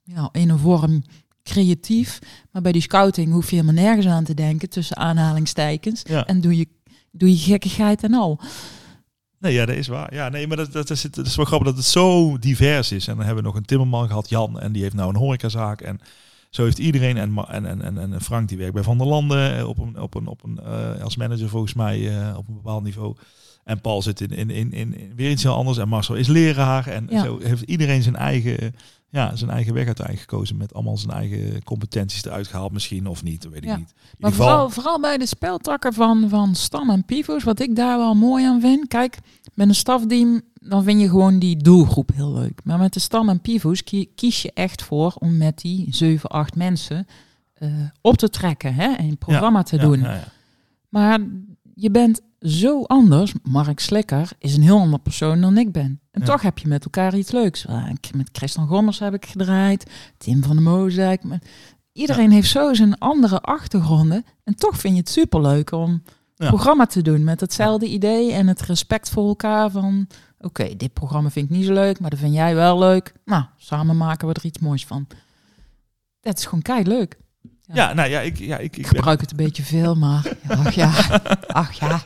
ja, 0.04 0.30
in 0.32 0.50
een 0.50 0.60
vorm 0.60 1.04
creatief. 1.46 2.20
Maar 2.52 2.62
bij 2.62 2.72
die 2.72 2.82
scouting 2.82 3.32
hoef 3.32 3.50
je 3.50 3.56
helemaal 3.56 3.84
nergens 3.84 4.06
aan 4.08 4.24
te 4.24 4.34
denken, 4.34 4.70
tussen 4.70 4.98
aanhalingstekens. 4.98 6.02
Ja. 6.04 6.26
En 6.26 6.42
doe 6.42 6.58
je, 6.58 6.68
doe 7.12 7.30
je 7.30 7.38
gekkigheid 7.38 8.04
en 8.04 8.14
al. 8.14 8.40
Nee, 9.40 9.54
ja, 9.54 9.66
dat 9.66 9.76
is 9.76 9.88
waar. 9.88 10.14
Ja, 10.14 10.30
nee, 10.30 10.48
maar 10.48 10.58
dat, 10.58 10.72
dat, 10.72 10.90
is, 10.90 11.04
het 11.04 11.18
is 11.18 11.36
wel 11.36 11.46
grappig 11.46 11.68
dat 11.68 11.78
het 11.78 11.86
zo 11.86 12.38
divers 12.40 12.92
is. 12.92 13.08
En 13.08 13.16
dan 13.16 13.26
hebben 13.26 13.44
we 13.44 13.50
nog 13.50 13.58
een 13.58 13.66
timmerman 13.66 14.08
gehad, 14.08 14.30
Jan, 14.30 14.60
en 14.60 14.72
die 14.72 14.82
heeft 14.82 14.96
nou 14.96 15.10
een 15.10 15.20
horecazaak. 15.20 15.82
En 15.82 16.00
zo 16.50 16.64
heeft 16.64 16.78
iedereen, 16.80 17.18
en, 17.18 17.38
en, 17.48 17.82
en, 17.82 17.98
en, 17.98 18.22
Frank 18.22 18.48
die 18.50 18.58
werkt 18.58 18.74
bij 18.74 18.84
Van 18.84 18.98
der 18.98 19.08
Landen 19.08 19.58
eh, 19.58 19.68
op 19.68 19.78
een, 19.78 20.00
op 20.00 20.16
een, 20.16 20.28
op 20.28 20.44
een, 20.44 20.60
eh, 20.60 21.04
als 21.04 21.16
manager 21.16 21.50
volgens 21.50 21.74
mij 21.74 22.20
eh, 22.20 22.38
op 22.38 22.48
een 22.48 22.54
bepaald 22.54 22.84
niveau. 22.84 23.16
En 23.64 23.82
Paul 23.82 24.02
zit 24.02 24.22
in, 24.22 24.30
in, 24.30 24.50
in, 24.50 24.72
in, 24.72 24.98
in 24.98 25.16
weer 25.16 25.32
iets 25.32 25.44
heel 25.44 25.56
anders. 25.56 25.78
En 25.78 25.88
Marcel 25.88 26.16
is 26.16 26.28
leraar. 26.28 26.88
En 26.88 27.08
Ja. 27.10 27.24
zo 27.24 27.40
heeft 27.44 27.62
iedereen 27.62 28.04
zijn 28.04 28.16
eigen, 28.16 28.76
ja, 29.16 29.36
zijn 29.36 29.50
eigen 29.50 29.74
weg 29.74 29.86
uiteindelijk 29.86 30.30
gekozen. 30.30 30.58
Met 30.58 30.74
allemaal 30.74 30.98
zijn 30.98 31.14
eigen 31.14 31.64
competenties 31.64 32.26
eruit 32.26 32.48
gehaald 32.48 32.72
misschien, 32.72 33.08
of 33.08 33.24
niet, 33.24 33.44
weet 33.50 33.64
ik 33.64 33.70
Ja. 33.70 33.78
niet. 33.78 33.94
In 33.98 34.16
Maar 34.18 34.32
geval, 34.32 34.48
vooral, 34.48 34.70
vooral 34.70 35.00
bij 35.00 35.18
de 35.18 35.26
speltakken 35.26 35.94
van, 35.94 36.30
van 36.30 36.56
Stam 36.56 36.90
en 36.90 37.06
Pivo's, 37.06 37.44
wat 37.44 37.60
ik 37.60 37.76
daar 37.76 37.98
wel 37.98 38.14
mooi 38.16 38.46
aan 38.46 38.62
vind. 38.62 38.88
Kijk, 38.88 39.18
met 39.54 39.68
een 39.68 39.76
stafteam, 39.76 40.42
dan 40.54 40.84
vind 40.84 41.02
je 41.02 41.10
gewoon 41.10 41.40
die 41.40 41.58
doelgroep 41.58 42.10
heel 42.14 42.34
leuk. 42.34 42.62
Maar 42.64 42.78
met 42.78 42.94
de 42.94 43.00
Stam 43.00 43.30
en 43.30 43.42
Pivo's 43.42 43.84
kie- 43.84 44.12
kies 44.16 44.42
je 44.42 44.52
echt 44.54 44.84
voor 44.84 45.16
om 45.20 45.38
met 45.38 45.58
die 45.62 45.88
7, 45.90 46.30
8 46.30 46.56
mensen 46.56 47.08
eh, 47.54 47.70
op 48.02 48.18
te 48.18 48.30
trekken 48.30 48.74
hè, 48.76 48.94
en 48.94 49.06
een 49.08 49.18
programma 49.18 49.64
te 49.64 49.78
doen. 49.78 50.00
ja. 50.00 50.24
Maar 50.90 51.20
je 51.76 51.92
bent 51.92 52.22
zo 52.40 52.84
anders. 52.84 53.34
Mark 53.44 53.80
Slikker 53.80 54.30
is 54.40 54.56
een 54.56 54.62
heel 54.64 54.80
ander 54.80 55.00
persoon 55.00 55.42
dan 55.42 55.58
ik 55.58 55.72
ben. 55.72 56.00
En 56.12 56.22
Ja. 56.22 56.26
toch 56.28 56.42
heb 56.42 56.58
je 56.58 56.68
met 56.68 56.84
elkaar 56.84 57.16
iets 57.18 57.32
leuks. 57.32 57.66
Met 58.16 58.30
Christian 58.32 58.68
Gommers 58.68 59.00
heb 59.00 59.14
ik 59.14 59.26
gedraaid. 59.26 59.92
Tim 60.18 60.44
van 60.44 60.56
der 60.56 60.64
Moosdijk. 60.64 61.24
met- 61.24 61.46
Iedereen 61.92 62.32
heeft 62.32 62.50
zo 62.50 62.74
zijn 62.74 62.98
andere 62.98 63.42
achtergronden. 63.42 64.26
En 64.44 64.56
toch 64.56 64.80
vind 64.80 64.94
je 64.94 65.00
het 65.00 65.10
superleuk 65.10 65.72
om 65.72 66.04
Ja. 66.36 66.48
programma 66.48 66.86
te 66.86 67.02
doen. 67.02 67.24
Met 67.24 67.40
hetzelfde 67.40 67.88
idee 67.88 68.32
en 68.32 68.48
het 68.48 68.62
respect 68.62 69.10
voor 69.10 69.28
elkaar. 69.28 69.70
Van 69.72 70.08
oké, 70.40 70.76
dit 70.78 70.94
programma 70.94 71.30
vind 71.30 71.50
ik 71.50 71.56
niet 71.58 71.66
zo 71.66 71.74
leuk. 71.74 72.00
Maar 72.00 72.10
dat 72.10 72.20
vind 72.20 72.34
jij 72.34 72.56
wel 72.56 72.80
leuk. 72.80 73.14
Nou, 73.26 73.44
samen 73.58 73.98
maken 73.98 74.28
we 74.28 74.34
er 74.34 74.46
iets 74.46 74.60
moois 74.60 74.86
van. 74.86 75.08
Dat 76.22 76.38
is 76.38 76.46
gewoon 76.46 76.62
kei 76.62 76.84
leuk. 76.84 77.18
Ja, 77.74 77.94
nou 77.94 78.10
ja, 78.10 78.20
ik, 78.22 78.40
ja, 78.40 78.58
ik, 78.58 78.64
ik 78.64 78.76
Ik 78.78 78.82
ben 78.82 78.96
gebruik 78.96 79.22
het 79.22 79.32
een 79.32 79.38
beetje 79.38 79.64
veel, 79.64 79.96
maar 79.96 80.24
ach 80.48 80.74
ja, 80.76 80.92
ach 81.48 81.74
ja. 81.80 82.06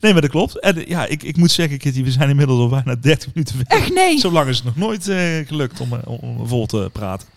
Nee, 0.00 0.12
maar 0.12 0.22
dat 0.22 0.30
klopt. 0.30 0.60
En 0.60 0.84
ja, 0.88 1.06
ik, 1.06 1.22
ik 1.22 1.36
moet 1.36 1.50
zeggen, 1.50 1.78
Kitty, 1.78 2.04
we 2.04 2.10
zijn 2.10 2.28
inmiddels 2.28 2.58
al 2.58 2.68
bijna 2.68 2.94
30 3.00 3.34
minuten 3.34 3.56
weg. 3.56 3.66
Echt 3.80 3.94
nee. 3.94 4.18
Zo 4.18 4.30
lang 4.30 4.48
is 4.48 4.56
het 4.56 4.64
nog 4.64 4.76
nooit 4.76 5.08
eh, 5.08 5.18
gelukt 5.46 5.80
om, 5.80 5.92
eh, 5.92 5.98
om 6.04 6.48
vol 6.48 6.66
te 6.66 6.88
praten. 6.92 7.28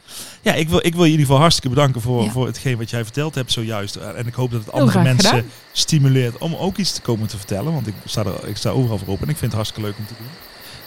Ja, 0.42 0.54
ik 0.54 0.70
wil, 0.70 0.86
ik 0.86 0.94
wil 0.94 1.04
je 1.04 1.06
in 1.06 1.12
ieder 1.12 1.26
geval 1.26 1.40
hartstikke 1.42 1.70
bedanken 1.70 2.02
voor, 2.02 2.24
Ja. 2.24 2.30
voor 2.30 2.46
hetgeen 2.46 2.78
wat 2.78 2.90
jij 2.90 3.04
verteld 3.04 3.36
hebt 3.36 3.52
zojuist. 3.52 3.96
Eh, 3.96 4.08
En 4.20 4.28
ik 4.28 4.34
hoop 4.34 4.52
dat 4.52 4.66
het 4.66 4.72
andere 4.72 5.04
mensen 5.04 5.30
gedaan. 5.30 5.46
stimuleert 5.72 6.38
om 6.38 6.56
ook 6.56 6.78
iets 6.78 6.92
te 6.92 7.02
komen 7.02 7.28
te 7.28 7.38
vertellen. 7.38 7.74
Want 7.74 7.88
ik 7.88 7.94
sta, 8.06 8.24
er, 8.26 8.48
ik 8.48 8.58
sta 8.58 8.70
overal 8.70 8.98
voor 8.98 9.08
open 9.08 9.24
en 9.24 9.30
ik 9.32 9.38
vind 9.38 9.52
het 9.52 9.62
hartstikke 9.62 9.90
leuk 9.90 9.98
om 9.98 10.06
te 10.08 10.14
doen. 10.18 10.28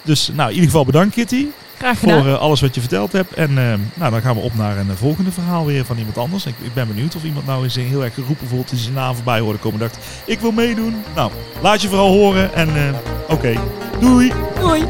Dus 0.02 0.30
nou, 0.34 0.48
in 0.48 0.54
ieder 0.54 0.70
geval 0.70 0.84
bedankt 0.84 1.14
Kitty 1.14 1.46
Graag 1.82 1.98
voor 1.98 2.26
eh, 2.26 2.38
alles 2.38 2.60
wat 2.60 2.74
je 2.74 2.80
verteld 2.80 3.12
hebt. 3.12 3.34
En 3.34 3.48
eh, 3.48 3.78
nou, 3.94 4.10
dan 4.10 4.20
gaan 4.20 4.34
we 4.34 4.40
op 4.40 4.54
naar 4.54 4.78
een 4.78 4.90
eh, 4.90 4.96
volgende 4.96 5.32
verhaal 5.32 5.66
weer 5.66 5.84
van 5.84 5.98
iemand 5.98 6.18
anders. 6.18 6.46
Ik, 6.46 6.54
ik 6.60 6.74
ben 6.74 6.86
benieuwd 6.86 7.16
of 7.16 7.24
iemand 7.24 7.46
nou 7.46 7.64
eens 7.64 7.74
heel 7.74 8.04
erg 8.04 8.14
geroepen 8.14 8.38
bijvoorbeeld 8.38 8.70
die 8.70 8.78
zijn 8.78 8.94
naam 8.94 9.14
voorbij 9.14 9.40
hoorde 9.40 9.58
komen. 9.58 9.80
Dacht, 9.80 9.98
ik 10.24 10.40
wil 10.40 10.52
meedoen. 10.52 11.02
Nou, 11.14 11.30
laat 11.62 11.82
je 11.82 11.88
vooral 11.88 12.12
horen. 12.12 12.54
En 12.54 12.94
oké, 13.28 13.54
doei! 14.00 14.32
Doei. 14.60 14.84